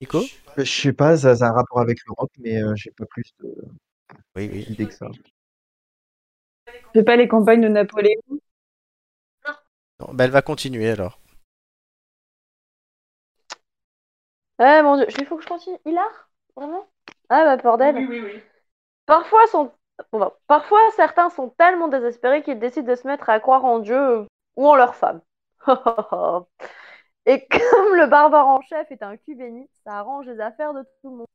[0.00, 0.22] Nico?
[0.56, 3.32] Je sais pas, ça, ça a un rapport avec l'Europe, mais euh, j'ai pas plus
[3.40, 3.54] de-
[4.36, 5.06] Oui, que ça.
[6.94, 8.20] C'est pas les campagnes de Napoléon.
[10.00, 11.20] Non, bah, elle va continuer alors.
[14.58, 15.78] Eh mon dieu, il faut que je continue.
[15.86, 16.86] Hilar Vraiment?
[17.28, 17.96] Ah bah bordel.
[17.96, 18.42] Oui, oui, oui.
[19.06, 19.72] Parfois son
[20.12, 23.78] Bon, bah, parfois, certains sont tellement désespérés qu'ils décident de se mettre à croire en
[23.80, 24.26] Dieu euh,
[24.56, 25.20] ou en leur femme.
[27.26, 30.82] Et comme le barbare en chef est un cul béni, ça arrange les affaires de
[30.82, 31.26] tout le monde.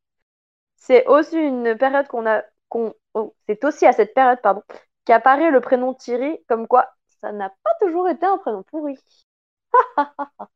[0.76, 4.64] C'est aussi une période qu'on a, qu'on, oh, c'est aussi à cette période, pardon,
[5.06, 6.90] qu'apparaît le prénom Thierry, comme quoi
[7.22, 8.98] ça n'a pas toujours été un prénom pourri.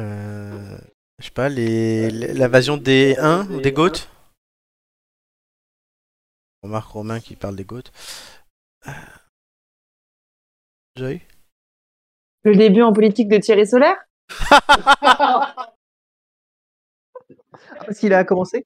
[0.00, 0.78] Euh,
[1.18, 4.08] je sais pas, les, les- l'invasion des Huns ou des Goths
[6.62, 7.92] Remarque Romain qui parle des Goths.
[8.86, 8.92] Euh,
[10.96, 11.20] Joy?
[12.44, 13.96] Le début en politique de Thierry Solaire
[17.80, 18.64] Parce qu'il a commencé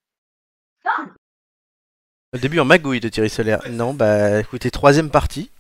[2.34, 3.62] Au début en magouille de Thierry Solaire.
[3.70, 5.50] Non, bah écoutez, troisième partie.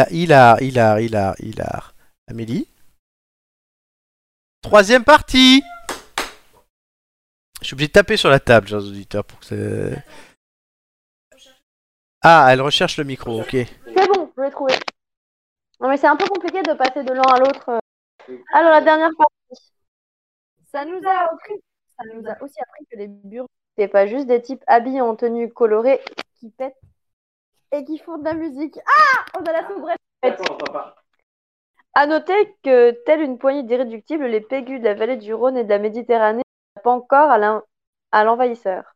[0.00, 1.94] Ah, Hilar, Hilar, Hilar, Hilar.
[2.28, 2.68] Amélie
[4.62, 5.62] Troisième partie
[7.60, 9.56] Je suis obligé de taper sur la table, chers auditeurs, pour que ça...
[12.22, 13.50] Ah, elle recherche le micro, ok.
[13.50, 14.74] C'est bon, je l'ai trouvé.
[15.80, 17.80] Non, mais c'est un peu compliqué de passer de l'un à l'autre.
[18.52, 19.37] Alors, la dernière partie.
[20.72, 21.54] Ça nous a appris,
[21.96, 25.16] ça nous a aussi appris que les bureaux, c'est pas juste des types habillés en
[25.16, 26.00] tenue colorée
[26.38, 26.76] qui pètent
[27.72, 28.78] et qui font de la musique.
[28.86, 29.98] Ah On a la soubrette.
[31.94, 35.64] À noter que, telle une poignée d'irréductibles, les pégus de la vallée du Rhône et
[35.64, 36.42] de la Méditerranée
[36.84, 37.62] pas encore à l'en-
[38.12, 38.94] à l'envahisseur.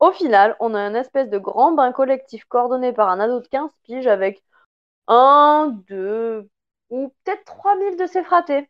[0.00, 3.48] Au final, on a un espèce de grand bain collectif coordonné par un ado de
[3.48, 4.42] 15 piges avec
[5.08, 6.50] un, deux
[6.90, 8.68] ou peut-être 3000 de ses fratés.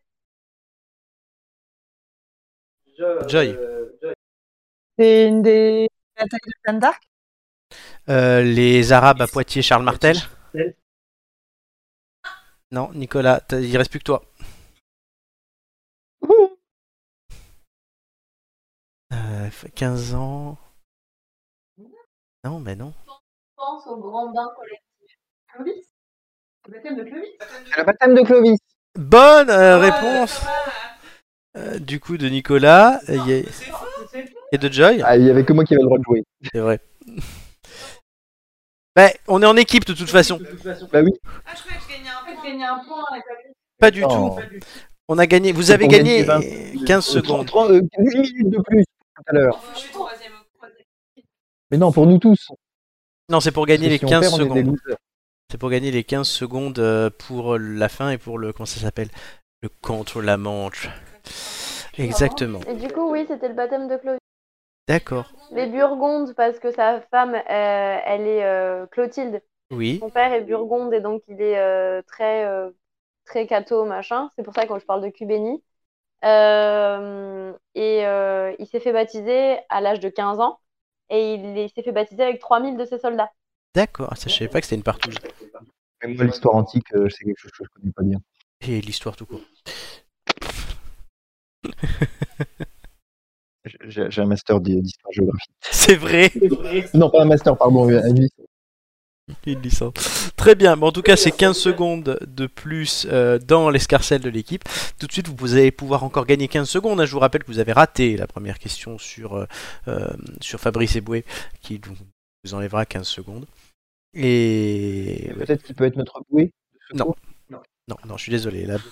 [2.97, 3.57] Joy.
[4.97, 7.01] C'est une des batailles de Jeanne d'Arc?
[8.09, 10.17] Euh, les Arabes à Poitiers, Charles Martel
[12.71, 14.23] Non, Nicolas, il reste plus que toi.
[19.11, 20.57] Euh, fait 15 ans.
[22.43, 22.91] Non, mais non.
[23.55, 25.19] pense au grand bain collectif.
[25.53, 25.93] Clovis?
[26.65, 27.37] Le baptême de Clovis?
[27.77, 28.59] Le baptême de Clovis.
[28.95, 30.43] Bonne euh, réponse
[31.55, 33.43] Euh, Du coup, de Nicolas euh, y a-
[34.51, 35.01] et de Joy.
[35.05, 36.23] Ah, il y avait que moi qui avais le droit de jouer.
[36.51, 36.79] C'est vrai.
[38.95, 40.37] Bah, on est en équipe de toute façon.
[40.91, 41.09] Bah oui.
[41.47, 42.43] Ah, je croyais que je gagnais un point.
[42.43, 43.35] gagné un point avec la
[43.79, 44.37] Pas du tout.
[45.07, 45.51] On a gagné.
[45.51, 47.47] Vous avez gagné gagner 20 15 Euh, secondes.
[47.47, 49.59] 30, euh, 10 minutes de plus tout à l'heure.
[49.91, 50.33] Troisième.
[51.71, 52.51] Mais non, pour nous tous.
[53.29, 54.77] Non, c'est pour gagner les que si on 15 perd, on est des secondes.
[55.51, 58.53] C'est pour gagner les 15 secondes pour la fin et pour le.
[58.53, 59.09] Comment ça s'appelle?
[59.63, 60.87] Le contre la manche.
[61.97, 62.59] Exactement.
[62.67, 64.19] Et du coup, oui, c'était le baptême de Clovis.
[64.87, 65.31] D'accord.
[65.51, 67.41] Les Burgondes, parce que sa femme, euh,
[68.05, 69.41] elle est euh, Clotilde.
[69.71, 69.99] Oui.
[70.01, 72.69] Son père est Burgonde et donc il est euh, très, euh,
[73.25, 74.29] très catho, machin.
[74.35, 75.63] C'est pour ça que je parle de Cubéni.
[76.25, 80.59] Euh, et euh, il s'est fait baptiser à l'âge de 15 ans.
[81.09, 83.31] Et il, est- s'est fait baptiser avec 3000 de ses soldats.
[83.75, 84.09] D'accord.
[84.11, 85.15] Ah, ça, je savais pas que c'était une partouze.
[86.03, 88.19] Mais moi, l'histoire antique, euh, c'est quelque chose que je connais pas bien.
[88.61, 89.41] Et l'histoire tout court.
[93.87, 95.47] J'ai j'ai un master d'hi- d'histoire-géographie.
[95.61, 96.31] C'est vrai.
[96.93, 98.45] Non, pas un master, pardon, une une licence.
[99.45, 100.31] Une licence.
[100.35, 104.29] Très bien, mais en tout cas c'est 15 secondes de plus euh, dans l'escarcelle de
[104.29, 104.63] l'équipe.
[104.99, 106.99] Tout de suite vous allez pouvoir encore gagner 15 secondes.
[106.99, 107.05] hein.
[107.05, 109.45] Je vous rappelle que vous avez raté la première question sur, euh,
[109.87, 110.09] euh,
[110.41, 111.23] sur Fabrice Eboué
[111.61, 111.79] qui
[112.43, 113.45] vous enlèvera 15 secondes.
[114.13, 115.31] Et...
[115.37, 116.51] Peut-être qu'il peut être notre bouée.
[116.93, 117.15] Non.
[117.49, 118.65] Non, non, je suis désolé.
[118.65, 118.75] Là...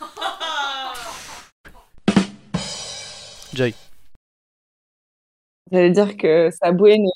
[3.53, 3.73] Joy.
[5.71, 7.09] J'allais dire que sa bouée ne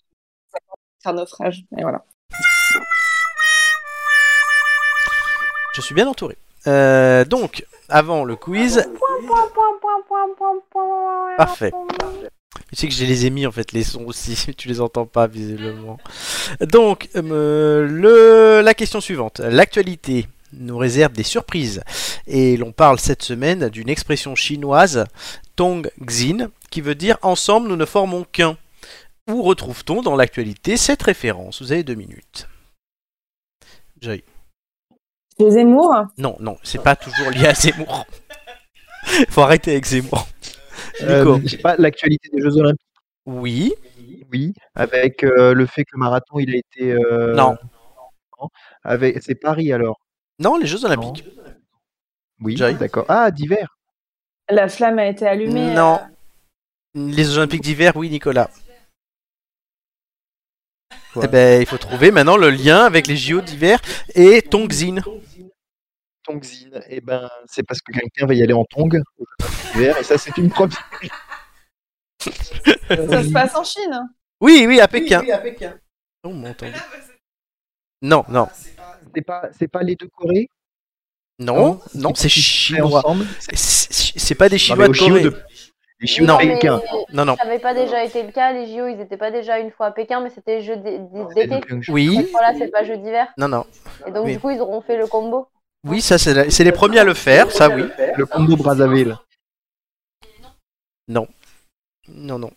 [1.06, 1.64] un naufrage.
[1.78, 2.03] Et voilà.
[5.76, 6.38] Je suis bien entouré.
[6.68, 8.84] Euh, donc, avant le quiz.
[11.38, 11.72] Parfait.
[12.70, 15.06] Tu sais que je les ai mis en fait les sons aussi, tu les entends
[15.06, 15.98] pas visiblement.
[16.62, 21.84] Donc euh, le, la question suivante, l'actualité nous réserve des surprises
[22.28, 25.06] et l'on parle cette semaine d'une expression chinoise
[25.56, 28.57] Tong Xin qui veut dire ensemble nous ne formons qu'un.
[29.30, 31.61] Où retrouve-t-on dans l'actualité cette référence?
[31.61, 32.48] Vous avez deux minutes.
[33.99, 34.23] Joy.
[35.40, 35.94] Les Zemmour?
[36.18, 38.06] Non, non, c'est pas toujours lié à Zemmour.
[39.30, 40.27] Faut arrêter avec Zemmour.
[41.02, 41.40] Euh, Nico.
[41.44, 42.86] je sais pas, l'actualité des Jeux Olympiques,
[43.26, 43.73] Oui.
[44.32, 44.53] oui.
[44.76, 46.91] Avec euh, le fait que le marathon, il a été.
[46.91, 47.57] euh, Non.
[48.40, 48.49] non.
[48.84, 49.22] Avec...
[49.23, 49.99] C'est Paris alors.
[50.40, 51.26] Non, les Jeux Olympiques.
[52.41, 52.76] Oui, Joy.
[52.76, 53.06] d'accord.
[53.10, 53.74] Ah, d'hiver.
[54.49, 55.73] La flamme a été allumée.
[55.73, 55.99] Non.
[56.95, 58.49] euh, Les Jeux Olympiques d'hiver, oui, Nicolas.
[61.22, 63.80] Eh ben, il faut trouver maintenant le lien avec les JO d'hiver
[64.15, 64.97] et Tongzin.
[66.23, 66.81] Tongzin.
[66.89, 69.01] Eh ben, c'est parce que quelqu'un va y aller en tong
[69.77, 70.77] et ça, c'est une première.
[72.19, 74.09] Ça se passe en Chine.
[74.41, 75.23] Oui, oui, à Pékin.
[76.23, 76.72] Oh, mon Dieu.
[78.01, 78.47] Non, non,
[79.13, 80.49] C'est pas, c'est pas les deux Corées?
[81.40, 83.03] Non, non, c'est chinois.
[83.53, 85.22] C'est pas des Non, Chinois de JO Corée.
[85.24, 85.41] de-
[86.02, 86.38] Les Chinois Non.
[86.49, 86.82] de Pékin.
[87.14, 87.36] Non, non.
[87.38, 89.88] Ça n'avait pas déjà été le cas, les JO, ils n'étaient pas déjà une fois
[89.88, 90.78] à Pékin, mais c'était C'est
[91.48, 91.62] d'été.
[91.90, 93.28] Oui, Cette fois-là, c'est pas jeu d'hiver.
[93.38, 93.66] non, non.
[94.07, 94.34] Et donc, Oui.
[94.34, 95.48] du coup, ils auront fait le combo.
[95.88, 97.84] Oui, ça, c'est la- les premiers à le faire, ça, oui.
[98.18, 99.18] Le combo Brazzaville.
[101.07, 101.28] Non,
[102.07, 102.52] non.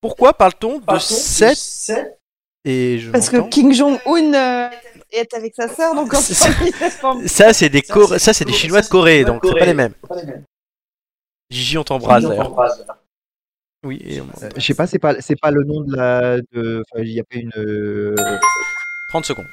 [0.00, 1.92] Pourquoi parle-t-on de 7
[2.64, 3.48] et je Parce que.
[3.48, 4.68] Kim Jong-un euh,
[5.12, 8.80] est avec sa sœur, donc en forme- Ça, c'est des, Coré- ça, c'est des Chinois
[8.82, 9.94] de Corée, donc c'est pas les mêmes.
[11.50, 12.54] Gigi, on t'embrasse d'ailleurs.
[13.84, 16.36] Oui, et on- Euh, Je sais pas, c'est pas, c'est pas le nom de la.
[16.52, 17.50] de- Enfin, il y a pas une.
[17.56, 18.14] euh,
[19.08, 19.46] 30 secondes.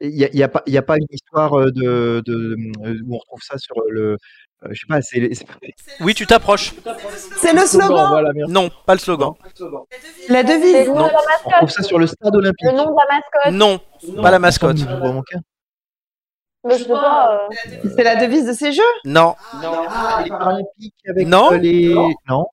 [0.00, 2.22] Il y a, il y a pas, il y a pas une histoire euh, de,
[2.26, 4.16] de euh, où on retrouve ça sur le.
[4.64, 5.34] Euh, je sais pas, c'est.
[5.34, 5.46] c'est-
[6.00, 6.72] Oui, tu t'approches.
[7.40, 8.30] C'est le slogan, Voilà.
[8.48, 9.32] Non, pas le slogan.
[10.28, 10.72] la devise.
[10.74, 11.06] le nom Non.
[11.06, 11.52] de la On mascotte.
[11.58, 12.64] trouve ça sur le stade olympique.
[12.66, 13.52] Le nom de la mascotte.
[14.16, 14.78] Non, pas la mascotte.
[16.66, 17.48] Mais je sais pas.
[17.50, 17.54] euh,
[17.94, 18.82] C'est la devise de ces jeux.
[19.04, 19.34] Non.
[19.62, 21.52] Ah, les Paralympiques avec Non.
[21.52, 21.94] euh, les.
[22.28, 22.46] Non.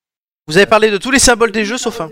[0.47, 2.09] Vous avez parlé de tous les symboles des jeux sauf un.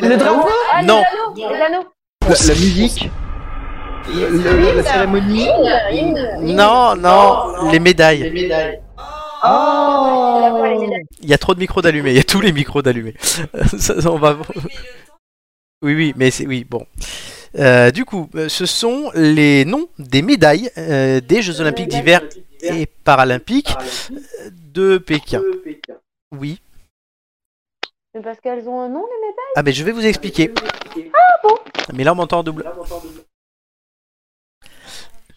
[0.00, 0.48] Le drapeau.
[0.72, 1.02] Ah, Non.
[1.36, 1.54] les anneaux.
[1.54, 1.84] Les anneaux.
[2.22, 3.08] La, la musique.
[4.08, 5.48] le- le- la cérémonie.
[6.40, 8.22] Non, non, médailles.
[8.22, 8.80] Les médailles.
[11.22, 13.14] Il y a trop de micros d'allumés, il y a tous les micros d'allumés.
[13.78, 14.36] Ça, on va...
[15.82, 16.46] Oui, oui, mais c'est...
[16.46, 16.86] Oui, bon.
[17.58, 22.22] Euh, du coup, euh, ce sont les noms des médailles euh, des Jeux Olympiques d'hiver
[22.62, 23.74] et Paralympiques
[24.50, 25.42] de Pékin.
[26.32, 26.60] Oui.
[28.14, 29.52] Mais parce qu'elles ont un nom, les médailles?
[29.56, 30.52] Ah, mais je vais vous expliquer.
[31.14, 31.54] Ah bon
[31.94, 32.64] Mais là, on m'entend en double.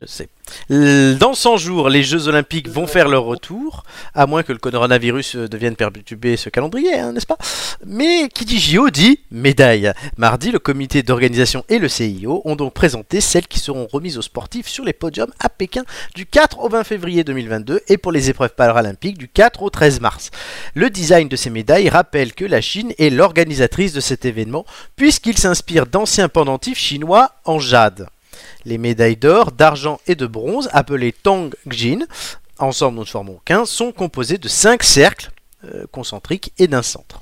[0.02, 0.30] Je sais.
[0.70, 3.84] Dans 100 jours, les Jeux Olympiques vont faire leur retour,
[4.16, 7.38] à moins que le coronavirus euh, devienne perturber ce calendrier, hein, n'est-ce pas?
[7.86, 9.92] Mais qui dit JO dit médaille.
[10.18, 14.22] Mardi, le comité d'organisation et le CIO ont donc présenté celles qui seront remises aux
[14.22, 15.84] sportifs sur les podiums à Pékin
[16.16, 20.00] du 4 au 20 février 2022 et pour les épreuves paralympiques du 4 au 13
[20.00, 20.32] mars.
[20.76, 24.66] Le design de ces médailles rappelle que la Chine est l'organisatrice de cet événement
[24.96, 28.08] puisqu'il s'inspire d'anciens pendentifs chinois en jade.
[28.66, 32.06] Les médailles d'or, d'argent et de bronze, appelées Tong Jin,
[32.58, 35.32] ensemble nous ne formons qu'un, sont composées de cinq cercles
[35.66, 37.22] euh, concentriques et d'un centre.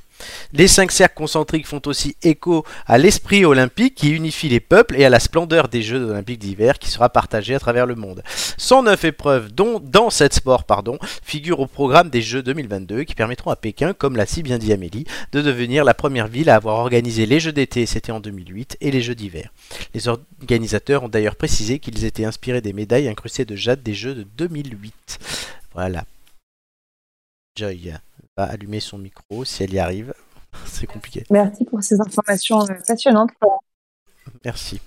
[0.52, 5.04] Les cinq cercles concentriques font aussi écho à l'esprit olympique qui unifie les peuples et
[5.04, 8.22] à la splendeur des Jeux olympiques d'hiver qui sera partagée à travers le monde.
[8.56, 13.50] 109 épreuves dont dans cette sport pardon, figurent au programme des Jeux 2022 qui permettront
[13.50, 16.76] à Pékin, comme l'a si bien dit Amélie, de devenir la première ville à avoir
[16.76, 19.52] organisé les Jeux d'été, c'était en 2008, et les Jeux d'hiver.
[19.94, 24.14] Les organisateurs ont d'ailleurs précisé qu'ils étaient inspirés des médailles incrustées de jade des Jeux
[24.14, 25.18] de 2008.
[25.74, 26.04] Voilà.
[27.56, 27.94] Joy
[28.38, 30.14] va allumer son micro si elle y arrive.
[30.66, 31.24] C'est compliqué.
[31.30, 33.30] Merci pour ces informations euh, passionnantes.
[34.44, 34.80] Merci.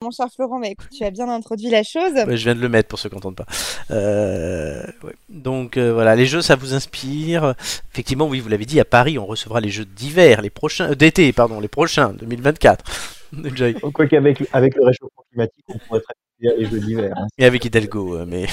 [0.00, 2.12] Mon cher Florent, bah, écoute, tu as bien introduit la chose.
[2.14, 3.46] Ouais, je viens de le mettre pour ceux qui n'entendent pas.
[3.90, 5.14] Euh, ouais.
[5.28, 7.54] Donc euh, voilà, les jeux, ça vous inspire.
[7.92, 10.94] Effectivement, oui, vous l'avez dit, à Paris, on recevra les jeux d'hiver, les prochains, euh,
[10.94, 12.84] d'été, pardon, les prochains, 2024.
[13.54, 13.74] Joy.
[13.74, 17.12] Quoi qu'avec avec le réchauffement climatique, on pourrait très bien les jeux d'hiver.
[17.16, 17.26] hein.
[17.38, 18.46] Et avec Hidalgo, euh, mais.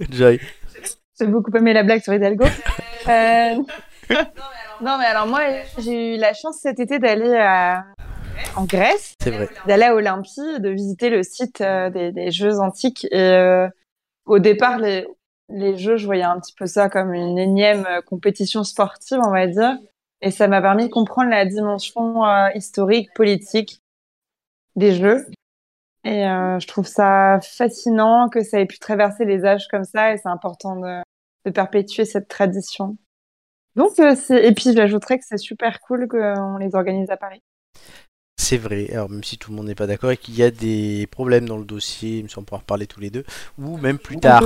[0.10, 0.40] Joy.
[1.20, 2.44] J'ai beaucoup aimé la blague sur Hidalgo.
[3.08, 3.54] Euh,
[4.82, 5.40] Non, mais alors moi,
[5.78, 7.84] j'ai eu la chance cet été d'aller à-
[8.56, 9.14] en Grèce,
[9.66, 13.06] d'aller à Olympie, de visiter le site euh, des, des Jeux antiques.
[13.10, 13.68] Et euh,
[14.26, 15.06] au départ, les,
[15.48, 19.46] les Jeux, je voyais un petit peu ça comme une énième compétition sportive, on va
[19.46, 19.76] dire.
[20.20, 22.22] Et ça m'a permis de comprendre la dimension
[22.54, 23.80] historique, politique
[24.76, 25.26] des Jeux.
[26.04, 30.12] Et euh, je trouve ça fascinant que ça ait pu traverser les âges comme ça,
[30.12, 31.00] et c'est important de,
[31.44, 32.96] de perpétuer cette tradition.
[33.76, 37.42] Donc, euh, et puis j'ajouterais que c'est super cool qu'on les organise à Paris.
[38.50, 40.50] C'est vrai, alors même si tout le monde n'est pas d'accord et qu'il y a
[40.50, 43.22] des problèmes dans le dossier, ça, on pourra en reparler tous les deux,
[43.60, 44.42] ou même plus tard.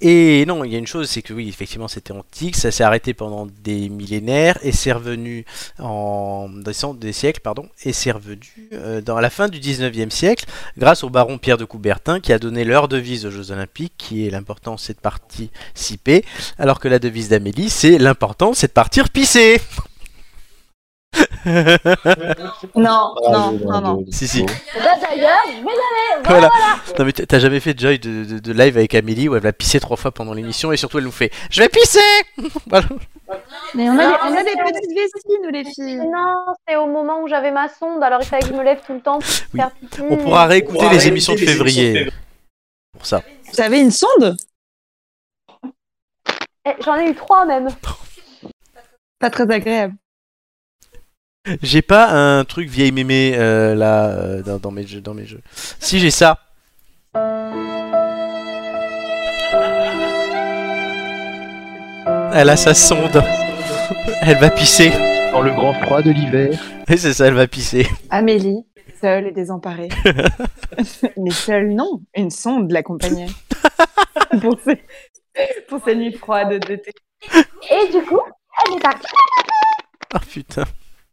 [0.00, 2.82] Et non, il y a une chose, c'est que oui, effectivement, c'était antique, ça s'est
[2.82, 5.44] arrêté pendant des millénaires et c'est revenu
[5.78, 10.46] en des siècles, pardon, et c'est revenu euh, dans la fin du 19e siècle
[10.76, 14.26] grâce au baron Pierre de Coubertin qui a donné leur devise aux Jeux Olympiques, qui
[14.26, 16.24] est l'important c'est de participer,
[16.58, 19.60] alors que la devise d'Amélie c'est l'important c'est de partir pisser.
[22.74, 23.66] Non, non, non, bravo, non.
[23.66, 24.04] bravo.
[24.10, 24.42] Si, si.
[24.44, 26.50] Là, d'ailleurs, mesdames, Voilà.
[26.98, 29.42] Non mais t- t'as jamais fait Joy de, de- de live avec Amélie où elle
[29.42, 31.98] va pisser trois fois pendant l'émission et surtout elle nous fait Je vais pisser
[32.66, 32.86] Voilà.
[33.74, 35.96] Mais on a, Non, des, on a mais des c'est- petites vessies, nous, les filles.
[35.98, 38.80] Non, c'est au moment où j'avais ma sonde, alors il fallait que je me lève
[38.86, 39.60] tout le temps pour Oui.
[39.60, 40.02] faire pipi.
[40.08, 42.08] On pourra réécouter les émissions de février
[42.92, 43.22] pour ça.
[43.52, 44.36] Vous avez une sonde?
[46.66, 47.68] Eh, J'en ai eu trois même.
[49.18, 49.94] Pas très agréable.
[51.62, 55.26] J'ai pas un truc vieille mémé euh, là euh, dans, dans mes jeux, dans mes
[55.26, 55.42] jeux.
[55.78, 56.38] Si j'ai ça.
[62.32, 63.22] Elle a sa sonde.
[64.22, 64.90] Elle va pisser.
[65.32, 66.58] Dans le grand froid de l'hiver.
[66.88, 67.86] Et c'est ça, elle va pisser.
[68.08, 68.64] Amélie,
[69.02, 69.90] seule et désemparée.
[71.18, 72.00] Mais seule, non.
[72.16, 73.26] Une sonde l'accompagnait.
[74.40, 74.82] pour, ces...
[75.68, 76.92] pour ces nuits froides d'été.
[77.34, 78.20] Et du coup,
[78.66, 79.06] elle est partie.
[80.14, 80.64] Oh putain.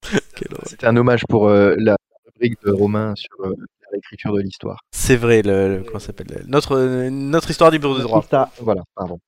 [0.66, 1.96] C'était un hommage pour euh, la
[2.26, 3.54] rubrique de Romain sur euh,
[3.94, 4.80] l'écriture de l'histoire.
[4.92, 8.02] C'est vrai, le, le- comment ça s'appelle le- notre, euh, notre histoire du bureau de
[8.04, 8.26] droit.
[8.30, 9.20] Ça, voilà, pardon.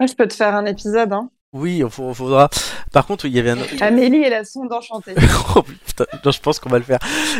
[0.00, 1.30] Moi, je peux te faire un épisode, hein.
[1.52, 2.50] Oui, il faut- faudra.
[2.92, 3.58] Par contre, il y avait un.
[3.80, 5.14] Amélie et la sonde enchantée.
[5.56, 6.98] Oh putain, non, je pense qu'on va le faire.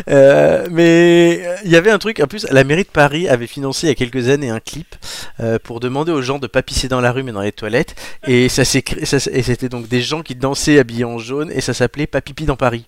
[0.09, 3.45] Euh, mais euh, il y avait un truc, en plus, la mairie de Paris avait
[3.45, 4.95] financé il y a quelques années un clip
[5.39, 7.95] euh, pour demander aux gens de pas pisser dans la rue mais dans les toilettes.
[8.25, 11.19] Et ça s'est créé- ça s- et c'était donc des gens qui dansaient habillés en
[11.19, 12.85] jaune et ça s'appelait Pas pipi dans Paris.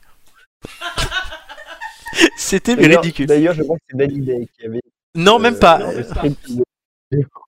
[2.38, 3.28] C'était ridicule.
[3.28, 4.82] D'ailleurs, je crois que c'est Dalida qui avait.
[5.16, 5.80] Non, même pas.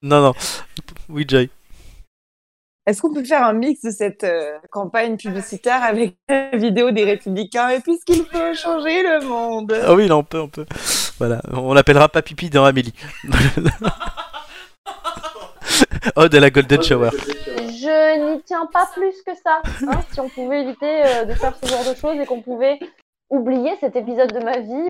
[0.03, 0.34] Non, non.
[1.10, 1.49] Oui, Joy.
[2.87, 7.03] Est-ce qu'on peut faire un mix de cette euh, campagne publicitaire avec la vidéo des
[7.03, 9.73] Républicains Et puisqu'il faut changer le monde?
[9.85, 10.65] Ah oui, là, on peut, on peut.
[11.19, 12.93] Voilà, on l'appellera pas pipi dans Amélie.
[16.15, 17.09] Ode à la Golden Shower.
[17.11, 19.61] Je n'y tiens pas plus que ça.
[19.87, 20.01] hein.
[20.11, 22.79] si on pouvait éviter euh, de faire ce genre de choses et qu'on pouvait
[23.29, 24.87] oublier cet épisode de ma vie,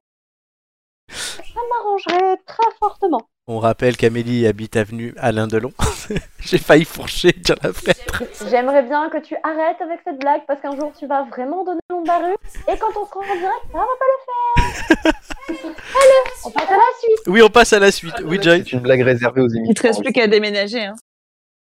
[1.53, 3.21] ça m'arrangerait très fortement.
[3.47, 5.73] On rappelle qu'Amélie habite avenue Alain Delon.
[6.39, 8.23] J'ai failli fourcher dire la fenêtre.
[8.49, 11.79] J'aimerais bien que tu arrêtes avec cette blague parce qu'un jour tu vas vraiment donner
[11.89, 12.35] le nom de la rue
[12.67, 15.13] et quand on se rend en direct, ça va pas le faire.
[15.95, 17.27] Allez, on passe à la suite.
[17.27, 18.15] Oui, on passe à la suite.
[18.23, 18.63] Oui, Joy.
[18.63, 19.73] C'est une blague réservée aux Il émissions.
[19.73, 20.85] te reste plus qu'à déménager.
[20.85, 20.95] Hein.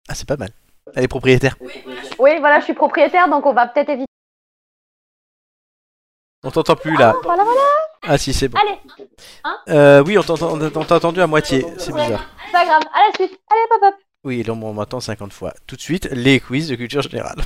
[0.09, 0.51] Ah, c'est pas mal.
[0.95, 1.57] Elle est propriétaire.
[2.19, 4.07] Oui, voilà, je suis propriétaire donc on va peut-être éviter.
[6.43, 7.15] On t'entend plus là.
[7.23, 7.61] Voilà, voilà.
[8.07, 8.59] Ah si, c'est bon.
[8.59, 8.79] Allez,
[9.69, 11.67] Euh, oui, on t'a entendu à moitié.
[11.79, 12.25] C'est bizarre.
[12.47, 12.83] c'est pas grave.
[12.93, 13.39] À la suite.
[13.51, 13.95] Allez, pop, pop.
[14.25, 15.53] Oui, là, on m'entend 50 fois.
[15.67, 17.43] Tout de suite, les quiz de culture générale.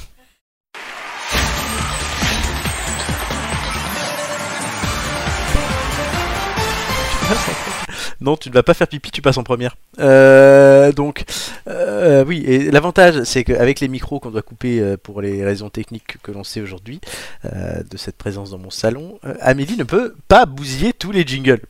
[8.20, 9.76] Non, tu ne vas pas faire pipi, tu passes en première.
[9.98, 11.24] Euh, donc,
[11.68, 15.70] euh, oui, et l'avantage, c'est qu'avec les micros qu'on doit couper euh, pour les raisons
[15.70, 17.00] techniques que l'on sait aujourd'hui,
[17.44, 21.62] de cette présence dans mon salon, Amélie ne peut pas bousiller tous les jingles.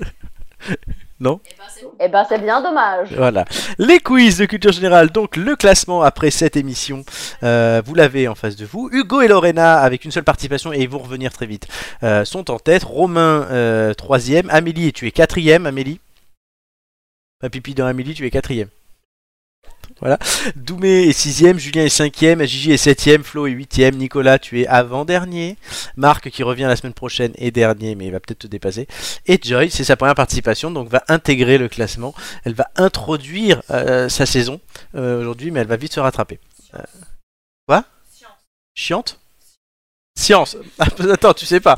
[1.18, 1.40] non
[1.98, 3.14] Eh ben, c'est bien dommage.
[3.16, 3.46] Voilà.
[3.78, 7.04] Les quiz de culture générale, donc le classement après cette émission,
[7.42, 8.90] euh, vous l'avez en face de vous.
[8.92, 11.68] Hugo et Lorena, avec une seule participation, et ils vont revenir très vite,
[12.02, 12.84] euh, sont en tête.
[12.84, 14.50] Romain, euh, troisième.
[14.50, 16.00] Amélie, tu es quatrième, Amélie?
[17.40, 18.68] Pas pipi dans Amélie, tu es quatrième.
[20.00, 20.18] Voilà.
[20.56, 24.66] Doumé est sixième, Julien est cinquième, Gigi est septième, Flo est huitième, Nicolas tu es
[24.66, 25.56] avant-dernier,
[25.96, 28.88] Marc qui revient la semaine prochaine est dernier mais il va peut-être te dépasser,
[29.26, 32.14] et Joy c'est sa première participation donc va intégrer le classement,
[32.44, 34.60] elle va introduire euh, sa saison
[34.96, 36.40] euh, aujourd'hui mais elle va vite se rattraper.
[36.74, 36.78] Euh,
[37.66, 37.84] Quoi?
[38.74, 39.18] Chiante?
[40.26, 40.56] Science.
[40.80, 41.76] Ah, Attends, tu sais pas.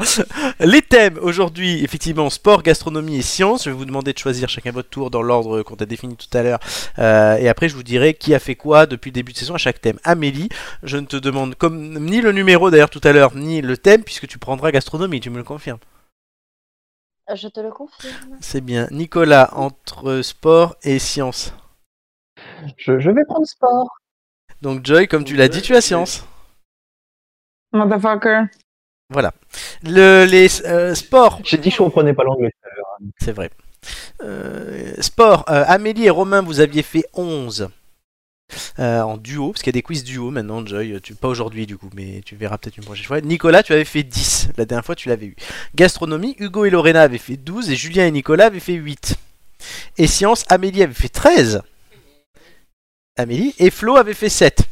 [0.61, 3.65] Les thèmes aujourd'hui, effectivement, sport, gastronomie et sciences.
[3.65, 6.35] Je vais vous demander de choisir chacun votre tour dans l'ordre qu'on a défini tout
[6.35, 6.59] à l'heure.
[6.99, 9.55] Euh, et après, je vous dirai qui a fait quoi depuis le début de saison
[9.55, 9.99] à chaque thème.
[10.03, 10.49] Amélie,
[10.83, 14.03] je ne te demande comme ni le numéro d'ailleurs tout à l'heure, ni le thème,
[14.03, 15.81] puisque tu prendras gastronomie, tu me le confirmes.
[17.35, 18.39] Je te le confirme.
[18.41, 18.89] C'est bien.
[18.91, 21.53] Nicolas, entre sport et sciences.
[22.79, 23.91] Je, je vais prendre sport.
[24.63, 26.25] Donc Joy, comme tu l'as dit, tu as science.
[27.73, 28.45] Motherfucker.
[29.11, 29.33] Voilà.
[29.83, 32.87] Le, les euh, sports, J'ai dit que je comprenais pas l'anglais tout à l'heure.
[33.01, 33.07] hein.
[33.21, 33.51] c'est vrai.
[34.23, 37.69] Euh, sport, euh, Amélie et Romain, vous aviez fait 11
[38.79, 41.01] euh, en duo, parce qu'il y a des quiz duo maintenant, Joy.
[41.03, 43.21] Tu, pas aujourd'hui du coup, mais tu verras peut-être une prochaine fois.
[43.21, 44.51] Nicolas, tu avais fait 10.
[44.57, 45.37] La dernière fois, tu l'avais eu.
[45.75, 49.17] Gastronomie, Hugo et Lorena avaient fait 12 et Julien et Nicolas avaient fait 8.
[49.99, 51.63] Et sciences, Amélie avait fait 13.
[53.17, 54.63] Amélie et Flo avait fait 7.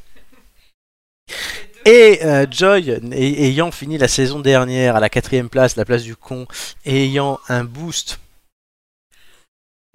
[1.86, 6.02] Et euh, Joy, ay- ayant fini la saison dernière à la quatrième place, la place
[6.02, 6.46] du con,
[6.84, 8.18] et ayant un boost,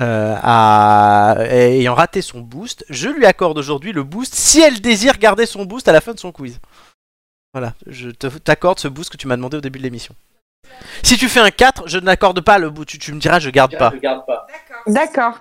[0.02, 5.18] euh, à- ayant raté son boost, je lui accorde aujourd'hui le boost si elle désire
[5.18, 6.60] garder son boost à la fin de son quiz.
[7.54, 10.16] Voilà, je t'accorde ce boost que tu m'as demandé au début de l'émission.
[11.04, 12.88] Si tu fais un 4, je n'accorde pas le boost.
[12.88, 13.90] Tu, tu me diras, je garde pas.
[14.48, 14.84] D'accord.
[14.88, 15.40] D'accord.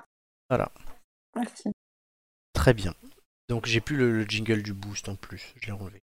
[0.48, 0.68] Voilà.
[1.36, 1.70] Merci.
[2.52, 2.92] Très bien.
[3.48, 5.54] Donc j'ai plus le, le jingle du boost en plus.
[5.60, 6.00] Je l'ai enlevé.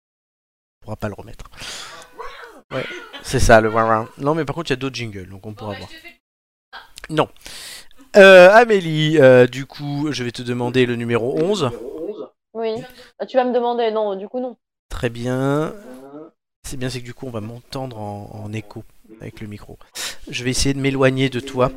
[0.87, 1.43] Pourra pas le remettre.
[2.71, 2.85] Ouais,
[3.21, 5.53] c'est ça le wah Non, mais par contre il y a d'autres jingles, donc on
[5.53, 5.89] pourra voir.
[7.09, 7.27] Non.
[8.15, 11.71] Euh, Amélie, euh, du coup, je vais te demander le numéro 11.
[12.53, 12.69] Oui.
[13.19, 14.55] Ah, Tu vas me demander, non, du coup, non.
[14.87, 15.73] Très bien.
[16.65, 18.85] C'est bien, c'est que du coup, on va m'entendre en, en écho
[19.19, 19.77] avec le micro.
[20.29, 21.69] Je vais essayer de m'éloigner de toi.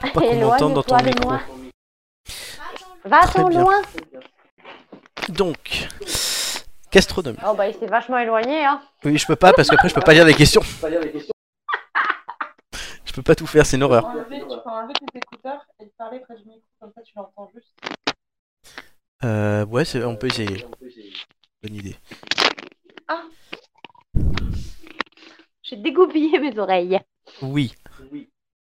[0.00, 1.30] Pas qu'on m'entende dans ton micro.
[3.04, 3.82] Va-t'en loin.
[5.28, 5.88] Donc,
[6.90, 7.38] gastronomie.
[7.46, 8.80] Oh, bah, il s'est vachement éloigné, hein.
[9.04, 10.62] Oui, je peux pas parce qu'après, je peux pas lire les questions.
[13.04, 14.04] Je peux pas tout faire, c'est une horreur.
[14.04, 17.50] Enlever- tu peux enlever tes écouteurs et parler près du micro, comme ça tu l'entends
[17.54, 17.72] juste.
[19.24, 20.66] Euh, ouais, c'est- on peut essayer.
[21.62, 21.96] Bonne idée.
[25.62, 27.00] J'ai dégoupillé mes oreilles.
[27.42, 27.74] Oui.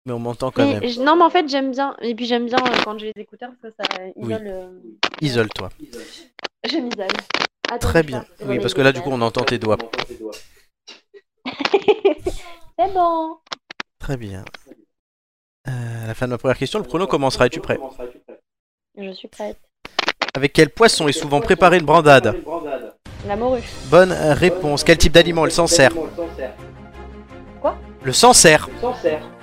[0.06, 0.90] Mais on m'entend quand Mais même.
[0.90, 1.96] je- non, mais en fait, j'aime bien.
[2.02, 4.48] Et puis, j'aime bien euh, quand j'ai les écouteurs parce que ça isole.
[4.48, 4.80] euh,
[5.22, 5.70] Isole-toi.
[6.66, 7.08] Je m'isole.
[7.72, 8.26] Attends, Très bien.
[8.46, 9.78] Oui, parce que là, du coup, on entend tes doigts.
[11.46, 13.38] C'est bon.
[14.00, 14.44] Très bien.
[15.68, 17.46] Euh, à la fin de ma première question, le chrono commencera.
[17.46, 17.78] Es-tu prêt
[18.98, 19.60] Je suis prête.
[20.34, 22.42] Avec quel poisson est souvent préparée une brandade
[23.28, 23.62] La morue.
[23.92, 24.84] Bonne réponse.
[24.84, 25.92] Quel type d'aliment elle s'en sert
[27.62, 28.68] Quoi Le sert.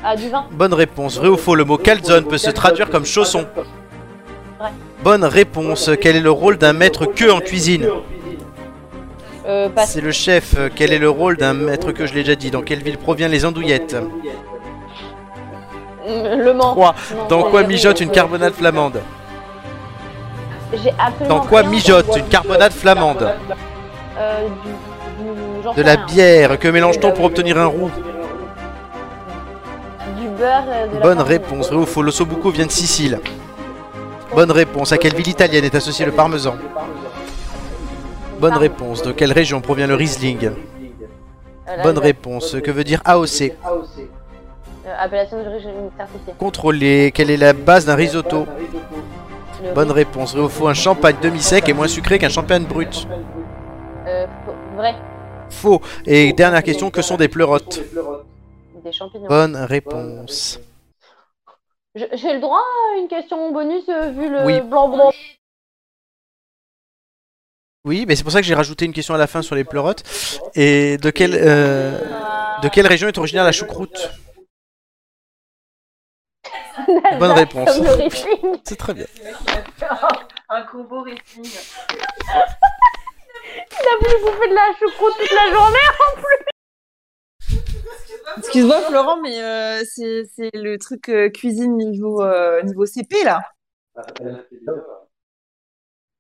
[0.03, 0.49] Ah, du vin.
[0.51, 1.19] Bonne réponse.
[1.19, 3.47] Vrai ou faux, le mot calzone peut se traduire comme chausson.
[4.59, 4.71] Vrai.
[5.05, 5.91] Bonne réponse.
[6.01, 7.89] Quel est le rôle d'un maître queue en cuisine
[9.47, 9.69] Euh.
[9.87, 10.57] C'est le chef.
[10.75, 12.51] Quel est le rôle d'un maître que je l'ai déjà dit?
[12.51, 13.95] Dans quelle ville proviennent les andouillettes?
[16.07, 16.73] Mm, Le Mans.
[16.73, 16.95] 3.
[17.15, 19.01] Non, Dans quoi mijote une carbonade flamande?
[21.29, 23.35] Dans quoi mijote une carbonade flamande?
[24.19, 25.25] Euh, du.
[25.25, 26.59] du j'en De la bière.
[26.59, 27.91] Que mélange-t-on pour obtenir un roux?
[30.19, 30.65] Du beurre.
[30.69, 31.69] euh, de la Bonne réponse.
[31.71, 33.21] Vrai ou faux, l'ossobuco vient de Sicile.
[34.35, 34.93] Bonne réponse.
[34.93, 36.57] À quelle ville italienne est associé le parmesan?
[38.39, 39.03] Bonne réponse.
[39.03, 40.51] De quelle région provient le Riesling?
[41.69, 42.57] Euh, Bonne réponse.
[42.63, 43.53] Que veut dire AOC
[44.87, 46.33] euh, appellation d'origine certifiée.
[46.39, 47.11] Contrôler.
[47.13, 48.47] Quelle est la base d'un risotto?
[49.65, 50.05] Le Bonne riz.
[50.05, 50.35] réponse.
[50.37, 53.09] Ou faux, un champagne demi-sec est moins sucré qu'un champagne brut
[54.07, 54.95] Euh, faux- vrai.
[55.51, 55.81] Faux.
[56.05, 57.81] Et dernière question, que sont des pleurotes?
[58.85, 59.27] Des champignons.
[59.27, 60.61] Bonne réponse.
[61.97, 62.61] J'ai le droit
[62.95, 64.61] à une question bonus euh, vu le Oui.
[64.61, 65.11] blanc blanc.
[67.87, 69.63] Oui, mais c'est pour ça que j'ai rajouté une question à la fin sur les
[69.63, 70.03] pleurotes.
[70.57, 71.97] Et de quelle, euh,
[72.61, 74.11] de quelle région est originaire la choucroute?
[77.21, 77.77] Bonne réponse.
[77.77, 78.59] Comme le Riesling.
[78.65, 79.07] C'est très bien.
[80.49, 81.49] Un combo Riesling.
[83.55, 85.79] Il a voulu bouffer de la choucroute toute la journée.
[88.39, 93.43] Excuse-moi Florent, mais euh, c'est c'est le truc euh, cuisine niveau, euh, niveau CP là.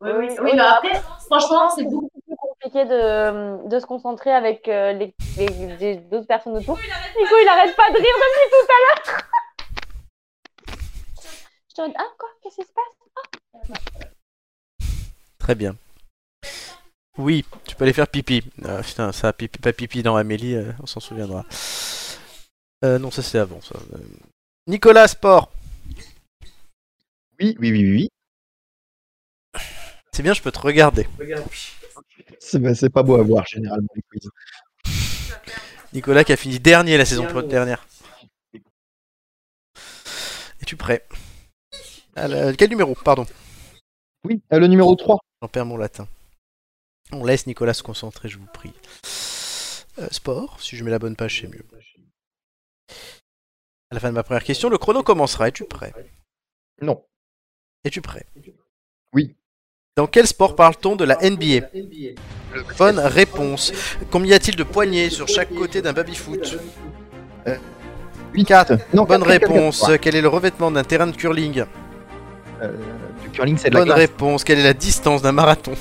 [0.00, 2.10] Oui, oui, oui, mais après, franchement, c'est beaucoup.
[2.26, 5.48] plus compliqué de, de se concentrer avec euh, les, les,
[5.78, 6.76] les autres personnes autour.
[6.76, 9.20] Nico, il arrête pas de rire depuis tout à l'heure.
[11.70, 12.84] Je te dis, ah quoi, qu'est-ce qui se passe?
[15.38, 15.76] Très bien.
[17.18, 18.42] Oui, tu peux aller faire pipi.
[18.64, 21.46] Ah, putain, ça, pipi, pas pipi dans Amélie, euh, on s'en souviendra.
[22.84, 23.60] Euh, non, ça c'est avant.
[23.62, 23.76] Ça.
[24.66, 25.50] Nicolas Sport.
[27.40, 28.08] Oui, oui, oui, oui, oui.
[30.16, 31.06] C'est bien, je peux te regarder.
[32.38, 34.30] C'est bah, pas beau à voir généralement les quiz.
[35.92, 37.86] Nicolas qui a fini dernier la saison dernière.
[40.62, 41.06] Es-tu prêt?
[42.14, 42.94] Alors, Quel numéro?
[43.04, 43.26] Pardon,
[44.24, 45.18] Oui, euh, le numéro 3.
[45.42, 46.08] j'en perds mon latin.
[47.12, 48.72] On laisse Nicolas se concentrer, je vous prie.
[49.98, 51.66] Euh, sport, si je mets la bonne page, c'est mieux.
[53.90, 55.48] À la fin de ma première question, le chrono commencera.
[55.48, 55.92] Es-tu prêt?
[56.80, 57.04] Non.
[57.84, 58.24] Es-tu prêt?
[59.98, 61.68] Dans quel sport parle-t-on de la NBA
[62.78, 63.72] Bonne réponse.
[64.10, 66.58] Combien y a-t-il de poignées sur chaque côté d'un baby-foot
[68.34, 68.44] 8.
[68.44, 68.74] Quatre.
[68.92, 69.90] Non, Bonne réponse.
[70.02, 71.64] Quel est le revêtement d'un terrain de curling
[72.62, 72.72] Euh,
[73.22, 74.44] du curling, c'est de la Bonne réponse.
[74.44, 75.72] Quelle est la distance d'un marathon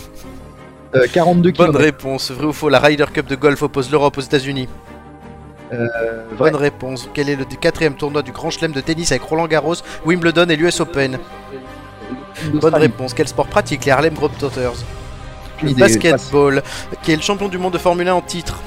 [0.96, 1.78] Euh, 42 Bonne km.
[1.78, 2.32] réponse.
[2.32, 4.70] Vrai ou faux La Ryder Cup de golf oppose l'Europe aux États-Unis
[5.74, 6.24] Euh.
[6.38, 7.10] Bonne réponse.
[7.14, 9.76] Quel est le quatrième tournoi du Grand Chelem de tennis avec Roland Garros,
[10.06, 11.20] Wimbledon et l'US Open
[12.54, 13.14] Bonne réponse.
[13.14, 14.84] Quel sport pratique les Harlem Globetrotters
[15.64, 16.62] Le basketball.
[17.04, 18.60] Qui est le champion du monde de Formule 1 en titre.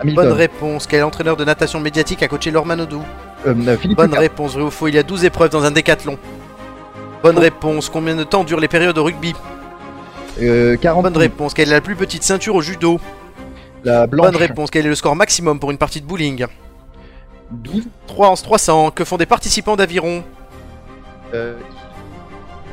[0.00, 0.24] Hamilton.
[0.28, 0.86] Bonne réponse.
[0.86, 3.02] Quel entraîneur de natation médiatique a coaché Laure Manodou
[3.46, 4.18] Euh, euh, Bonne Lucas.
[4.20, 4.54] réponse.
[4.54, 6.18] Vrai ou faux Il y a 12 épreuves dans un décathlon.
[7.22, 7.88] Bonne réponse.
[7.88, 9.34] Combien de temps durent les périodes au rugby
[10.42, 11.54] Euh, 40 Bonne réponse.
[11.54, 12.98] Quelle est la plus petite ceinture au judo
[13.84, 14.26] La blanche.
[14.26, 14.70] Bonne réponse.
[14.70, 16.46] Quel est le score maximum pour une partie de bowling
[17.50, 17.84] 12.
[18.08, 18.90] 3 en 300.
[18.90, 20.24] Que font des participants d'aviron
[21.34, 21.54] Euh,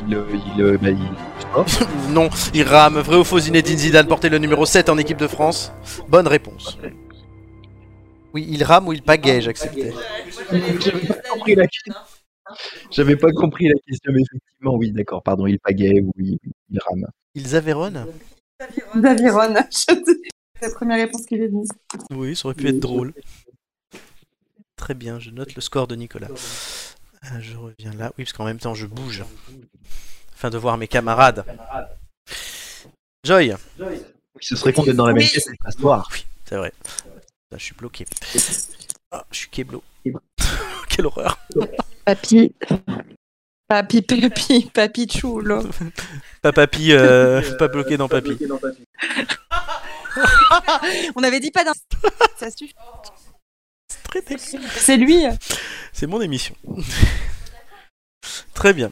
[0.07, 0.25] il, euh,
[0.55, 2.09] il, euh, bah, il-.
[2.13, 2.99] Non, il rame.
[2.99, 5.71] Vrai ou faux Zinedine Zidane portait le numéro 7 en équipe de France
[6.07, 6.77] Bonne réponse.
[8.33, 9.93] Oui, il rame ou il pagaie, j'acceptais.
[10.51, 11.93] J'avais pas compris la question.
[12.89, 16.79] J'avais pas compris la question, mais effectivement, oui, d'accord, pardon, il pagaie, oui, oui, il
[16.79, 17.07] rame.
[17.35, 18.05] Ils Aveyron
[18.95, 19.55] Daviron.
[19.69, 19.95] C'est
[20.61, 21.65] la première réponse qui est venue.
[22.11, 23.13] Oui, ça aurait pu être drôle.
[24.75, 26.27] Très bien, je note le score de Nicolas.
[27.26, 28.11] Euh, Je reviens là.
[28.18, 29.23] Oui, parce qu'en même temps, je bouge.
[30.34, 31.45] Afin de voir mes camarades.
[33.23, 33.53] Joy
[34.39, 35.30] Ce serait con d'être dans la même Oui.
[35.30, 36.10] pièce avec l'histoire.
[36.45, 36.73] C'est vrai.
[37.52, 38.06] Là, je suis bloqué.
[39.11, 39.84] Ah, je suis keblo.
[40.89, 41.38] Quelle horreur.
[42.06, 42.53] Papy.
[43.68, 45.64] Papy, papy, papy choulo.
[46.41, 48.38] Pas papy, euh, pas bloqué dans papy.
[51.15, 51.72] On avait dit pas d'un.
[52.38, 52.76] Ça suffit.
[54.03, 54.38] Très bien.
[54.38, 55.23] C'est lui.
[55.93, 56.55] C'est mon émission.
[58.53, 58.91] Très bien.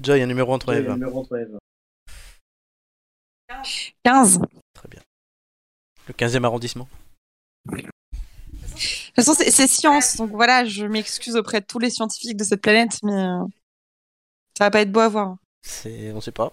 [0.00, 0.96] Joy, un numéro entre Eva.
[4.04, 4.40] 15.
[4.74, 5.00] Très bien.
[6.06, 6.88] Le 15e arrondissement.
[7.66, 10.16] De toute façon, c'est c'est science.
[10.16, 13.44] Donc voilà, je m'excuse auprès de tous les scientifiques de cette planète, mais euh,
[14.56, 15.36] ça va pas être beau à voir.
[15.62, 16.12] C'est.
[16.12, 16.52] On sait pas.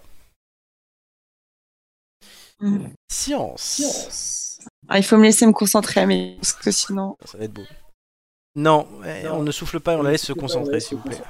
[2.60, 2.88] Mm.
[3.10, 4.47] Science.
[4.88, 7.16] Ah, il faut me laisser me concentrer, mais parce que sinon.
[7.24, 7.64] Ça va être beau.
[8.56, 11.20] Non, eh, on ne souffle pas et on la laisse se concentrer, s'il vous plaît.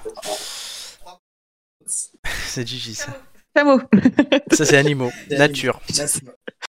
[2.46, 3.12] C'est Gigi, ça.
[3.56, 3.80] Chameau.
[4.52, 5.10] Ça, c'est animaux.
[5.30, 5.80] Nature.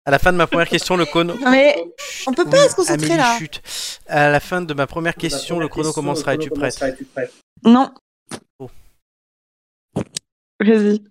[0.04, 1.34] À la fin de ma première question, le chrono.
[1.38, 1.76] Non mais
[2.26, 3.38] on peut pas Oui, se concentrer Amélie, là.
[3.38, 3.62] chut.
[4.08, 6.34] À la fin de ma première question, le chrono commencera.
[6.34, 6.82] Es-tu prête?
[7.62, 7.94] Non.
[8.58, 8.68] Oh.
[10.60, 11.04] Vas-y.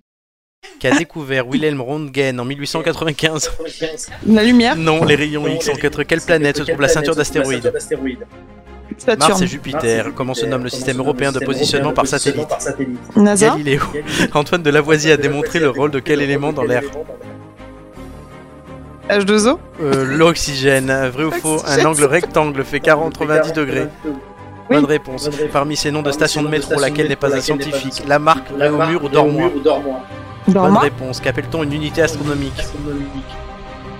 [0.79, 3.51] Qu'a découvert Wilhelm Röntgen en 1895
[4.27, 4.75] La lumière.
[4.75, 5.69] Non, les rayons X.
[5.69, 7.71] En quatre- quelle planète se trouve la ceinture d'astéroïdes
[9.17, 10.13] Mars et Jupiter.
[10.13, 12.47] Comment se nomme le système européen de positionnement par satellite
[13.15, 13.49] NASA.
[13.49, 13.81] Galiléo.
[14.33, 16.83] Antoine de Lavoisier a démontré le rôle de quel élément dans l'air
[19.09, 19.57] H2O.
[19.81, 20.91] Euh, L'oxygène.
[21.11, 23.87] Vrai ou faux Un angle rectangle fait 40 90 degrés.
[24.69, 25.29] Bonne réponse.
[25.51, 29.03] Parmi ces noms de stations de métro, laquelle n'est pas un scientifique La marque, Réaumur
[29.03, 29.51] ou Dormois
[30.53, 30.81] Bonne Dormois.
[30.81, 31.19] réponse.
[31.19, 32.53] Qu'appelle-t-on une unité astronomique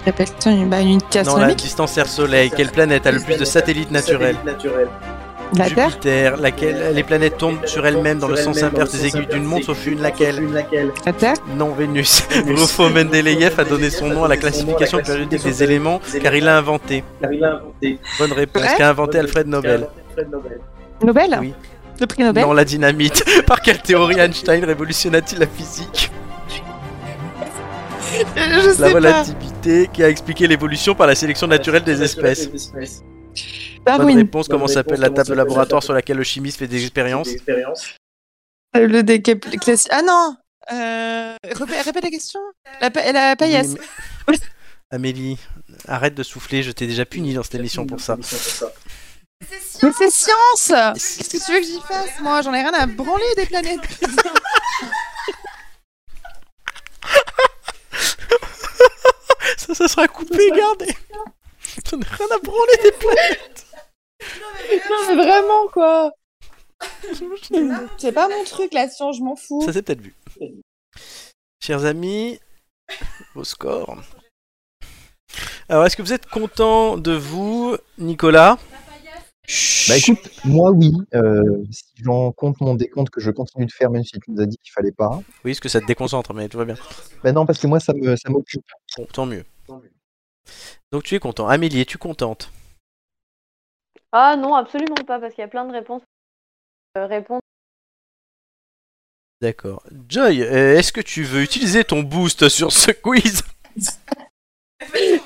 [0.05, 1.57] Répète-toi une, bah, une unité Dans la astronomique.
[1.59, 4.35] distance Terre-Soleil, quelle planète a le plus de satellites naturels
[5.53, 5.89] La Terre.
[5.89, 6.37] Jupiter.
[6.37, 9.85] Laquelle Les planètes tournent sur elles-mêmes dans le sens inverse des aiguilles d'une montre sauf
[9.85, 10.01] une.
[10.01, 10.41] Laquelle
[11.05, 11.35] La Terre.
[11.55, 12.23] Non, Vénus.
[12.47, 16.57] Rufo Mendeleïev a donné son nom à la classification périodique des éléments car il l'a
[16.57, 17.03] inventé.
[17.21, 18.63] Bonne réponse.
[18.77, 19.87] Qu'a inventé Alfred Nobel
[21.03, 21.37] Nobel.
[21.41, 21.53] Oui.
[21.99, 22.43] Le prix Nobel.
[22.43, 23.23] Non, la dynamite.
[23.45, 26.11] Par quelle théorie Einstein révolutionna-t-il la physique?
[28.35, 28.89] Je La sais pas.
[28.89, 32.49] relativité qui a expliqué l'évolution par la sélection naturelle des espèces.
[33.85, 34.47] Bonne réponse.
[34.47, 37.29] Comment s'appelle la table de laboratoire sur laquelle le chimiste fait des expériences
[38.75, 39.45] Euh, Le décap.
[39.89, 40.35] Ah non.
[40.71, 41.35] Euh...
[41.43, 42.39] Répète, la question.
[42.79, 43.75] La, pa- la paillasse.
[44.27, 44.37] Mais-
[44.93, 45.37] Amélie,
[45.87, 48.17] arrête de souffler, je t'ai déjà puni dans cette émission pour ça.
[48.17, 52.85] Mais c'est science Qu'est-ce que tu veux que j'y fasse Moi, j'en ai rien à
[52.87, 53.79] branler des planètes.
[59.71, 60.93] Ça, ça sera coupé, gardez
[61.89, 63.65] J'en ai rien à branler des planètes
[64.89, 66.11] non, mais vraiment, quoi
[67.97, 69.61] C'est pas mon truc, la science, je m'en fous.
[69.65, 70.13] Ça s'est peut-être vu.
[71.59, 72.39] Chers amis,
[73.33, 73.97] vos scores.
[75.69, 78.57] Alors, est-ce que vous êtes content de vous, Nicolas?
[79.87, 80.93] Bah écoute, moi oui.
[81.13, 84.41] Euh, si j'en compte mon décompte que je continue de faire, même si tu nous
[84.41, 85.21] as dit qu'il fallait pas.
[85.43, 86.75] Oui, est-ce que ça te déconcentre, mais tout va bien.
[87.23, 88.63] Bah non, parce que moi ça me ça m'occupe.
[88.97, 89.43] Bon, tant mieux.
[90.91, 91.47] Donc tu es content.
[91.47, 92.51] Amélie, es-tu contente?
[94.11, 96.01] Ah non, absolument pas, parce qu'il y a plein de réponses.
[96.97, 97.41] Euh, réponses.
[99.41, 99.83] D'accord.
[100.07, 103.43] Joy, euh, est-ce que tu veux utiliser ton boost sur ce quiz?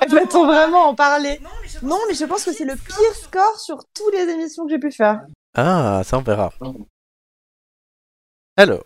[0.09, 1.39] Va-t-on vraiment en parler
[1.81, 4.79] Non, mais je pense que c'est le pire score sur toutes les émissions que j'ai
[4.79, 5.25] pu faire.
[5.55, 6.53] Ah, ça on verra.
[8.57, 8.83] Alors,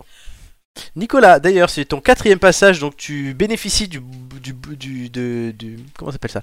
[0.96, 4.00] Nicolas, d'ailleurs, c'est ton quatrième passage, donc tu bénéficies du,
[4.42, 6.42] du, du, de- du- comment s'appelle ça?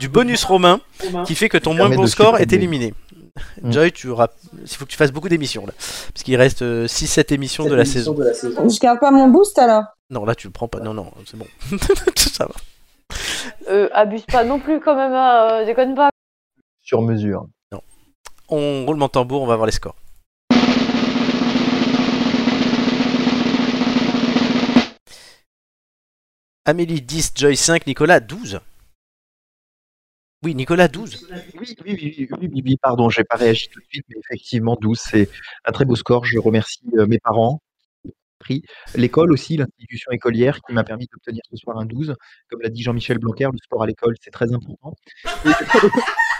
[0.00, 0.80] Du bonus romain,
[1.26, 2.94] qui fait que ton moins permet bon score est éliminé.
[3.62, 3.72] Mm.
[3.72, 4.28] Joy, tu auras,
[4.60, 5.72] il faut que tu fasses beaucoup d'émissions là,
[6.12, 8.16] parce qu'il reste 6-7 émissions de la saison.
[8.16, 10.80] Je garde pas mon boost alors Non, là tu le prends pas.
[10.80, 11.46] Non, non, c'est bon.
[12.16, 12.54] ça va.
[13.68, 16.10] Euh, abuse pas non plus quand même, hein, euh, déconne pas.
[16.82, 17.46] Sur mesure.
[18.48, 19.96] On roule mon tambour, on va voir les scores.
[26.68, 28.58] Amélie 10, Joy 5, Nicolas 12.
[30.42, 31.28] Oui, Nicolas 12.
[31.60, 35.30] Oui, oui, oui, oui, pardon, j'ai pas réagi tout de suite, mais effectivement 12, c'est
[35.64, 36.24] un très beau score.
[36.24, 37.60] Je remercie euh, mes parents,
[38.94, 42.16] l'école aussi, l'institution écolière qui m'a permis d'obtenir ce soir un 12.
[42.50, 44.94] Comme l'a dit Jean-Michel Blanquer, le sport à l'école, c'est très important.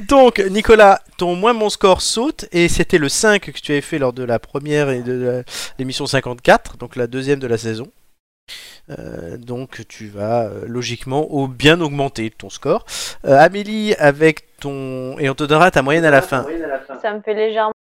[0.00, 3.98] Donc, Nicolas, ton moins bon score saute et c'était le 5 que tu avais fait
[3.98, 5.44] lors de la première et de
[5.78, 7.90] l'émission 54, donc la deuxième de la saison.
[8.90, 12.86] Euh, donc tu vas euh, logiquement au bien augmenter ton score.
[13.26, 16.46] Euh, Amélie avec ton et on te donnera ta moyenne à la fin.
[17.02, 17.72] Ça me fait légèrement.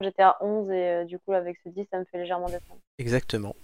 [0.00, 2.80] J'étais à 11 et du coup, avec ce 10, ça me fait légèrement descendre.
[2.98, 3.54] Exactement.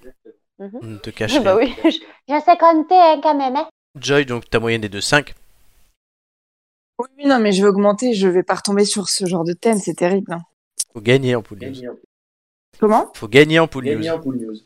[0.58, 1.74] On ne te cache bah rien.
[1.84, 1.98] oui, je
[2.34, 3.56] je sais compter hein, quand même.
[3.56, 3.68] hein.
[3.98, 5.34] Joy, donc ta moyenne est de 5.
[7.18, 9.78] Oui, non, mais je vais augmenter, je vais pas retomber sur ce genre de thème,
[9.78, 10.32] c'est terrible.
[10.32, 10.40] hein.
[10.92, 11.96] Faut gagner en pool news.
[12.78, 13.10] Comment?
[13.14, 14.08] Faut gagner en pool news.
[14.08, 14.56] en pool news.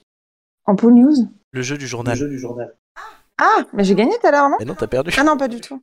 [0.67, 1.15] En pool news?
[1.53, 2.17] Le jeu du Le journal.
[2.17, 2.75] jeu du journal.
[3.39, 4.57] Ah, mais j'ai gagné tout à l'heure, non?
[4.61, 5.11] Mais non, t'as perdu.
[5.19, 5.83] Ah non, pas du tout.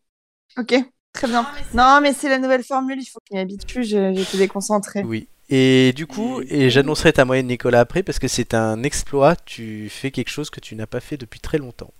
[0.57, 0.73] Ok,
[1.13, 1.45] très bien.
[1.73, 5.03] Non, mais c'est la nouvelle formule, il faut qu'il m'y habitue, j'ai- j'étais déconcentrée.
[5.03, 5.27] Oui.
[5.49, 9.35] Et du coup, et j'annoncerai ta moyenne Nicolas après parce que c'est un exploit.
[9.35, 11.91] Tu fais quelque chose que tu n'as pas fait depuis très longtemps.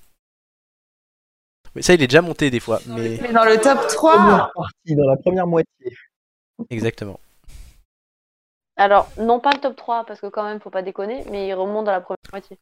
[1.76, 2.80] Mais ça, il est déjà monté des fois.
[2.88, 5.96] Mais Mais dans le top 3, Première partie, dans la première moitié.
[6.70, 7.20] exactement.
[8.78, 11.54] Alors, non pas le top 3, parce que quand même, faut pas déconner, mais il
[11.54, 12.58] remonte dans la première moitié.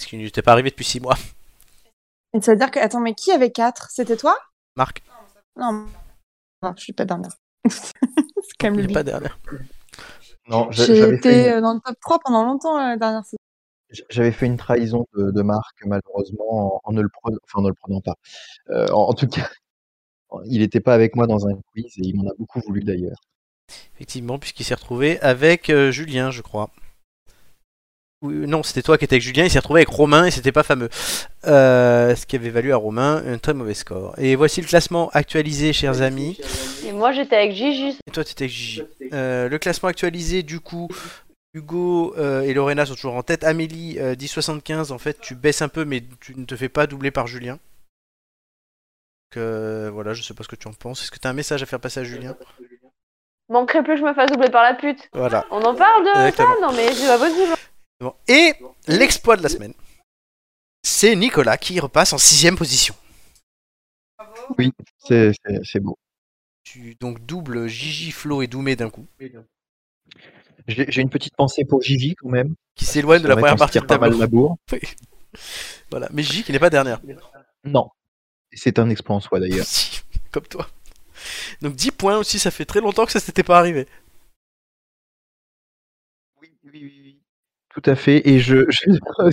[0.00, 1.16] Ce qui n'était pas arrivé depuis 6 mois.
[2.34, 2.78] et ça veut dire que.
[2.78, 4.36] Attends, mais qui avait 4 C'était toi?
[4.76, 5.02] Marc,
[5.56, 5.86] Non.
[6.62, 7.32] Non, je suis pas dernière.
[7.68, 7.92] c'est
[8.60, 9.38] quand même il le pas derrière.
[10.48, 12.88] Non, j'a- J'ai j'avais été fait, une- euh, dans le top 3 pendant longtemps euh,
[12.90, 13.36] la dernière saison.
[14.10, 17.62] J'avais fait une trahison de, de Marc, malheureusement, en, en ne le prenant, enfin, en
[17.62, 18.14] ne le prenant pas.
[18.70, 19.48] Euh, en, en tout cas,
[20.46, 23.20] il n'était pas avec moi dans un quiz et il m'en a beaucoup voulu d'ailleurs.
[23.94, 26.70] Effectivement, puisqu'il s'est retrouvé avec euh, Julien, je crois.
[28.20, 29.44] Oui, non, c'était toi qui étais avec Julien.
[29.44, 30.88] Il s'est retrouvé avec Romain et c'était pas fameux.
[31.46, 34.14] Euh, ce qui avait valu à Romain un très mauvais score.
[34.18, 36.36] Et voici le classement actualisé, chers amis.
[36.84, 37.96] Et moi, j'étais avec Gigi.
[38.08, 38.82] Et toi, tu étais avec Gigi.
[39.12, 40.88] Euh, le classement actualisé, du coup,
[41.54, 43.44] Hugo euh, et Lorena sont toujours en tête.
[43.44, 44.92] Amélie, euh, 10,75.
[44.92, 47.54] En fait, tu baisses un peu, mais tu ne te fais pas doubler par Julien.
[47.54, 51.02] Donc, euh, voilà, je sais pas ce que tu en penses.
[51.02, 52.36] Est-ce que tu as un message à faire passer à Julien?
[53.48, 55.08] Manquerait plus que je me fasse doubler par la pute.
[55.12, 55.46] Voilà.
[55.50, 56.54] On en parle de Exactement.
[56.54, 57.54] ça Non, mais c'est pas possible.
[58.00, 58.14] Bon.
[58.28, 58.52] Et
[58.86, 59.74] l'exploit de la semaine,
[60.82, 62.94] c'est Nicolas qui repasse en sixième position.
[64.58, 65.98] Oui, c'est beau.
[66.64, 69.06] Tu donc double Gigi, Flo et Doumé d'un coup,
[70.68, 72.54] j'ai une petite pensée pour Gigi quand même.
[72.74, 74.12] qui s'éloigne de la première partie de pas mal.
[74.72, 74.80] Oui.
[75.90, 77.00] Voilà, mais Gigi qui n'est pas dernière.
[77.64, 77.90] Non.
[78.52, 79.66] C'est un exploit en soi d'ailleurs.
[79.66, 80.00] Si,
[80.30, 80.68] Comme toi.
[81.62, 83.86] Donc 10 points aussi, ça fait très longtemps que ça s'était pas arrivé.
[86.40, 87.22] Oui, oui, oui, oui.
[87.70, 88.26] Tout à fait.
[88.28, 88.90] Et je, je,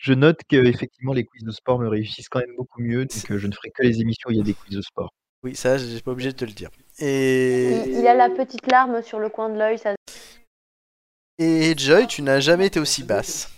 [0.00, 3.04] je note que effectivement les quiz de sport me réussissent quand même beaucoup mieux.
[3.06, 4.82] Donc euh, je ne ferai que les émissions où il y a des quiz de
[4.82, 5.12] sport.
[5.42, 6.70] Oui, ça, j'ai pas obligé de te le dire.
[7.00, 9.78] Et, Il, il a la petite larme sur le coin de l'œil.
[9.78, 9.94] Ça...
[11.38, 13.50] et Joy, tu n'as jamais été aussi basse.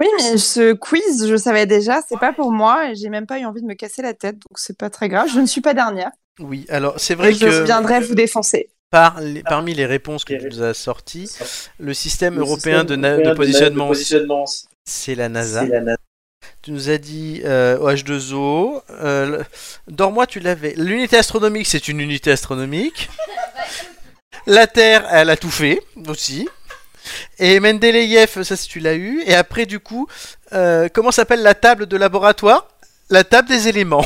[0.00, 3.38] Oui, mais ce quiz, je savais déjà, c'est pas pour moi et j'ai même pas
[3.38, 5.28] eu envie de me casser la tête, donc c'est pas très grave.
[5.32, 6.10] Je ne suis pas dernière.
[6.40, 8.70] Oui, alors c'est Et vrai je que viendrai vous défoncer.
[8.90, 11.30] par les- parmi les réponses que tu nous as sorties,
[11.78, 13.92] le système européen de, positionnement,
[14.84, 15.60] c'est la NASA.
[15.60, 15.98] C'est la NASA.
[16.62, 18.82] Tu nous as dit euh, OH2O.
[18.90, 19.42] Euh,
[19.88, 20.74] Dors-moi, tu l'avais.
[20.76, 23.10] L'unité astronomique, c'est une unité astronomique.
[24.46, 26.48] La Terre, elle a tout fait aussi.
[27.38, 29.22] Et Mendeleïev, ça si tu l'as eu.
[29.26, 30.06] Et après, du coup,
[30.52, 32.68] euh, comment s'appelle la table de laboratoire?
[33.10, 34.04] La table des éléments.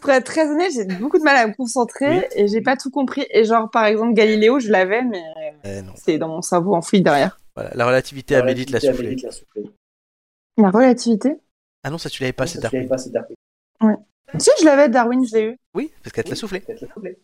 [0.00, 2.90] Pour être très honnête, j'ai beaucoup de mal à me concentrer et j'ai pas tout
[2.90, 3.26] compris.
[3.30, 5.22] Et genre, par exemple, Galiléo, je l'avais, mais
[5.64, 7.38] Eh c'est dans mon cerveau enfoui derrière.
[7.60, 9.06] Voilà, la relativité, Amélie te l'a soufflé.
[9.06, 9.62] Amélie te l'a soufflé.
[10.56, 11.36] La relativité?
[11.84, 12.88] Ah non, ça tu l'avais pas, c'est Darwin.
[12.88, 12.96] pas.
[14.38, 15.58] Si, je l'avais, Darwin, je l'ai eu.
[15.74, 16.62] Oui, parce qu'elle te l'a soufflé.
[16.78, 17.18] Soufflé.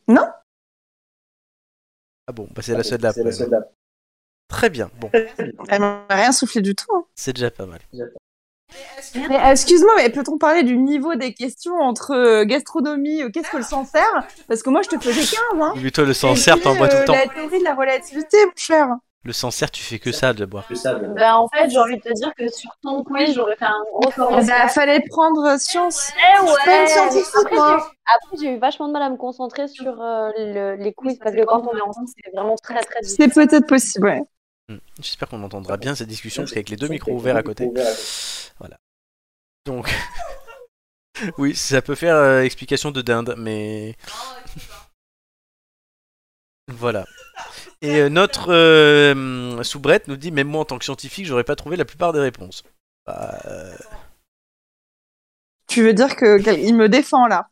[2.28, 3.32] Ah bon, bah c'est la d'après.
[3.32, 3.70] seule d'après.
[4.48, 5.10] Très bien, bon,
[5.68, 6.86] Elle m'a rien soufflé du tout.
[6.94, 7.04] hein.
[7.14, 7.80] c'est déjà pas mal.
[9.14, 13.50] Mais euh, excuse-moi, mais peut-on parler du niveau des questions entre euh, gastronomie, euh, qu'est-ce
[13.50, 15.74] que le Sancerre Parce que moi, je te faisais 15, hein.
[15.76, 17.12] Mais toi, le Sancerre, t'en bois tout le temps.
[17.14, 18.88] La théorie de la relativité, mon cher.
[19.26, 20.64] Le Sancerre, tu fais que ça de boire.
[20.70, 20.74] Je.
[21.14, 23.82] Bah, en fait, j'ai envie de te dire que sur ton quiz, j'aurais fait un
[23.92, 24.38] gros score.
[24.40, 26.12] Eh ben, fallait prendre euh, science.
[26.16, 27.68] Eh Je suis pas une scientifique, Après, moi.
[27.68, 30.94] j'ai eu- Après, j'ai eu vachement de mal à me concentrer sur euh, le- les
[30.94, 33.32] quiz parce que quand on est ensemble, c'est vraiment très très difficile.
[33.34, 34.20] C'est peut-être possible, ouais.
[34.68, 34.78] Hmm.
[35.00, 37.68] J'espère qu'on entendra bien cette discussion parce qu'avec les deux micros ouverts à côté.
[39.66, 39.90] Donc,
[41.38, 43.96] oui, ça peut faire euh, explication de dinde, mais
[46.68, 47.04] voilà.
[47.82, 51.56] Et euh, notre euh, soubrette nous dit même moi en tant que scientifique, j'aurais pas
[51.56, 52.62] trouvé la plupart des réponses.
[53.06, 53.76] Bah, euh,
[55.66, 57.48] Tu veux dire que quel- il me défend là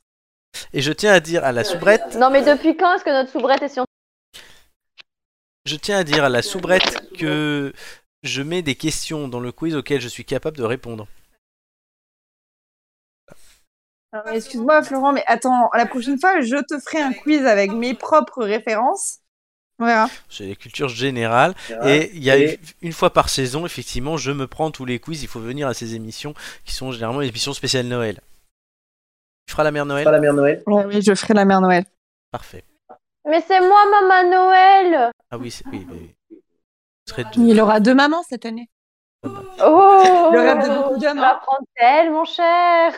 [0.72, 3.30] Et je tiens à dire à la soubrette, Non, mais depuis quand est-ce que notre
[3.30, 3.90] soubrette est scientifique
[5.66, 7.72] je tiens à dire à la soubrette que
[8.22, 11.06] je mets des questions dans le quiz auxquelles je suis capable de répondre.
[14.12, 17.94] Alors, Excuse-moi, Florent, mais attends, la prochaine fois, je te ferai un quiz avec mes
[17.94, 19.20] propres références.
[19.80, 20.08] On verra.
[20.28, 21.54] C'est la culture générale.
[21.84, 24.98] Et il y a une, une fois par saison, effectivement, je me prends tous les
[25.00, 25.22] quiz.
[25.22, 26.32] Il faut venir à ces émissions
[26.64, 28.20] qui sont généralement les émissions spéciales Noël.
[29.46, 30.04] Tu feras la mère Noël?
[30.04, 30.62] Pas la mère Noël.
[30.66, 31.84] Ouais, oui, je ferai la mère Noël.
[32.30, 32.64] Parfait.
[33.28, 36.14] Mais c'est moi, Maman Noël Ah oui, c'est- oui, oui.
[37.06, 37.42] Ce serait deux.
[37.42, 38.70] Il aura deux mamans cette année.
[39.24, 41.40] Oh Le rêve de beaucoup vas hein.
[41.42, 42.92] prendre tellement cher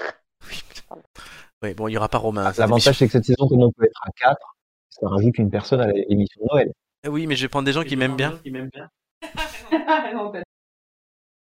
[1.63, 2.47] Oui, bon, il n'y aura pas Romain.
[2.49, 4.56] cette L'avantage, c'est que cette saison, comme on peut être à 4,
[5.01, 6.73] ça rajoute une personne à l'émission de Noël.
[7.05, 8.39] Ah Oui, mais je vais prendre des gens qui m'aiment bien.
[8.43, 8.89] Qui m'aiment bien.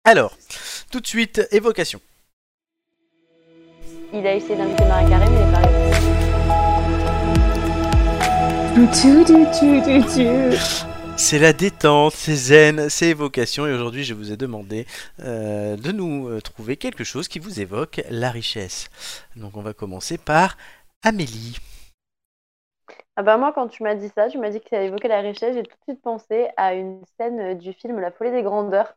[0.05, 0.37] Alors,
[0.91, 2.01] tout de suite, évocation.
[4.13, 5.63] Il a essayé d'inviter Marie Carré, mais il est pas.
[11.17, 13.67] C'est la détente, c'est zen, c'est évocation.
[13.67, 14.87] Et aujourd'hui, je vous ai demandé
[15.21, 18.89] euh, de nous euh, trouver quelque chose qui vous évoque la richesse.
[19.37, 20.57] Donc, on va commencer par
[21.03, 21.59] Amélie.
[23.17, 25.21] Ah bah moi, quand tu m'as dit ça, tu m'as dit que ça évoquait la
[25.21, 28.43] richesse, j'ai tout de suite pensé à une scène euh, du film La folie des
[28.43, 28.95] grandeurs.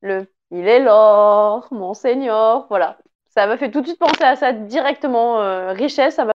[0.00, 2.98] Le «Il est l'or, monseigneur», voilà.
[3.30, 5.40] Ça m'a fait tout de suite penser à ça directement.
[5.40, 6.32] euh, richesse, ça m'a...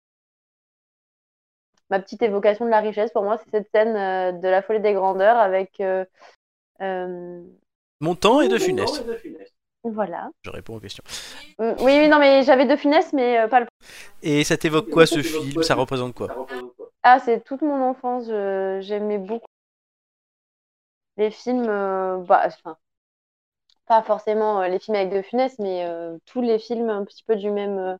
[1.90, 4.80] Ma petite évocation de la richesse, pour moi, c'est cette scène euh, de La folie
[4.80, 5.80] des grandeurs avec...
[5.80, 6.04] euh,
[6.82, 7.42] euh,
[8.00, 9.04] Montant et de funeste.
[9.84, 10.30] voilà.
[10.42, 11.04] Je réponds aux questions.
[11.58, 13.66] Oui, oui, non, mais j'avais de finesse, mais pas le...
[14.22, 15.62] Et ça t'évoque quoi ce film?
[15.62, 16.46] Ça représente quoi?
[17.04, 19.46] Ah, c'est toute mon enfance, j'aimais beaucoup
[21.16, 22.76] les films, euh, bah, enfin,
[23.86, 27.24] pas forcément euh, les films avec De Funès, mais euh, tous les films un petit
[27.24, 27.98] peu du même,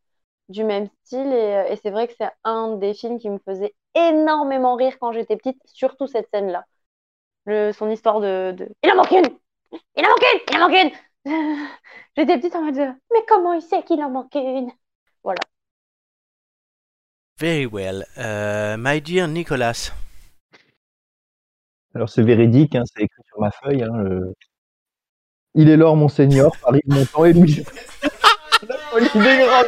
[0.49, 1.33] du même style.
[1.33, 5.37] Et, c'est vrai que c'est un des films qui me faisait énormément rire quand j'étais
[5.37, 6.65] petite, surtout cette scène-là.
[7.73, 9.39] Son histoire de, de- Il en manque une
[9.97, 10.95] Il en manque une Il en manque
[11.27, 11.69] une
[12.17, 14.73] J'étais petite en mode de, Mais comment il sait qu'il en manque une?
[15.25, 15.41] Voilà.
[17.43, 18.07] Very well.
[18.19, 19.91] Euh, my dear Nicolas.
[21.93, 23.83] Alors c'est véridique, hein, c'est écrit sur ma feuille.
[23.83, 24.33] Hein, le-
[25.57, 27.65] Il est l'or, monseigneur, Paris, Montant et Louis.
[28.69, 29.65] La folie des grands.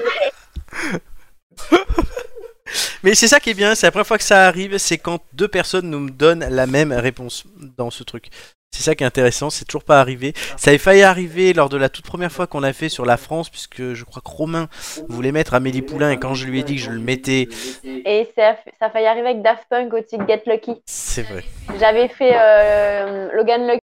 [3.02, 5.18] Mais c'est ça qui est bien, c'est la première fois que ça arrive, c'est quand
[5.32, 7.42] deux personnes nous donnent la même réponse
[7.76, 8.30] dans ce truc.
[8.76, 10.32] C'est ça qui est intéressant, c'est toujours pas arrivé.
[10.56, 13.16] Ça avait failli arriver lors de la toute première fois qu'on l'a fait sur la
[13.16, 14.68] France, puisque je crois que Romain
[15.09, 17.46] voulait mettre Amélie Poulain, et quand je lui ai dit que je le mettais,
[18.05, 20.82] Et ça, ça a failli arriver avec Daft Punk aussi, Get Lucky.
[20.86, 21.44] c'est vrai.
[21.78, 23.78] J'avais fait euh, Logan Lucky.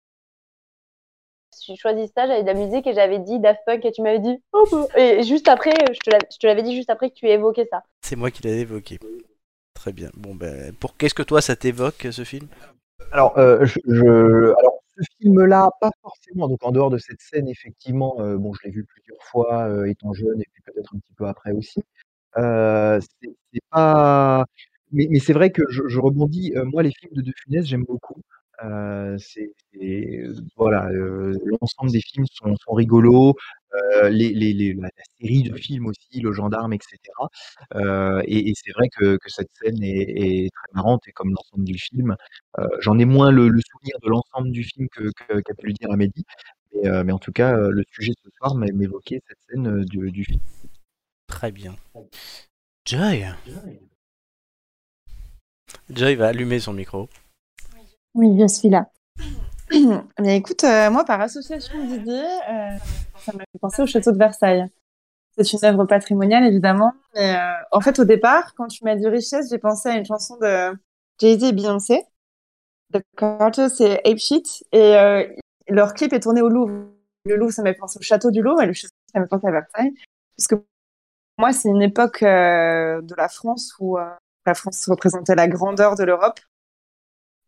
[1.66, 4.20] J'ai choisi ça, j'avais de la musique et j'avais dit Daft Punk et tu m'avais
[4.20, 4.86] dit oh bah.
[4.96, 5.98] Et juste après, je
[6.38, 7.82] te l'avais dit juste après que tu évoquais ça.
[8.00, 8.98] C'est moi qui l'ai évoqué.
[9.74, 10.08] Très bien.
[10.16, 12.48] Bon ben, pour qu'est-ce que toi ça t'évoque ce film?
[13.12, 16.48] Alors, euh, je, je- alors, ce film-là, pas forcément.
[16.48, 19.84] Donc, en dehors de cette scène, effectivement, euh, bon, je l'ai vu plusieurs fois euh,
[19.86, 21.82] étant jeune et puis peut-être un petit peu après aussi.
[22.36, 24.44] Euh, c'est pas.
[24.92, 26.52] Mais, c'est vrai que je, rebondis.
[26.66, 28.22] moi, les films de De Funès, j'aime beaucoup.
[29.18, 29.52] C'est
[30.56, 33.34] voilà, l'ensemble des films sont rigolos.
[33.74, 36.96] Euh, les, les, les- la, la série de films aussi, Le Gendarme, etc.
[37.74, 41.30] Euh, et et c'est vrai que, que cette scène est, est très marrante et comme
[41.30, 42.16] l'ensemble du film.
[42.58, 45.72] Euh, J'en ai moins le, le souvenir de l'ensemble du film que- qu'a pu le
[45.74, 46.24] dire Amélie,
[46.74, 50.10] mais, euh, mais en tout cas, le sujet ce soir m'a- m'évoquait cette scène du,
[50.10, 50.40] du film.
[51.26, 51.76] Très bien.
[52.86, 53.26] Joy
[55.90, 57.08] Joy va allumer son micro.
[58.14, 58.90] Oui, je suis là.
[60.20, 62.76] Mais écoute, euh, moi, par association d'idées, euh,
[63.30, 64.66] ça m'a fait penser au château de Versailles.
[65.36, 66.92] C'est une œuvre patrimoniale, évidemment.
[67.14, 70.04] Mais euh, en fait, au départ, quand tu m'as dit richesse, j'ai pensé à une
[70.04, 70.72] chanson de
[71.20, 72.02] Jay-Z et Beyoncé.
[72.92, 74.64] The Carter, c'est Ape Shit.
[74.72, 75.26] Et euh,
[75.68, 76.86] leur clip est tourné au Louvre.
[77.24, 78.62] Le Louvre, ça m'a fait penser au château du Louvre.
[78.62, 79.94] Et le château, ça m'a penser à Versailles.
[80.36, 80.54] Puisque
[81.38, 83.96] moi, c'est une époque euh, de la France où
[84.46, 86.40] la France représentait la grandeur de l'Europe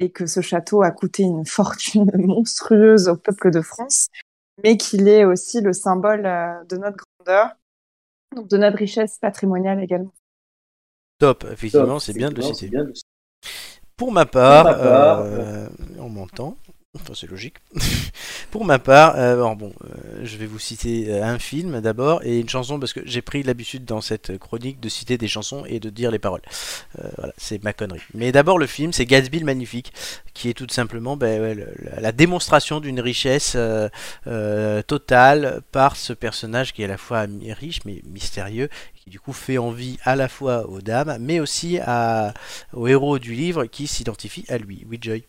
[0.00, 4.08] et que ce château a coûté une fortune monstrueuse au peuple de France,
[4.62, 7.50] mais qu'il est aussi le symbole euh, de notre grandeur,
[8.34, 10.12] donc de notre richesse patrimoniale également.
[11.18, 12.68] Top, effectivement, c'est bien de citer.
[12.68, 12.92] bien de
[13.96, 15.68] Pour ma part, Pour ma part, euh,
[15.98, 16.56] on m'entend.
[16.96, 17.54] Enfin, c'est logique.
[18.50, 22.20] Pour ma part, euh, alors bon, euh, je vais vous citer euh, un film d'abord
[22.24, 25.64] et une chanson parce que j'ai pris l'habitude dans cette chronique de citer des chansons
[25.66, 26.42] et de dire les paroles.
[27.16, 28.00] Voilà, c'est ma connerie.
[28.12, 29.92] Mais d'abord, le film, c'est Gatsby le Magnifique,
[30.34, 31.64] qui est tout simplement ben,
[31.96, 33.56] la, démonstration d'une richesse
[34.88, 39.32] totale par ce personnage qui est à la fois riche mais mystérieux, qui du coup
[39.32, 42.34] fait envie à la fois aux dames, mais aussi à,
[42.72, 44.84] au héros du livre qui s'identifie à lui.
[44.88, 45.24] Oui, Joy.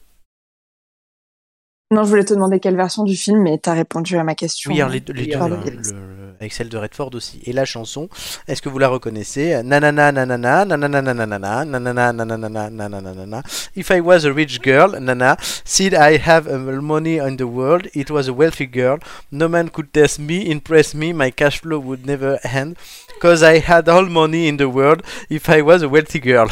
[1.92, 4.34] Non, je voulais te demander quelle version du film, mais tu as répondu à ma
[4.34, 4.72] question.
[4.72, 7.42] Oui, alors les les deux, hein, le- le- avec celle de Redford aussi.
[7.46, 8.08] Et la chanson,
[8.48, 9.62] est-ce que vous la reconnaissez?
[9.62, 13.44] Nanana nanana nanana nanana nanana nanana nanana
[13.76, 15.36] If I was a rich girl, nana,
[15.66, 18.98] said I have a money in the world, it was a wealthy girl.
[19.32, 22.78] No man could test me, impress me, my cash flow would never end,
[23.22, 26.48] cause I had all money in the world if I was a wealthy girl.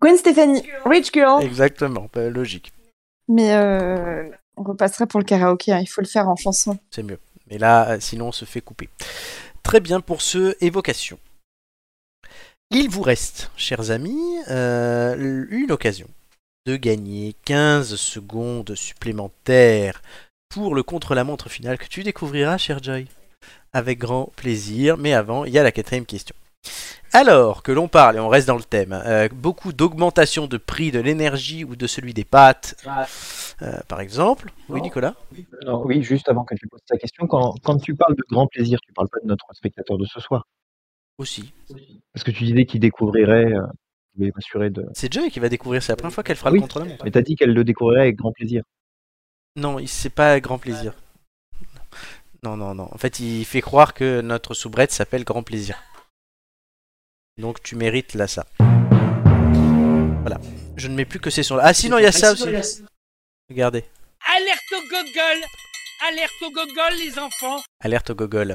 [0.00, 1.40] Gwen Stefani, Rich Girl.
[1.42, 2.70] Exactement, bah, logique,
[3.28, 6.78] Mais euh, on repasserait pour le karaoké, hein, il faut le faire en chanson.
[6.90, 7.18] c'est mieux.
[7.50, 8.88] Mais là, euh, sinon on se fait couper.
[9.62, 11.18] Très bien pour ce évocation.
[12.70, 16.08] Il vous reste, chers amis, euh, une occasion
[16.66, 20.02] de gagner 15 secondes supplémentaires
[20.48, 23.06] pour le contre-la-montre final que tu découvriras, cher Joy,
[23.72, 24.96] avec grand plaisir.
[24.96, 26.34] Mais avant, il y a la quatrième question.
[27.12, 30.90] Alors que l'on parle, et on reste dans le thème, euh, beaucoup d'augmentation de prix
[30.90, 32.76] de l'énergie ou de celui des pâtes,
[33.62, 34.50] euh, par exemple.
[34.68, 35.14] Oui, Nicolas?
[35.84, 38.78] Oui, juste avant que tu poses ta question, quand, quand tu parles de grand plaisir,
[38.86, 40.44] tu parles pas de notre spectateur de ce soir.
[41.18, 41.54] Aussi.
[42.12, 43.62] Parce que tu disais qu'il découvrirait, euh,
[44.18, 44.84] je vais m'assurer de.
[44.92, 46.58] C'est Joy qui va découvrir, c'est la première fois qu'elle fera Oui.
[46.58, 47.04] le contre-la-montre.
[47.04, 48.62] Mais t'as dit qu'elle le découvrirait avec grand plaisir.
[49.56, 50.92] Non, c'est pas grand plaisir.
[52.42, 52.88] Non, non, non.
[52.92, 55.78] En fait, il fait croire que notre soubrette s'appelle Grand Plaisir.
[57.38, 58.46] Donc tu mérites là ça.
[58.58, 60.40] Voilà.
[60.76, 61.64] Je ne mets plus que ces sons là.
[61.66, 62.82] Ah sinon, il y a ça aussi.
[63.50, 63.84] Regardez.
[64.36, 65.44] Alerte au gogol
[66.08, 68.48] Alerte au gogol, les enfants Alerte au gogol.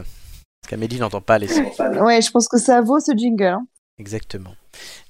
[0.62, 1.72] Parce qu'Amélie n'entend pas les sons.
[2.02, 3.44] Ouais, je pense que ça vaut ce jingle.
[3.46, 3.66] hein.
[4.00, 4.56] Exactement.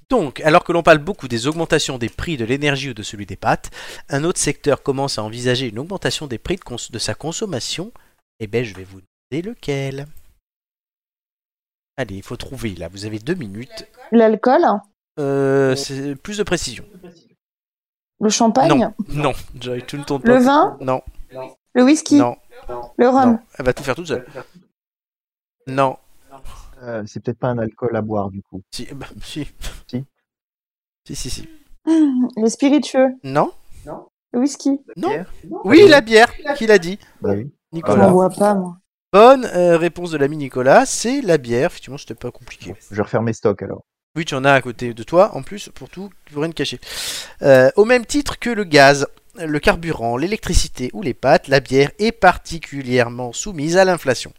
[0.10, 3.26] Donc, alors que l'on parle beaucoup des augmentations des prix de l'énergie ou de celui
[3.26, 3.72] des pâtes,
[4.10, 7.94] un autre secteur commence à envisager une augmentation des prix de, cons- de sa consommation.
[8.42, 9.00] Eh ben, je vais vous
[9.32, 10.08] demander lequel.
[11.98, 12.88] Allez, il faut trouver là.
[12.88, 13.88] Vous avez deux minutes.
[14.12, 14.62] L'alcool,
[15.20, 16.86] Euh, c'est plus de précision.
[18.20, 19.34] le champagne, Non, non.
[19.60, 20.30] Joy, tu ne tournes pas.
[20.30, 21.02] le vin, Non,
[21.74, 22.36] le whisky, non,
[22.98, 23.32] le rhum.
[23.34, 23.40] non.
[23.58, 24.26] Elle va tout faire toute seule.
[25.68, 25.98] Non.
[26.84, 28.62] Euh, c'est peut-être pas un alcool à boire du coup.
[28.72, 29.48] Si, bah, si.
[29.88, 30.04] Si.
[31.06, 31.50] Si, si, si.
[31.86, 33.52] Le spiritueux, Non
[34.34, 34.80] le whisky.
[34.96, 35.10] Non.
[35.66, 36.32] Oui, la bière.
[36.56, 37.52] Qui l'a dit Bah oui.
[37.74, 38.06] Je Nicolas.
[38.08, 38.78] n'en bois pas, moi.
[39.14, 41.66] Bonne euh, réponse de l'ami Nicolas, c'est la bière.
[41.66, 42.76] Effectivement, c'était pas compliqué.
[42.92, 43.84] Je refaire mes stocks alors.
[44.16, 46.56] Oui, tu en as à côté de toi, en plus, pour tout, pour rien te
[46.56, 46.80] cacher.
[47.42, 49.08] Euh, au même titre que le gaz,
[49.38, 54.32] le carburant, l'électricité ou les pâtes, la bière est particulièrement soumise à l'inflation.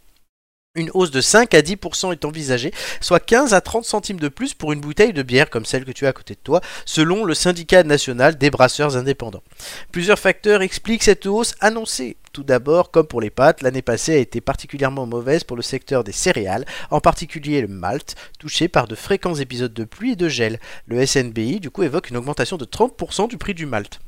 [0.73, 4.55] Une hausse de 5 à 10% est envisagée, soit 15 à 30 centimes de plus
[4.55, 7.25] pour une bouteille de bière comme celle que tu as à côté de toi, selon
[7.25, 9.43] le syndicat national des brasseurs indépendants.
[9.91, 12.17] Plusieurs facteurs expliquent cette hausse annoncée.
[12.33, 16.03] Tout d'abord, comme pour les pâtes, l'année passée a été particulièrement mauvaise pour le secteur
[16.03, 20.27] des céréales, en particulier le malt, touché par de fréquents épisodes de pluie et de
[20.27, 20.59] gel.
[20.87, 23.99] Le SNBI, du coup, évoque une augmentation de 30% du prix du malt,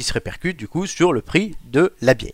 [0.00, 2.32] qui se répercute, du coup, sur le prix de la bière.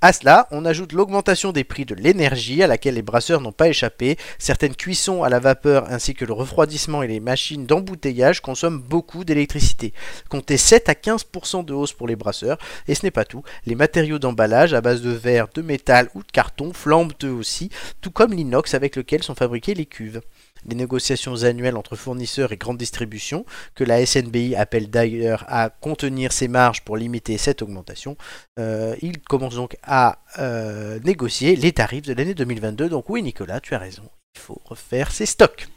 [0.00, 3.68] À cela, on ajoute l'augmentation des prix de l'énergie à laquelle les brasseurs n'ont pas
[3.68, 4.16] échappé.
[4.38, 9.24] Certaines cuissons à la vapeur ainsi que le refroidissement et les machines d'embouteillage consomment beaucoup
[9.24, 9.92] d'électricité.
[10.30, 12.56] Comptez 7 à 15% de hausse pour les brasseurs.
[12.88, 13.42] Et ce n'est pas tout.
[13.66, 17.68] Les matériaux d'emballage à base de verre, de métal ou de carton flambent eux aussi,
[18.00, 20.22] tout comme l'inox avec lequel sont fabriquées les cuves.
[20.68, 23.44] Les négociations annuelles entre fournisseurs et grande distribution,
[23.74, 28.16] que la SNBI appelle d'ailleurs à contenir ses marges pour limiter cette augmentation,
[28.58, 32.88] euh, il commence donc à euh, négocier les tarifs de l'année 2022.
[32.88, 34.02] Donc oui Nicolas, tu as raison,
[34.34, 35.68] il faut refaire ses stocks.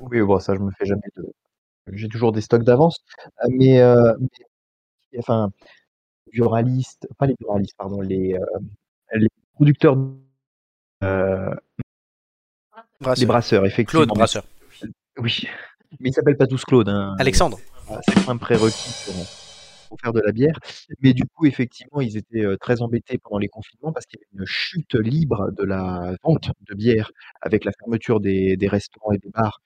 [0.00, 1.32] Oui, bon, ça, je me fais jamais de.
[1.92, 3.04] J'ai toujours des stocks d'avance.
[3.44, 3.82] Euh, Mais,
[5.18, 5.50] enfin,
[6.26, 7.08] les buralistes,
[7.76, 8.38] pardon, les,
[9.54, 9.96] producteurs,
[13.00, 13.26] les Brasseur.
[13.28, 14.04] brasseurs, effectivement.
[14.04, 14.44] Claude Brasseur.
[15.18, 15.46] Oui,
[16.00, 16.88] mais ils s'appellent pas tous Claude.
[16.88, 17.16] Hein.
[17.18, 17.58] Alexandre.
[17.86, 19.14] Voilà, C'est un prérequis pour,
[19.88, 20.58] pour faire de la bière.
[21.00, 24.22] Mais du coup, effectivement, ils étaient euh, très embêtés pendant les confinements parce qu'il y
[24.22, 27.10] avait une chute libre de la vente de bière
[27.40, 29.60] avec la fermeture des, des restaurants et des bars.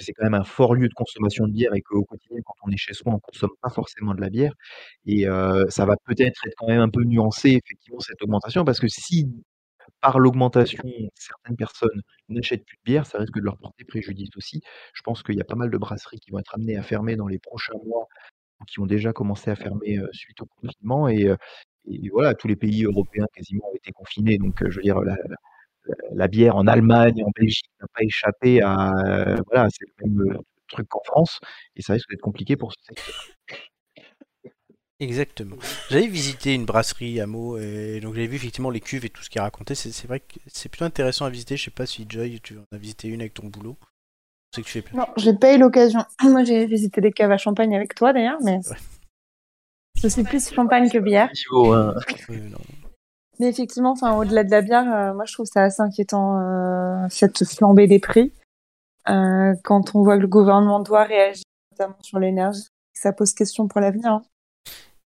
[0.00, 2.70] C'est quand même un fort lieu de consommation de bière et qu'au quotidien, quand on
[2.70, 4.52] est chez soi, on consomme pas forcément de la bière.
[5.06, 8.78] Et euh, ça va peut-être être quand même un peu nuancé, effectivement, cette augmentation, parce
[8.78, 9.28] que si
[10.00, 10.82] par l'augmentation,
[11.14, 14.62] certaines personnes n'achètent plus de bière, ça risque de leur porter préjudice aussi.
[14.94, 17.16] Je pense qu'il y a pas mal de brasseries qui vont être amenées à fermer
[17.16, 18.06] dans les prochains mois,
[18.60, 21.08] ou qui ont déjà commencé à fermer euh, suite au confinement.
[21.08, 21.32] Et,
[21.86, 24.38] et voilà, tous les pays européens quasiment ont été confinés.
[24.38, 25.36] Donc, je veux dire, la, la-
[26.12, 29.36] la bière en Allemagne, en Belgique n'a pas échappé à.
[29.46, 30.38] voilà, c'est le même
[30.68, 31.40] truc qu'en France.
[31.76, 33.14] Et ça risque d'être compliqué pour ce secteur.
[35.00, 35.56] Exactement.
[35.90, 39.22] J'avais visité une brasserie à Meaux et donc j'avais vu effectivement les cuves et tout
[39.22, 39.76] ce qu'il racontait.
[39.76, 41.56] C'est c'est vrai que c'est plutôt intéressant à visiter.
[41.56, 43.76] Je sais pas si Joy, tu en as visité une avec ton boulot.
[44.52, 44.98] Je sais que tu fais plein.
[45.00, 46.00] Non, j'ai pas eu l'occasion.
[46.24, 48.76] Moi, j'ai visité des caves à champagne avec toi d'ailleurs, mais Ouais.
[50.02, 51.30] je suis plus champagne que bière.
[51.32, 51.94] Niveau, hein.
[52.28, 52.58] Oui, non.
[53.38, 57.06] Mais effectivement, enfin, au-delà de la bière, euh, moi je trouve ça assez inquiétant euh,
[57.08, 58.32] cette flambée des prix.
[59.08, 63.68] Euh, quand on voit que le gouvernement doit réagir, notamment sur l'énergie, ça pose question
[63.68, 64.10] pour l'avenir.
[64.10, 64.22] hein.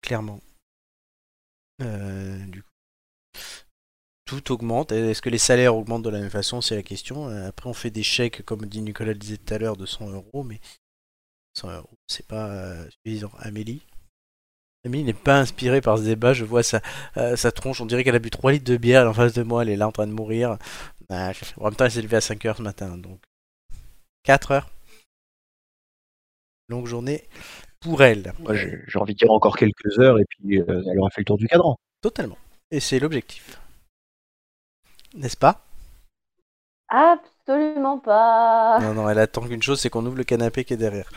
[0.01, 0.39] Clairement.
[1.81, 2.69] Euh, du coup,
[4.25, 4.91] tout augmente.
[4.91, 6.61] Est-ce que les salaires augmentent de la même façon?
[6.61, 7.29] C'est la question.
[7.29, 10.09] Euh, Après, on fait des chèques, comme dit Nicolas disait tout à l'heure, de 100
[10.09, 10.59] euros, mais
[11.53, 13.31] 100 euros, c'est pas euh, suffisant.
[13.39, 13.81] Amélie?
[14.85, 16.33] Amélie n'est pas inspirée par ce débat.
[16.33, 16.81] Je vois sa,
[17.35, 17.81] sa tronche.
[17.81, 19.01] On dirait qu'elle a bu 3 litres de bière.
[19.01, 19.63] Elle est en face de moi.
[19.63, 20.57] Elle est là en train de mourir.
[21.09, 22.97] Ah, en même temps, elle s'est levée à 5 heures ce matin.
[22.97, 23.19] Donc,
[24.23, 24.69] 4 heures.
[26.69, 27.27] Longue journée
[27.81, 28.33] pour elle.
[28.39, 31.25] Moi, j'ai envie de dire encore quelques heures et puis euh, elle aura fait le
[31.25, 31.77] tour du cadran.
[32.01, 32.37] Totalement.
[32.71, 33.59] Et c'est l'objectif.
[35.13, 35.61] N'est-ce pas?
[36.89, 38.79] Absolument pas.
[38.81, 41.09] Non, non, elle attend qu'une chose, c'est qu'on ouvre le canapé qui est derrière.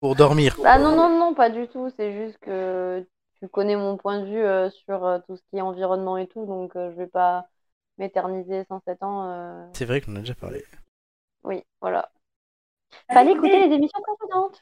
[0.00, 0.56] Pour dormir.
[0.64, 1.90] Ah non, non, non, pas du tout.
[1.96, 3.06] C'est juste que
[3.38, 6.26] tu connais mon point de vue euh, sur euh, tout ce qui est environnement et
[6.28, 7.46] tout, donc euh, je vais pas
[7.98, 9.30] m'éterniser 107 ans.
[9.30, 9.66] euh.
[9.74, 10.64] C'est vrai qu'on a déjà parlé.
[11.44, 12.10] Oui, voilà.
[13.12, 14.60] Fallait écouter les émissions précédentes.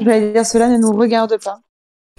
[0.00, 1.60] Je vais dire, cela ne nous regarde pas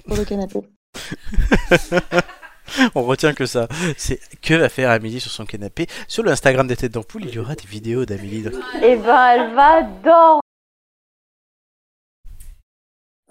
[0.05, 0.59] pour le canapé.
[2.95, 3.67] On retient que ça.
[3.97, 5.87] C'est que va faire Amélie sur son canapé.
[6.07, 8.45] Sur le Instagram des têtes d'ampoule, il y aura des vidéos d'Amélie.
[8.83, 10.41] Eh ben, elle va dormir.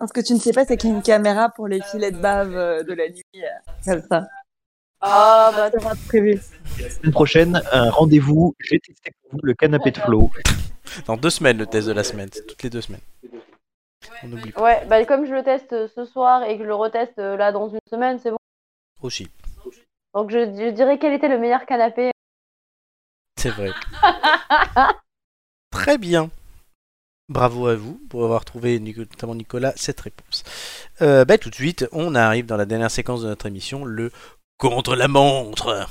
[0.06, 2.10] Ce que tu ne sais pas, c'est qu'il y a une caméra pour les filets
[2.10, 3.22] de bave euh, de la nuit.
[3.36, 3.48] euh,
[3.84, 4.26] Comme ça.
[5.00, 6.40] Ah, bah, Ça va être prévu.
[6.80, 8.54] La semaine prochaine, un rendez-vous.
[8.60, 10.30] J'ai testé pour vous le canapé de Flo.
[11.06, 12.28] Dans deux semaines, le test de la semaine.
[12.32, 13.00] C'est toutes les deux semaines.
[14.22, 14.62] On oublie pas.
[14.62, 17.36] ouais, bah, comme je le teste euh, ce soir et que je le reteste euh,
[17.36, 18.38] là dans une semaine, c'est bon.
[19.00, 19.28] Aussi.
[20.14, 22.10] Donc, je, je dirais quel était le meilleur canapé.
[23.38, 23.70] C'est vrai.
[25.70, 26.30] Très bien.
[27.28, 30.44] Bravo à vous pour avoir trouvé, notamment Nicolas, cette réponse.
[31.02, 34.12] Euh, bah, tout de suite, on arrive dans la dernière séquence de notre émission, le
[34.58, 35.88] contre la montre.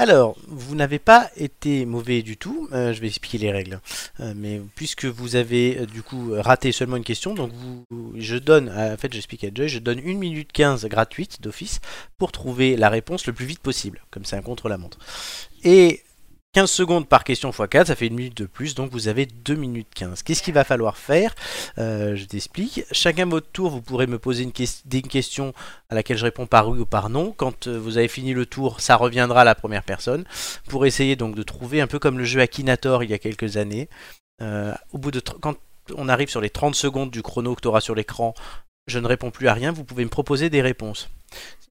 [0.00, 3.82] Alors, vous n'avez pas été mauvais du tout, euh, je vais expliquer les règles.
[4.20, 7.84] Euh, mais puisque vous avez euh, du coup raté seulement une question, donc vous,
[8.16, 11.82] je donne, en fait j'explique à Joy, je donne 1 minute 15 gratuite d'office
[12.16, 14.96] pour trouver la réponse le plus vite possible, comme c'est un contre-la-montre.
[15.64, 16.00] Et
[16.52, 19.24] 15 secondes par question x 4, ça fait une minute de plus, donc vous avez
[19.24, 20.24] 2 minutes 15.
[20.24, 21.32] Qu'est-ce qu'il va falloir faire?
[21.78, 22.82] Euh, Je t'explique.
[22.90, 25.54] Chacun votre tour, vous pourrez me poser une, ques- des questions
[25.90, 27.32] à laquelle je réponds par oui ou par non.
[27.36, 30.24] Quand euh, vous avez fini le tour, ça reviendra à la première personne
[30.68, 33.56] pour essayer donc de trouver un peu comme le jeu Akinator il y a quelques
[33.56, 33.88] années.
[34.42, 35.54] Euh, au bout de quand
[35.94, 38.34] on arrive sur les 30 secondes du chrono que tu auras sur l'écran,
[38.88, 41.10] je ne réponds plus à rien, vous pouvez me proposer des réponses.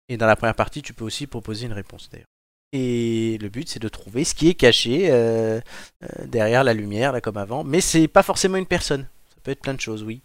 [0.07, 2.28] Et dans la première partie, tu peux aussi proposer une réponse d'ailleurs.
[2.71, 5.59] Et le but c'est de trouver ce qui est caché euh,
[6.03, 7.63] euh, derrière la lumière, là comme avant.
[7.63, 9.07] Mais c'est pas forcément une personne.
[9.29, 10.21] Ça peut être plein de choses, oui.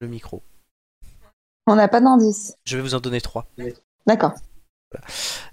[0.00, 0.42] Le micro.
[1.66, 2.56] On n'a pas d'indice.
[2.64, 3.46] Je vais vous en donner trois.
[4.06, 4.34] D'accord.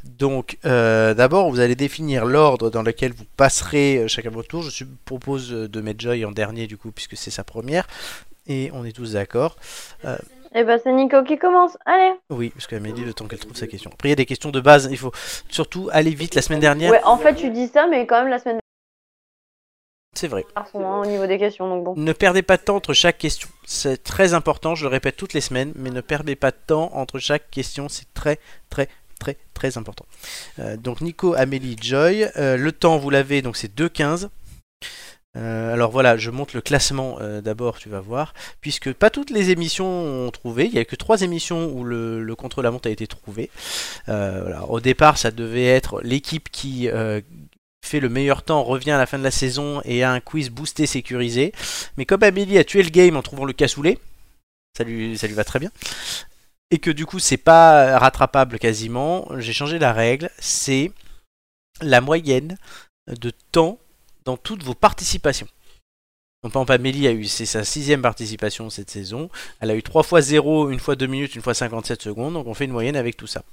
[0.04, 4.62] Donc, euh, d'abord, vous allez définir l'ordre dans lequel vous passerez chacun votre tour.
[4.62, 7.88] Je propose de mettre Joy en dernier, du coup, puisque c'est sa première.
[8.46, 9.58] Et on est tous d'accord.
[10.54, 11.78] Eh ben, c'est Nico qui commence.
[11.86, 12.14] Allez.
[12.30, 13.90] oui, parce qu'Amélie, le temps qu'elle trouve sa question.
[13.94, 14.90] Après, il y a des questions de base.
[14.92, 15.12] Il faut
[15.50, 16.36] surtout aller vite.
[16.36, 18.60] La semaine dernière, Ouais, en fait, tu dis ça, mais quand même, la semaine
[20.14, 20.46] c'est vrai.
[20.56, 21.94] hein, au niveau des questions, donc bon.
[21.96, 23.48] Ne perdez pas de temps entre chaque question.
[23.66, 26.92] C'est très important, je le répète toutes les semaines, mais ne perdez pas de temps
[26.94, 27.88] entre chaque question.
[27.88, 28.38] C'est très,
[28.70, 30.06] très, très, très important.
[30.60, 32.28] Euh, donc Nico, Amélie, Joy.
[32.36, 34.28] Euh, le temps, vous l'avez, donc c'est 2,15.
[35.38, 39.30] Euh, alors voilà, je monte le classement euh, d'abord, tu vas voir, puisque pas toutes
[39.30, 42.92] les émissions ont trouvé, il n'y a que trois émissions où le, le contre-la-montre a
[42.92, 43.50] été trouvé.
[44.10, 44.60] Euh.
[44.68, 46.90] Au départ, ça devait être l'équipe qui
[47.84, 50.50] fait le meilleur temps, revient à la fin de la saison et a un quiz
[50.50, 51.54] boosté sécurisé.
[51.98, 53.98] Mais comme Amélie a tué le game en trouvant le cassoulet,
[54.78, 55.72] ça lui, ça lui va très bien,
[56.70, 60.92] et que du coup c'est pas rattrapable quasiment, j'ai changé la règle, c'est
[61.82, 62.58] la moyenne
[63.08, 63.80] de temps
[64.26, 65.48] dans toutes vos participations.
[66.44, 69.30] Donc, par exemple, Amélie a eu, sa sixième participation cette saison.
[69.60, 72.34] Elle a eu 3 fois 0, une fois 2 minutes, une fois 57 secondes.
[72.34, 73.44] Donc on fait une moyenne avec tout ça.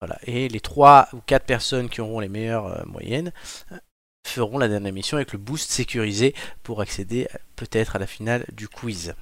[0.00, 0.18] Voilà.
[0.26, 3.32] Et les 3 ou 4 personnes qui auront les meilleures euh, moyennes
[3.72, 3.78] euh,
[4.26, 8.44] feront la dernière mission avec le boost sécurisé pour accéder euh, peut-être à la finale
[8.52, 9.14] du quiz.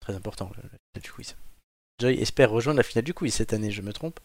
[0.00, 1.36] Très important, la finale du quiz.
[2.00, 4.20] Joy espère rejoindre la finale du quiz cette année, je me trompe?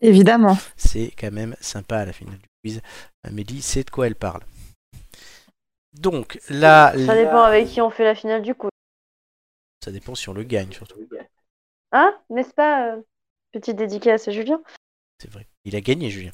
[0.00, 0.56] Évidemment.
[0.76, 2.82] c'est quand même sympa à la finale du quiz.
[3.22, 4.42] Amélie sait de quoi elle parle.
[5.94, 8.68] Donc là, Ça dépend avec qui on fait la finale du coup.
[9.82, 10.96] ça dépend si on le gagne surtout.
[11.92, 12.14] Hein?
[12.28, 13.00] N'est-ce pas euh,
[13.52, 14.60] Petite dédicace à Julien?
[15.18, 15.46] C'est vrai.
[15.64, 16.32] Il a gagné, Julien.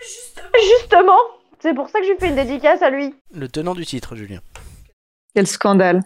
[0.00, 1.18] Justement,
[1.60, 3.14] c'est pour ça que je lui fais une dédicace à lui.
[3.32, 4.40] Le tenant du titre, Julien.
[5.34, 6.00] Quel scandale.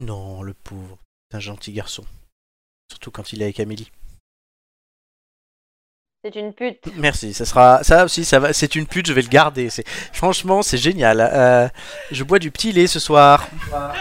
[0.00, 0.98] Non, le pauvre.
[1.30, 2.04] C'est un gentil garçon.
[2.90, 3.90] Surtout quand il est avec Amélie.
[6.24, 6.78] C'est une pute.
[6.96, 8.52] Merci, ça sera ça aussi, ça va.
[8.54, 9.68] C'est une pute, je vais le garder.
[9.68, 11.20] C'est franchement, c'est génial.
[11.20, 11.68] Euh,
[12.10, 13.46] je bois du petit lait ce soir.
[13.72, 13.92] À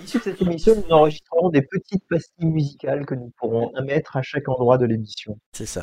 [0.00, 4.22] l'issue de cette émission, nous enregistrerons des petites pastilles musicales que nous pourrons mettre à
[4.22, 5.36] chaque endroit de l'émission.
[5.52, 5.82] C'est ça.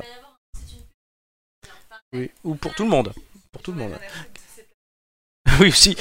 [2.14, 3.12] Oui, ou pour tout le monde.
[3.52, 3.94] Pour tout le monde.
[5.60, 5.98] Oui, aussi.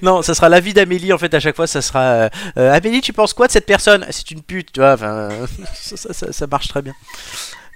[0.00, 1.34] Non, ça sera l'avis d'Amélie en fait.
[1.34, 4.06] À chaque fois, ça sera euh, euh, Amélie, tu penses quoi de cette personne?
[4.10, 4.94] C'est une pute, tu vois.
[4.94, 5.28] Enfin,
[5.74, 6.94] ça, ça- ça- ça marche très bien.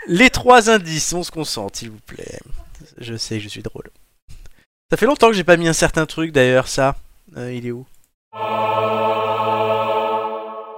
[0.08, 2.40] Les trois indices, on se concentre, s'il vous plaît.
[2.96, 3.90] Je sais que je suis drôle.
[4.90, 6.96] Ça fait longtemps que j'ai pas mis un certain truc d'ailleurs, ça.
[7.36, 7.84] Euh, il est où?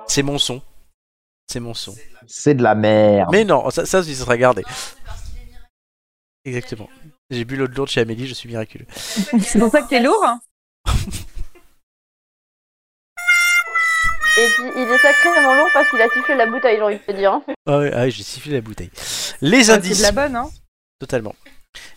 [0.08, 0.60] C'est mon son.
[1.46, 1.94] C'est mon son.
[2.26, 3.28] C'est de la merde.
[3.30, 4.64] Mais non, ça, ça ça sera gardé.
[6.44, 6.88] Exactement.
[7.30, 8.86] J'ai bu l'eau de lourde chez Amélie, je suis miraculeux.
[8.92, 10.40] C'est pour ça que t'es lourd hein
[14.40, 17.02] Et puis il est sacrément lourd parce qu'il a sifflé la bouteille, j'ai envie de
[17.02, 17.32] te dire.
[17.32, 17.42] hein.
[17.66, 18.90] Ah ouais, ah j'ai sifflé la bouteille.
[19.42, 19.98] Les Ah, C'est indices.
[19.98, 20.50] de la bonne, hein
[20.98, 21.34] Totalement.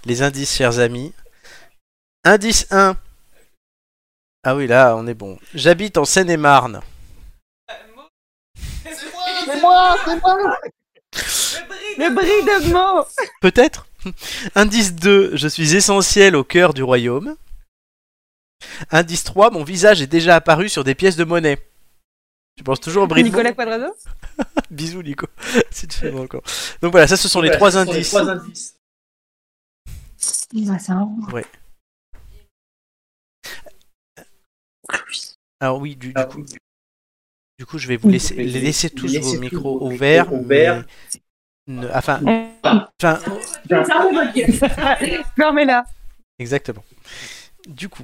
[0.06, 1.14] Les indices, chers amis.
[2.26, 2.96] Indice 1.
[4.44, 5.40] Ah oui, là, on est bon.
[5.54, 6.82] J'habite en Seine-et-Marne.
[8.86, 10.58] C'est moi, c'est moi
[11.98, 13.06] Le bris de mots
[13.42, 13.88] Peut-être
[14.56, 15.36] Indice 2.
[15.36, 17.36] Je suis essentiel au cœur du royaume.
[18.92, 19.52] Indice 3.
[19.52, 21.58] Mon visage est déjà apparu sur des pièces de monnaie.
[22.56, 23.94] Tu penses toujours au bris de mots Nicolas Quadrado
[24.70, 25.28] Bisous, Nico.
[25.72, 26.44] si tu fais encore.
[26.82, 28.16] Donc voilà, ça, ce sont les trois indices.
[30.18, 31.18] c'est un rond.
[35.60, 36.46] Alors oui, du, du coup,
[37.58, 40.30] du coup, je vais vous laisser, les laisser tous vos micros ouverts.
[40.32, 40.68] mais
[41.68, 42.20] ne- enfin,
[42.64, 43.20] enfin,
[45.36, 45.86] Fermez-la.
[46.38, 46.84] exactement.
[47.68, 48.04] Du coup,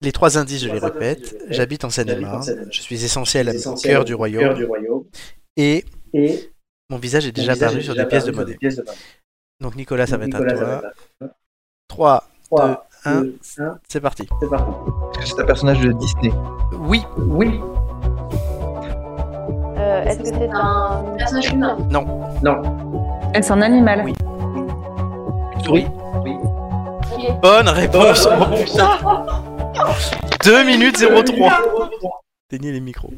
[0.00, 1.36] les trois indices, je les répète.
[1.48, 2.44] J'habite en Seine-et-Marne.
[2.70, 4.54] Je suis essentiel au cœur du royaume.
[5.56, 5.84] Et
[6.90, 8.58] mon visage est déjà apparu sur des pièces de monnaie.
[9.60, 10.82] Donc Nicolas, ça va être à toi.
[11.88, 12.62] 3, 2,
[13.04, 13.24] 1,
[13.88, 14.22] c'est parti.
[14.22, 16.32] Est-ce que c'est un personnage de Disney
[16.72, 17.60] Oui, Oui,
[19.80, 21.76] Euh, Est-ce que c'est un personnage humain?
[21.90, 22.62] Non,
[23.34, 24.02] Est-ce un animal?
[24.04, 24.14] Oui.
[25.64, 25.86] Souris?
[26.14, 26.47] Ok.
[27.40, 28.26] Bonne réponse.
[28.30, 28.98] Oh, putain.
[30.44, 32.22] 2 minutes 03.
[32.50, 33.12] Éteignez les micros.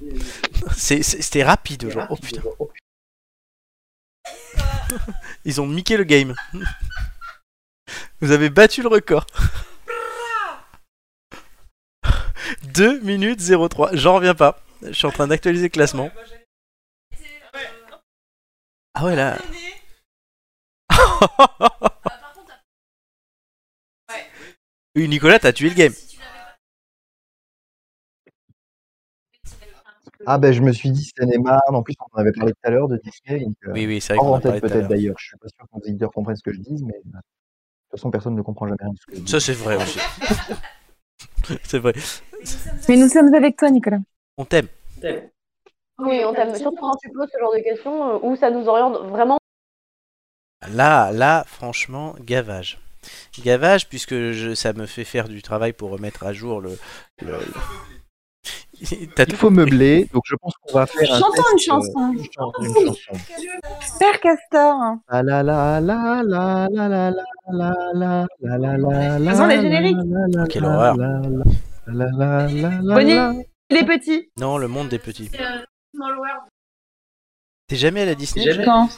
[0.76, 2.08] C'était rapide aujourd'hui.
[2.10, 2.42] Oh putain.
[5.44, 6.34] Ils ont miqué le game.
[8.20, 9.26] Vous avez battu le record.
[12.64, 13.90] 2 minutes 03.
[13.94, 14.60] J'en reviens pas.
[14.82, 16.10] Je suis en train d'actualiser le classement.
[18.94, 19.38] Ah ouais là.
[24.96, 25.92] Oui, Nicolas, t'as tué le game.
[30.26, 32.70] Ah ben je me suis dit Seine-et-Marne, en plus on en avait parlé tout à
[32.70, 35.36] l'heure de Disney, donc euh, Oui, oui, c'est vrai en à peut-être d'ailleurs, je suis
[35.38, 38.10] pas sûr que nos éditeurs comprennent ce que je dis, mais euh, de toute façon
[38.10, 39.30] personne ne comprend jamais rien de ce que je dis.
[39.30, 39.98] Ça, c'est vrai aussi.
[41.62, 41.94] c'est vrai.
[42.88, 44.00] Mais nous sommes avec toi, Nicolas.
[44.36, 44.68] On t'aime.
[45.98, 46.54] Oui, on t'aime.
[46.54, 49.38] Surtout quand tu poses ce genre de questions euh, où ça nous oriente vraiment.
[50.68, 52.78] Là, là, franchement, gavage.
[53.42, 56.78] Gavage, puisque je, ça me fait faire du travail pour remettre à jour le.
[57.22, 57.36] le- le-
[59.14, 61.58] T'as Il tout faut meubler, donc je pense qu'on va faire un Chantons test, une
[61.58, 62.12] euh, chanson.
[62.12, 63.98] une chanson, une chanson.
[63.98, 64.96] Père Castor.
[65.08, 67.10] Ah la la la la la la la la
[67.52, 69.96] la la la la la Faisons les la génériques.
[70.06, 70.96] la la Quelle la horreur.
[70.96, 71.20] la
[71.88, 72.48] la la la
[72.80, 73.34] la Bonnie, la.
[73.68, 74.30] les petits.
[74.38, 75.30] Non, le monde des petits.
[75.38, 75.58] euh.
[77.66, 78.64] T'es jamais à Disney.
[78.64, 78.88] Quand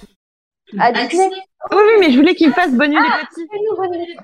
[0.79, 1.29] À Disney.
[1.71, 3.47] Oui, oui, mais je voulais qu'il fasse Bonnie Ah, les petits.
[3.51, 4.17] fais-nous, Bonnie.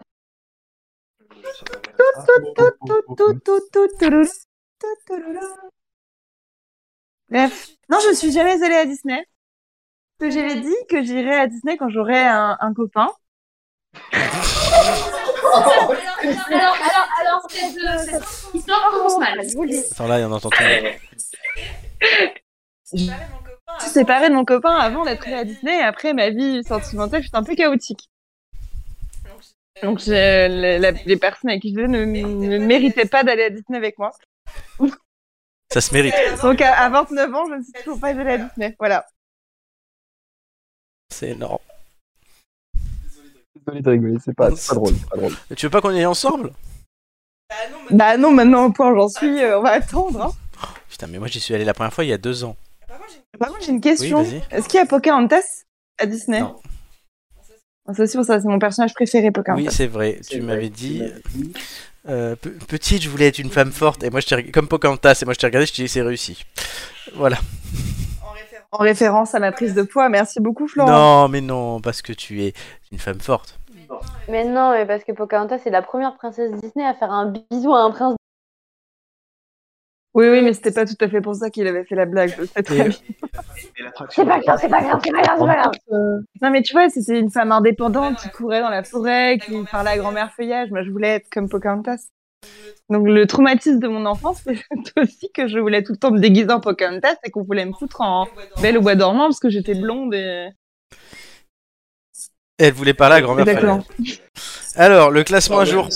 [1.97, 2.73] Tout, tout,
[3.17, 4.27] tout, tout, touloulou,
[4.81, 5.41] tout, touloulou.
[7.31, 9.25] Bref, non, je ne suis jamais allée à Disney.
[10.19, 13.09] Que j'avais dit que j'irais à Disney quand j'aurais un, un copain.
[14.13, 14.35] Alors,
[16.51, 17.79] alors, alors, cette,
[18.11, 19.49] cette histoire commence mal.
[19.49, 19.85] Je vous le dis.
[19.93, 20.63] Attends, là, il y en entend tout.
[23.77, 26.65] Je suis séparée de mon copain avant d'être allée à Disney et après ma vie
[26.65, 28.09] sentimentale fut un peu chaotique.
[29.83, 33.45] Donc je- la- la- les personnes avec qui je vivais ne, ne méritaient pas d'aller
[33.45, 34.11] à Disney avec moi.
[35.73, 36.15] Ça se mérite.
[36.43, 38.75] Donc à, à 29 ans, je ne suis toujours pas allée à Disney.
[38.79, 39.07] Voilà.
[41.11, 41.59] C'est énorme.
[43.55, 45.33] Désolé de rigoler, c'est pas, drôle, c'est pas drôle.
[45.57, 46.53] Tu veux pas qu'on y aille ensemble?
[47.91, 50.23] Bah non, maintenant au point où j'en suis, euh, on va attendre.
[50.23, 50.33] hein.
[50.91, 52.57] Putain, mais moi j'y suis allé la première fois il y a deux ans.
[53.39, 54.21] Par contre, j'ai une question.
[54.23, 54.41] Oui.
[54.51, 55.65] Est-ce qu'il y a Pocahontas
[55.99, 56.57] à Disney Non.
[57.95, 59.63] C'est aussi pour ça, c'est mon personnage préféré, Pocahontas.
[59.63, 61.03] Oui, c'est vrai, tu m'avais dit.
[62.09, 65.25] euh, pe- petite, je voulais être une femme forte, et moi je comme Pocahontas, et
[65.25, 66.45] moi je t'ai regardé, je t'ai dit c'est réussi.
[67.15, 67.39] Voilà.
[68.73, 70.91] En référence à ma prise de poids, merci beaucoup, Florent.
[70.91, 72.53] Non, mais non, parce que tu es
[72.93, 73.59] une femme forte.
[74.29, 77.73] Mais non, mais parce que Pocahontas c'est la première princesse Disney à faire un bisou
[77.75, 78.17] à un prince.
[80.15, 82.35] Oui, oui, mais c'était pas tout à fait pour ça qu'il avait fait la blague.
[82.57, 82.99] C'est pas grave,
[84.11, 85.73] c'est pas grave, c'est pas grave, c'est pas grave.
[86.43, 89.91] Non, mais tu vois, c'était une femme indépendante qui courait dans la forêt, qui parlait
[89.91, 90.71] à grand-mère feuillage.
[90.71, 92.09] Moi, je voulais être comme Pocahontas.
[92.89, 94.57] Donc, le traumatisme de mon enfance, c'est
[95.01, 97.73] aussi que je voulais tout le temps me déguiser en Pocahontas et qu'on voulait me
[97.73, 98.27] foutre en
[98.63, 100.49] Belle au bois dormant parce que j'étais blonde et.
[102.59, 103.81] Elle voulait parler à grand-mère D'accord.
[103.97, 104.21] Fayette.
[104.75, 105.89] Alors, le classement à jour.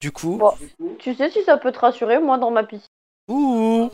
[0.00, 0.36] Du coup.
[0.36, 0.52] Bon,
[0.98, 2.86] tu sais si ça peut te rassurer, moi dans ma piscine.
[3.28, 3.90] Ouh.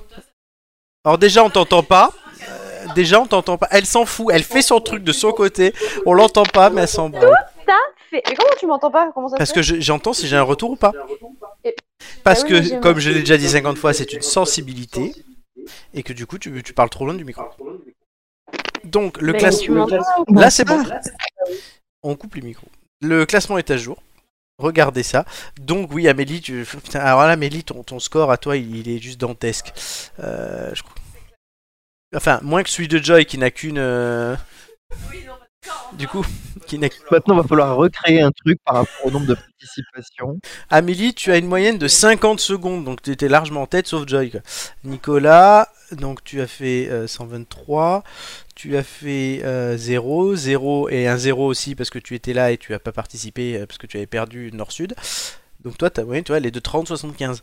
[1.04, 2.10] Alors déjà on t'entend pas.
[2.48, 3.68] Euh, déjà on t'entend pas.
[3.70, 4.28] Elle s'en fout.
[4.32, 5.72] Elle fait son truc de son côté.
[6.06, 7.34] On l'entend pas, mais elle s'en branle.
[7.66, 7.74] Ça
[8.10, 8.22] fait.
[8.28, 9.10] Mais comment tu m'entends pas?
[9.14, 10.92] Comment ça se Parce que je- j'entends si j'ai un retour ou pas.
[12.24, 15.14] Parce Ah que, comme je l'ai déjà dit 50 fois, c'est une sensibilité.
[15.92, 17.44] Et que du coup, tu, tu parles trop loin du micro.
[18.84, 19.86] Donc, le classement.
[20.28, 20.82] Là, c'est bon.
[22.02, 22.68] On coupe les micros.
[23.02, 23.98] Le classement est à jour.
[24.58, 25.24] Regardez ça.
[25.60, 26.66] Donc, oui, Amélie, tu...
[26.94, 29.72] Alors là, Amélie, ton, score à toi, il, est juste dantesque.
[30.18, 30.72] Euh.
[32.14, 33.78] Enfin, moins que celui de Joy qui n'a qu'une.
[33.78, 34.34] euh,
[35.94, 36.24] Du coup,
[36.66, 40.38] qui Maintenant, il va falloir recréer un truc par rapport au nombre de participations.
[40.70, 44.06] Amélie, tu as une moyenne de 50 secondes, donc tu étais largement en tête, sauf
[44.06, 44.30] Joy.
[44.30, 44.40] quoi.
[44.84, 48.04] Nicolas, donc tu as fait euh, 123,
[48.54, 52.52] tu as fait euh, 0, 0 et un 0 aussi parce que tu étais là
[52.52, 54.94] et tu as pas participé euh, parce que tu avais perdu Nord-Sud.
[55.60, 57.40] Donc toi, ta moyenne, tu vois, elle est de 30-75.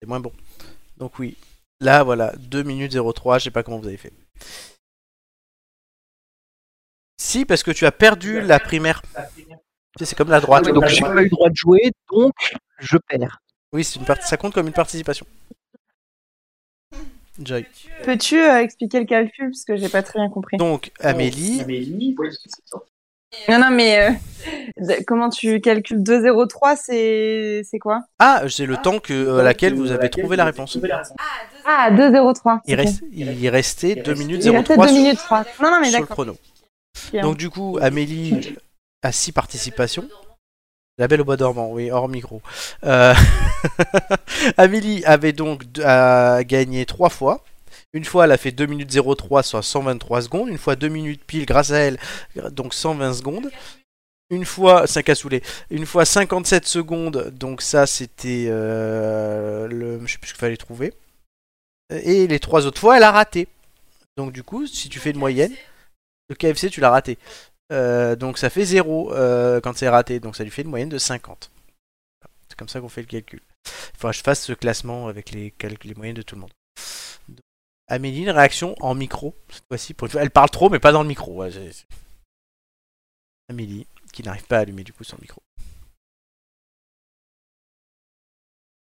[0.00, 0.32] C'est moins bon.
[0.98, 1.36] Donc oui,
[1.80, 4.12] là, voilà, 2 minutes 03, je sais pas comment vous avez fait.
[7.20, 9.02] Si, parce que tu as perdu la primaire.
[10.00, 10.64] C'est comme la droite.
[10.64, 12.32] donc, j'ai pas eu le droit de jouer, donc
[12.78, 13.42] je perds.
[13.74, 15.26] Oui, c'est une partie, ça compte comme une participation.
[17.38, 17.66] Joy.
[18.04, 20.56] Peux-tu euh, expliquer le calcul parce que j'ai pas très bien compris.
[20.56, 22.78] Donc, Amélie, Amélie, c'est ça.
[23.50, 24.18] Non, non, mais
[24.80, 28.00] euh, comment tu calcules 2,03 C'est c'est quoi?
[28.18, 30.78] Ah, c'est le temps que, à laquelle vous avez trouvé la réponse.
[31.66, 32.60] Ah, 2,03.
[32.66, 32.80] Il, ok.
[32.80, 35.44] reste, il restait 2 minutes Il restait 03 2 sur- minutes 3.
[35.62, 36.34] Non, non, mais sur le d'accord.
[37.22, 38.56] Donc, du coup, Amélie
[39.02, 40.08] a 6 participations.
[40.98, 42.42] La belle au bois dormant, oui, hors micro.
[42.84, 43.14] Euh,
[44.58, 47.42] Amélie avait donc gagné 3 fois.
[47.92, 50.48] Une fois, elle a fait 2 minutes 03, soit 123 secondes.
[50.48, 51.98] Une fois, 2 minutes pile grâce à elle,
[52.52, 53.50] donc 120 secondes.
[54.30, 55.42] Une fois, 5 cassoulet.
[55.70, 60.00] Une fois, 57 secondes, donc ça, c'était euh, le.
[60.06, 60.92] Je sais plus ce qu'il fallait trouver.
[61.90, 63.48] Et les trois autres fois, elle a raté.
[64.16, 65.52] Donc, du coup, si tu fais une moyenne,
[66.30, 67.18] le KFC, tu l'as raté.
[67.72, 69.10] Euh, donc, ça fait 0
[69.62, 70.20] quand c'est raté.
[70.20, 71.50] Donc, ça lui fait une moyenne de 50.
[72.48, 73.42] C'est comme ça qu'on fait le calcul.
[73.66, 75.52] Il faudra que je fasse ce classement avec les,
[75.96, 76.52] moyennes de tout le monde.
[77.28, 77.44] Donc,
[77.88, 79.94] Amélie, une réaction en micro, cette fois-ci.
[79.94, 80.08] Pour.
[80.16, 81.32] Elle parle trop, mais pas dans le micro.
[81.34, 81.50] Ouais,
[83.48, 85.42] Amélie, qui n'arrive pas à allumer du coup son micro.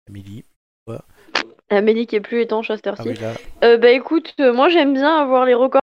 [0.09, 0.45] Amélie.
[1.71, 3.09] Amélie qui est plus étanche à cette Ah heure-ci.
[3.09, 3.35] oui, là.
[3.63, 5.83] Euh, bah écoute, euh, moi j'aime bien avoir les records.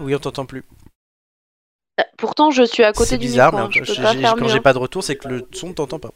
[0.00, 0.64] Oui, on t'entend plus.
[1.98, 3.68] Euh, Pourtant, je suis à côté C'est du bizarre, micro.
[3.68, 6.10] mais hein, quand j'ai pas de retour, c'est que le son t'entend pas.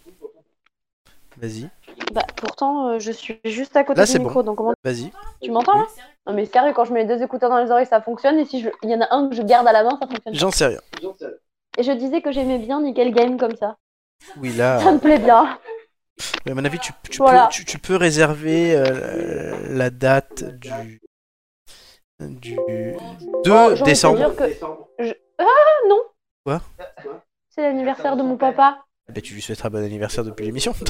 [1.36, 1.69] Vas-y,
[2.12, 4.43] Bah, pourtant, euh, je suis juste à côté Là, du c'est micro, bon.
[4.44, 5.11] donc comment vas-y.
[5.43, 5.86] tu m'entends là
[6.28, 8.39] Non mais sérieux, quand je mets les deux écouteurs dans les oreilles, ça fonctionne.
[8.39, 8.69] Et si je...
[8.85, 10.35] il y en a un que je garde à la main, ça fonctionne.
[10.35, 10.81] J'en sais rien.
[11.77, 13.77] Et je disais que j'aimais bien Nickel Game comme ça.
[14.36, 14.93] Oui, Ça là.
[14.93, 15.59] me plaît bien.
[16.47, 17.47] Mais à mon avis, tu, tu Voilà.
[17.47, 21.01] peux, tu, tu peux réserver euh, la date du.
[22.30, 24.16] Du 2 Oh, j'ai envie de décembre.
[24.18, 24.48] dire que
[24.98, 25.44] je- Ah
[25.88, 26.01] non
[26.44, 26.60] Quoi?
[27.51, 28.78] C'est l'anniversaire de mon papa.
[29.09, 30.72] Eh ben, tu lui souhaiteras bon anniversaire depuis l'émission.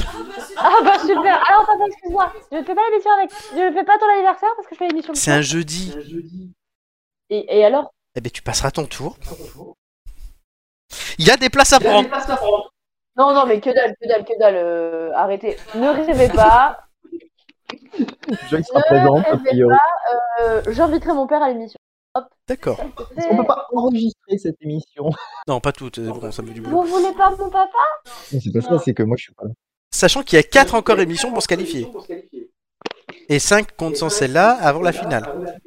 [0.56, 3.30] Ah bah super Alors papa, excuse-moi, je ne fais pas l'émission avec...
[3.52, 5.92] Je ne fais pas ton anniversaire parce que je fais l'émission C'est un jeudi.
[7.28, 7.92] Et, et alors?
[8.14, 9.18] Eh ben, tu passeras ton tour.
[11.18, 12.08] Il y a des places à prendre.
[13.16, 14.54] Non, non, mais que dalle, que dalle, que dalle.
[14.56, 15.56] euh, arrêtez.
[15.74, 16.86] Ne rêvez pas.
[18.50, 19.76] Joy sera Ne présente, a rêvez priori.
[19.76, 20.42] pas.
[20.44, 21.78] euh, J'inviterai mon père à l'émission.
[22.48, 22.78] D'accord.
[23.16, 25.10] Est-ce qu'on peut pas enregistrer cette émission
[25.48, 25.98] Non, pas toutes.
[26.00, 26.82] Bon, ça me fait du boulot.
[26.82, 27.78] Vous voulez pas mon papa?
[28.04, 29.50] C'est pas ça, c'est que moi je suis pas là.
[29.90, 31.88] Sachant qu'il y a 4 encore émissions pour se qualifier.
[33.28, 35.58] Et 5 comptent sans celle-là avant la finale.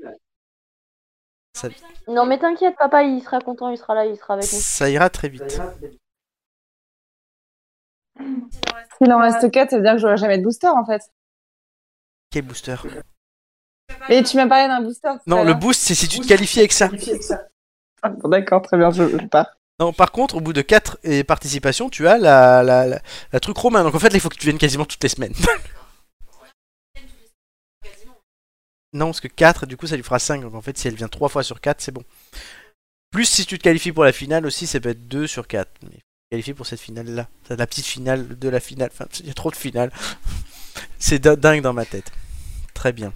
[1.54, 1.70] Ça,
[2.08, 4.60] Non, mais t'inquiète, papa, il sera content, il sera là, il sera avec nous.
[4.60, 5.60] ça ira très vite.
[8.98, 11.02] S'il en reste 4, ça veut dire que j'aurai jamais de booster en fait.
[12.32, 12.76] Quel booster
[14.10, 15.10] Et tu m'as parlé d'un booster.
[15.26, 16.90] Non, le boost, c'est si tu te qualifies avec ça.
[16.90, 19.48] Bon, D'accord, très bien, je, je pars.
[19.80, 23.02] Non, par contre, au bout de 4 participations, tu as la, la, la,
[23.32, 23.84] la truc romain.
[23.84, 25.34] Donc en fait, là, il faut que tu viennes quasiment toutes les semaines.
[28.94, 30.42] non, parce que 4, du coup, ça lui fera 5.
[30.42, 32.04] Donc en fait, si elle vient 3 fois sur 4, c'est bon.
[33.12, 35.70] Plus si tu te qualifies pour la finale aussi, ça peut être 2 sur 4.
[35.84, 37.28] Mais il faut te qualifier pour cette finale-là.
[37.48, 38.90] C'est la petite finale de la finale.
[38.92, 39.92] Enfin, il y a trop de finales.
[41.00, 42.12] c'est din- dingue dans ma tête.
[42.74, 43.14] Très bien.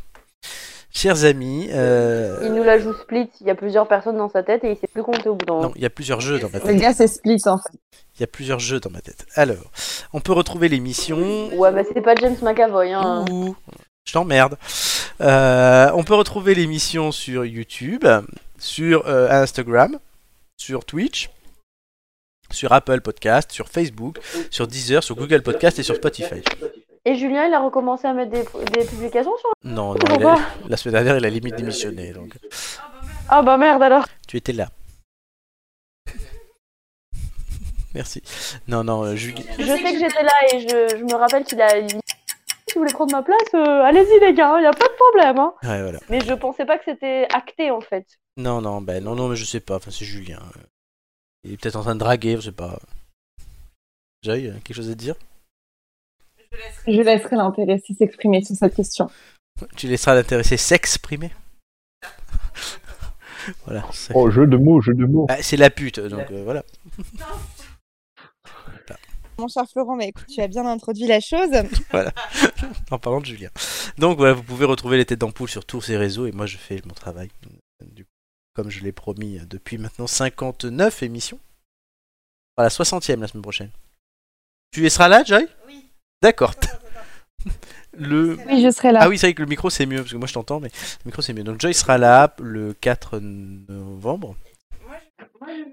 [0.93, 4.43] Chers amis, euh, Il nous la joue split, il y a plusieurs personnes dans sa
[4.43, 5.67] tête et il sait plus compter au bout d'un moment.
[5.69, 6.77] non, il y a plusieurs jeux dans ma Le tête.
[6.81, 7.77] gars, c'est split en fait.
[8.17, 9.25] Il y a plusieurs jeux dans ma tête.
[9.35, 9.71] Alors,
[10.11, 13.23] on peut retrouver l'émission Ouais, bah c'est pas James McAvoy, hein.
[13.31, 13.55] Ouh,
[14.05, 14.57] je t'emmerde.
[15.21, 18.05] Euh, on peut retrouver l'émission sur YouTube,
[18.59, 19.97] sur euh, Instagram,
[20.57, 21.29] sur Twitch,
[22.51, 24.17] sur Apple Podcast, sur Facebook,
[24.49, 26.41] sur Deezer, sur Google Podcast et sur Spotify.
[27.05, 28.43] Et Julien, il a recommencé à mettre des,
[28.79, 29.49] des publications sur.
[29.63, 30.37] Non, non, il a-
[30.69, 32.37] la semaine dernière, il a limite démissionné, donc
[33.27, 34.05] Ah bah merde alors.
[34.27, 34.69] tu étais là.
[37.93, 38.21] Merci.
[38.67, 41.61] Non, non, euh, Ju- Je sais que j'étais là et je, je me rappelle qu'il
[41.61, 41.69] a.
[41.87, 44.93] Si vous voulez prendre ma place, euh, allez-y les gars, il y a pas de
[44.93, 45.39] problème.
[45.39, 45.53] Hein.
[45.63, 45.99] Ouais, voilà.
[46.09, 48.05] Mais je pensais pas que c'était acté en fait.
[48.37, 49.75] Non, non, ben non, non, mais je sais pas.
[49.75, 50.39] Enfin, c'est Julien.
[51.43, 52.79] Il est peut-être en train de draguer, je sais pas.
[54.23, 55.15] Joy, quelque chose à dire?
[56.87, 59.09] Je laisserai l'intéressé s'exprimer sur cette question.
[59.75, 61.31] Tu laisseras l'intéressé s'exprimer
[63.65, 63.87] Voilà.
[64.13, 65.25] Oh, jeu de mots, jeu de mots.
[65.27, 66.63] Bah, c'est la pute, donc euh, voilà.
[69.39, 71.49] Mon cher Florent, bah, écoute, tu as bien introduit la chose.
[71.91, 72.13] voilà.
[72.91, 73.49] en parlant de Julien.
[73.97, 76.57] Donc voilà, vous pouvez retrouver les têtes d'ampoule sur tous ces réseaux et moi je
[76.57, 77.29] fais mon travail.
[77.83, 78.11] Du coup,
[78.53, 81.39] comme je l'ai promis euh, depuis maintenant 59 émissions.
[82.57, 83.71] Voilà, 60e la semaine prochaine.
[84.71, 85.47] Tu y seras là, Joy?
[86.21, 86.53] D'accord.
[87.93, 88.37] Le...
[88.47, 88.99] Oui, je serai là.
[89.03, 90.69] Ah oui, c'est vrai que le micro c'est mieux, parce que moi je t'entends, mais
[90.69, 91.43] le micro c'est mieux.
[91.43, 94.35] Donc Joy sera là le 4 novembre.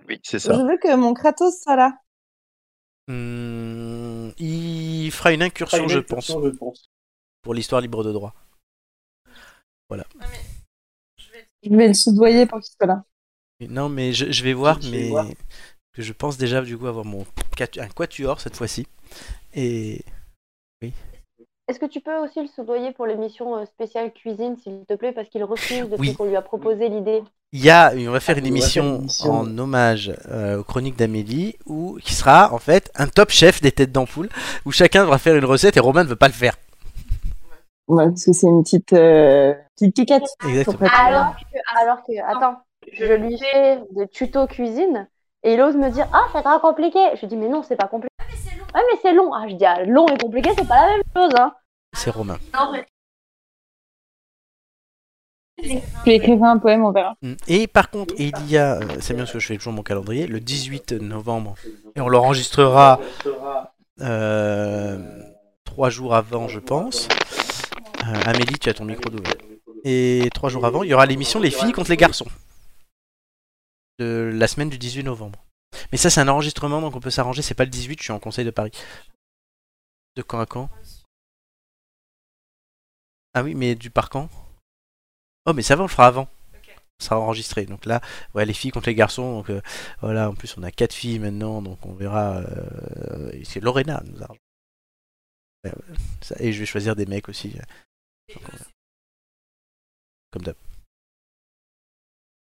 [0.09, 1.99] Oui, c'est Je veux que mon Kratos soit là.
[3.09, 6.33] Hum, il fera une incursion, je pense,
[7.43, 8.35] pour l'histoire libre de droit.
[9.89, 10.05] Voilà.
[11.63, 13.05] Je vais le soudoyer pour qu'il soit là.
[13.61, 15.27] Non, mais je, je vais voir, Je vais mais voir.
[15.93, 17.27] que je pense déjà du coup avoir mon
[17.79, 18.87] un quatuor cette fois-ci.
[19.55, 20.05] Et
[20.83, 25.13] Est-ce que tu peux aussi le soudoyer pour l'émission euh, spéciale cuisine, s'il te plaît,
[25.13, 26.15] parce qu'il refuse depuis Oui.
[26.15, 27.23] qu'on lui a proposé l'idée.
[27.53, 30.61] il y a, on va faire une On va faire une émission en hommage euh,
[30.61, 34.31] aux chroniques d'Amélie, où qui sera en fait un top chef des têtes d'ampoule,
[34.65, 36.57] où chacun devra faire une recette et Romain ne veut pas le faire.
[37.87, 40.25] Ouais, parce que c'est une petite, euh, petite piquette.
[40.49, 40.89] Exactement.
[40.95, 42.61] Alors que, alors que, attends,
[42.93, 45.07] je lui fais des tutos cuisine
[45.43, 46.99] et il ose me dire Ah, c'est très compliqué.
[47.15, 48.08] Je lui dis Mais non, c'est pas compliqué.
[48.75, 49.33] Ah, mais c'est long.
[49.33, 51.33] Ah, je dis ah, Long et compliqué, c'est pas la même chose.
[51.39, 51.53] Hein.
[51.95, 52.39] C'est Romain.
[56.05, 57.17] Tu écrivais un poème, on verra.
[57.23, 57.35] Mm.
[57.49, 59.83] Et par contre, il y a, euh, c'est bien parce que je fais toujours mon
[59.83, 61.55] calendrier, le 18 novembre,
[61.97, 63.01] et on l'enregistrera
[64.01, 64.99] euh,
[65.65, 67.09] trois jours avant, je pense.
[68.07, 69.35] Euh, Amélie, tu as ton micro d'ouvert.
[69.85, 72.27] Et trois jours avant, il y aura l'émission Les filles contre les garçons.
[73.99, 75.41] De la semaine du 18 novembre.
[75.93, 77.43] Mais ça, c'est un enregistrement, donc on peut s'arranger.
[77.43, 78.73] C'est pas le 18, je suis en conseil de Paris.
[80.17, 80.71] De quand à quand?
[83.35, 84.29] Ah oui, mais du par quand?
[85.47, 86.29] Oh, mais ça va, on le fera avant.
[86.99, 87.65] Ça sera enregistré.
[87.67, 88.01] Donc là,
[88.35, 89.33] ouais, les filles contre les garçons.
[89.39, 89.61] Donc euh,
[90.01, 92.39] voilà, en plus, on a quatre filles maintenant, donc on verra.
[92.39, 94.29] euh, c'est Lorena nous a
[96.39, 97.55] et je vais choisir des mecs aussi.
[97.57, 98.35] euh.
[98.35, 98.57] Donc, on.
[100.31, 100.57] Comme d'hab.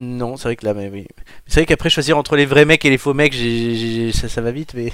[0.03, 1.07] Non, c'est vrai que là, mais oui.
[1.47, 3.35] C'est vrai qu'après choisir entre les vrais mecs et les faux mecs,
[4.15, 4.93] ça, ça va vite, mais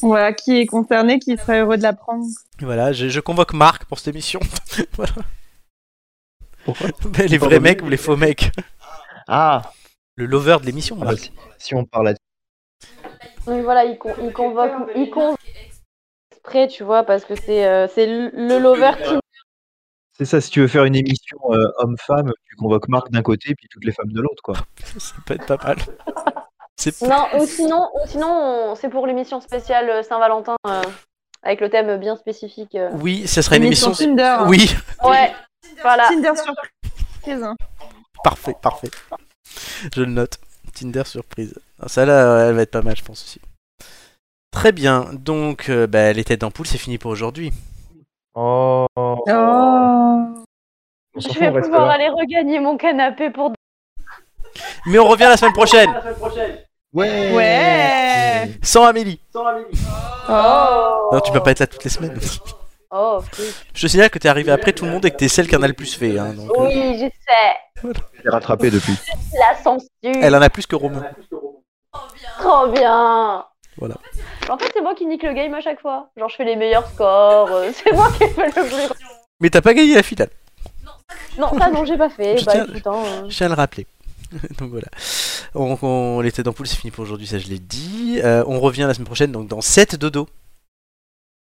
[0.00, 2.24] Voilà, qui est concerné, qui serait heureux de l'apprendre.
[2.60, 4.38] voilà, je, je convoque Marc pour cette émission.
[4.92, 5.12] voilà.
[6.64, 8.50] Pourquoi Ben, les vrais mecs ou les faux mecs
[9.26, 9.72] Ah,
[10.14, 11.18] Le lover de l'émission, ah bah, Marc.
[11.18, 12.14] si, si on parle là
[13.46, 15.40] Donc voilà, il, con- il convoque, il convoque
[16.30, 19.14] exprès, tu vois, parce que c'est euh, c'est le le lover qui.
[20.24, 23.54] C'est ça, si tu veux faire une émission euh, homme-femme, tu convoques Marc d'un côté
[23.56, 24.54] puis toutes les femmes de l'autre, quoi.
[24.98, 25.76] Ça peut être pas mal.
[26.76, 30.82] C'est Non, ou sinon, ou sinon on- c'est pour l'émission spéciale euh, Saint-Valentin euh,
[31.42, 32.74] avec le thème bien spécifique.
[32.74, 32.90] euh.
[32.94, 34.06] Oui, ça sera une Émission émission.
[34.06, 34.22] Tinder.
[34.22, 34.46] hein.
[34.48, 34.70] Oui,
[35.04, 35.32] Ouais,
[35.82, 36.08] voilà.
[36.08, 37.42] Tinder surprise.
[37.42, 37.56] hein.
[38.24, 38.90] parfait, parfait.
[39.94, 40.38] Je le note.
[40.74, 41.54] Tinder surprise.
[41.86, 43.40] Ça là, elle va être pas mal, je pense aussi.
[44.50, 45.06] Très bien.
[45.12, 47.52] Donc, euh, bah, les têtes d'ampoule, c'est fini pour aujourd'hui.
[48.34, 48.86] Oh.
[48.96, 50.44] Oh.
[51.16, 53.52] Je vais pouvoir aller regagner mon canapé pour.
[54.86, 55.90] Mais on revient la semaine prochaine,
[56.94, 57.32] Ouais.
[57.32, 58.58] Ouais.
[58.62, 59.20] sans Amélie.
[59.34, 62.18] Oh Non, tu peux pas être là toutes les semaines.
[62.90, 63.44] Oh, oui.
[63.74, 65.56] Je te signale que t'es arrivé après tout le monde et que t'es celle qui
[65.56, 66.18] en a le plus fait.
[66.18, 67.56] hein, donc, euh, Oui, je sais.
[67.82, 68.94] Je l'ai rattrapé depuis.
[69.32, 69.88] La censure.
[70.02, 71.02] elle en a plus que Romain.
[72.38, 73.44] Trop bien.
[73.78, 73.96] Voilà.
[74.48, 76.10] En fait, c'est moi qui nique le game à chaque fois.
[76.16, 77.50] Genre, je fais les meilleurs scores.
[77.50, 78.94] euh, c'est moi qui fais le plus.
[79.40, 80.30] Mais t'as pas gagné la finale.
[81.38, 82.36] Non, ça, non, j'ai pas fait.
[82.36, 83.28] Je bah, tiens- hein, euh.
[83.28, 83.86] Je tiens à le rappeler.
[84.58, 84.88] donc voilà.
[85.54, 88.20] On, on, les têtes d'ampoule, c'est fini pour aujourd'hui, ça je l'ai dit.
[88.22, 90.28] Euh, on revient la semaine prochaine, donc dans 7 dodo.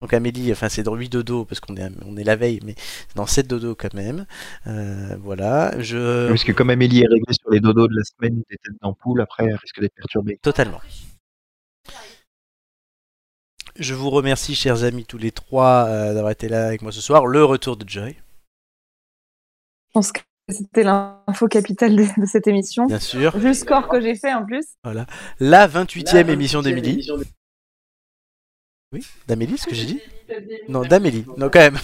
[0.02, 2.74] Donc Amélie, enfin c'est dans 8 dodo parce qu'on est, on est la veille, mais
[2.78, 4.26] c'est dans 7 dodo quand même.
[4.66, 5.74] Euh, voilà.
[5.82, 6.30] Je.
[6.30, 9.22] Parce que comme Amélie est réglée sur les dodos de la semaine des têtes d'ampoule,
[9.22, 10.40] après elle risque d'être perturbée.
[10.42, 10.80] Totalement.
[13.80, 17.00] Je vous remercie, chers amis, tous les trois, euh, d'avoir été là avec moi ce
[17.00, 17.26] soir.
[17.26, 20.20] Le retour de Joy, Je pense que
[20.50, 22.88] c'était l'info capitale de, de cette émission.
[22.88, 23.38] bien sûr.
[23.38, 24.66] Vu le score que j'ai fait en plus.
[25.40, 27.10] La 28e émission d'Émilie.
[28.92, 30.02] Oui, d'Amélie, ce que j'ai dit
[30.68, 31.26] Non, d'Amélie.
[31.38, 31.78] Non, quand même.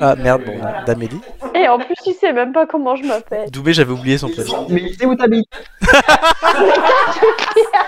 [0.00, 1.20] Ah merde, bon, d'Amélie.
[1.54, 3.50] Et en plus, il sait même pas comment je m'appelle.
[3.50, 4.66] Doubé, j'avais oublié son prénom.
[4.68, 5.48] Mais c'est où t'habites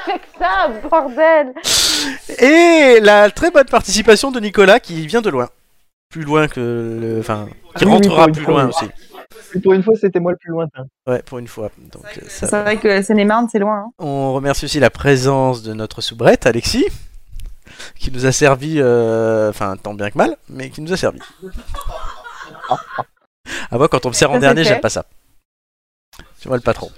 [0.06, 1.52] avec ça, bordel.
[2.40, 5.48] Et la très bonne participation de Nicolas qui vient de loin.
[6.10, 6.60] Plus loin que
[7.00, 7.20] le.
[7.20, 8.86] Enfin, qui Oui, oui, rentrera plus loin aussi.
[9.62, 10.84] Pour une fois, c'était moi le plus lointain.
[11.06, 11.70] Ouais, pour une fois.
[11.92, 13.84] Donc, euh, ça C'est vrai que la Seine-et-Marne, c'est loin.
[13.86, 13.90] hein.
[13.98, 16.86] On remercie aussi la présence de notre soubrette, Alexis,
[17.98, 21.20] qui nous a servi, euh, enfin tant bien que mal, mais qui nous a servi.
[23.70, 25.04] Ah moi quand on me sert en Ça, dernier, j'aime pas ça.
[26.38, 26.90] C'est moi le patron.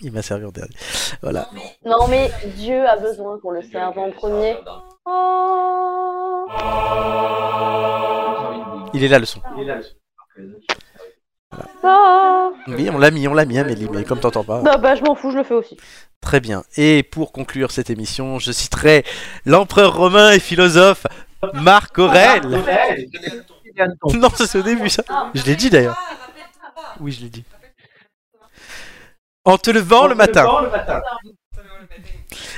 [0.00, 0.74] Il m'a servi en dernier.
[1.22, 1.48] Voilà.
[1.84, 4.56] Non, mais Dieu a besoin qu'on le serve en premier.
[5.06, 6.46] Oh.
[8.92, 9.40] Il est là le son.
[11.82, 12.50] Ah.
[12.68, 14.62] Oui, on l'a mis, on l'a mis, Amélie, mais comme t'entends pas.
[14.62, 15.76] Non, bah, je m'en fous, je le fais aussi.
[16.20, 16.64] Très bien.
[16.76, 19.04] Et pour conclure cette émission, je citerai
[19.44, 21.06] l'empereur romain et philosophe
[21.54, 22.62] Marc Aurèle.
[24.14, 25.02] Non, ça c'est au début ça.
[25.34, 25.98] Je l'ai dit d'ailleurs.
[27.00, 27.44] Oui, je l'ai dit.
[29.44, 30.48] En te levant le matin.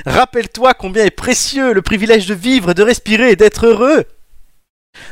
[0.06, 4.04] Rappelle-toi combien est précieux le privilège de vivre, de respirer et d'être heureux.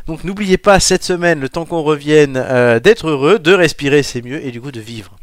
[0.06, 4.22] Donc n'oubliez pas cette semaine, le temps qu'on revienne, euh, d'être heureux, de respirer c'est
[4.22, 5.16] mieux et du coup de vivre.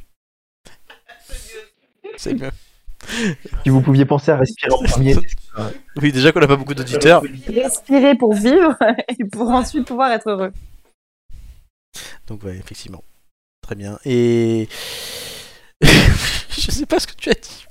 [2.17, 2.51] C'est mieux.
[3.63, 5.15] Si vous pouviez penser à respirer en premier.
[5.97, 7.21] Oui, déjà qu'on n'a pas beaucoup d'auditeurs.
[7.47, 8.77] Respirer pour vivre
[9.19, 10.51] et pour ensuite pouvoir être heureux.
[12.27, 13.03] Donc ouais, effectivement.
[13.61, 13.97] Très bien.
[14.05, 14.67] Et
[15.81, 17.65] je sais pas ce que tu as dit.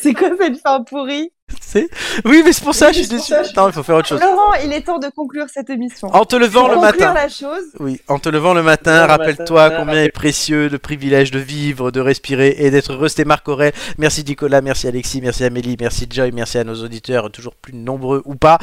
[0.00, 1.32] C'est quoi cette fin pourrie?
[2.24, 3.32] Oui, mais c'est pour ça, je suis déçu.
[3.56, 4.20] Non, il faut faire autre chose.
[4.20, 6.08] Laurent, il est temps de conclure cette émission.
[6.08, 7.14] En te levant le conclure matin.
[7.14, 11.38] la chose, Oui, en te levant le matin, rappelle-toi combien est précieux le privilège de
[11.38, 13.08] vivre, de respirer et d'être heureux.
[13.08, 13.72] C'était Marc Aurel.
[13.98, 18.22] Merci Nicolas, merci Alexis, merci Amélie, merci Joy, merci à nos auditeurs, toujours plus nombreux
[18.24, 18.58] ou pas.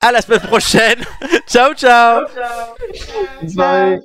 [0.00, 0.98] À la semaine prochaine.
[1.48, 2.26] ciao, ciao.
[3.40, 3.98] Bonne soirée.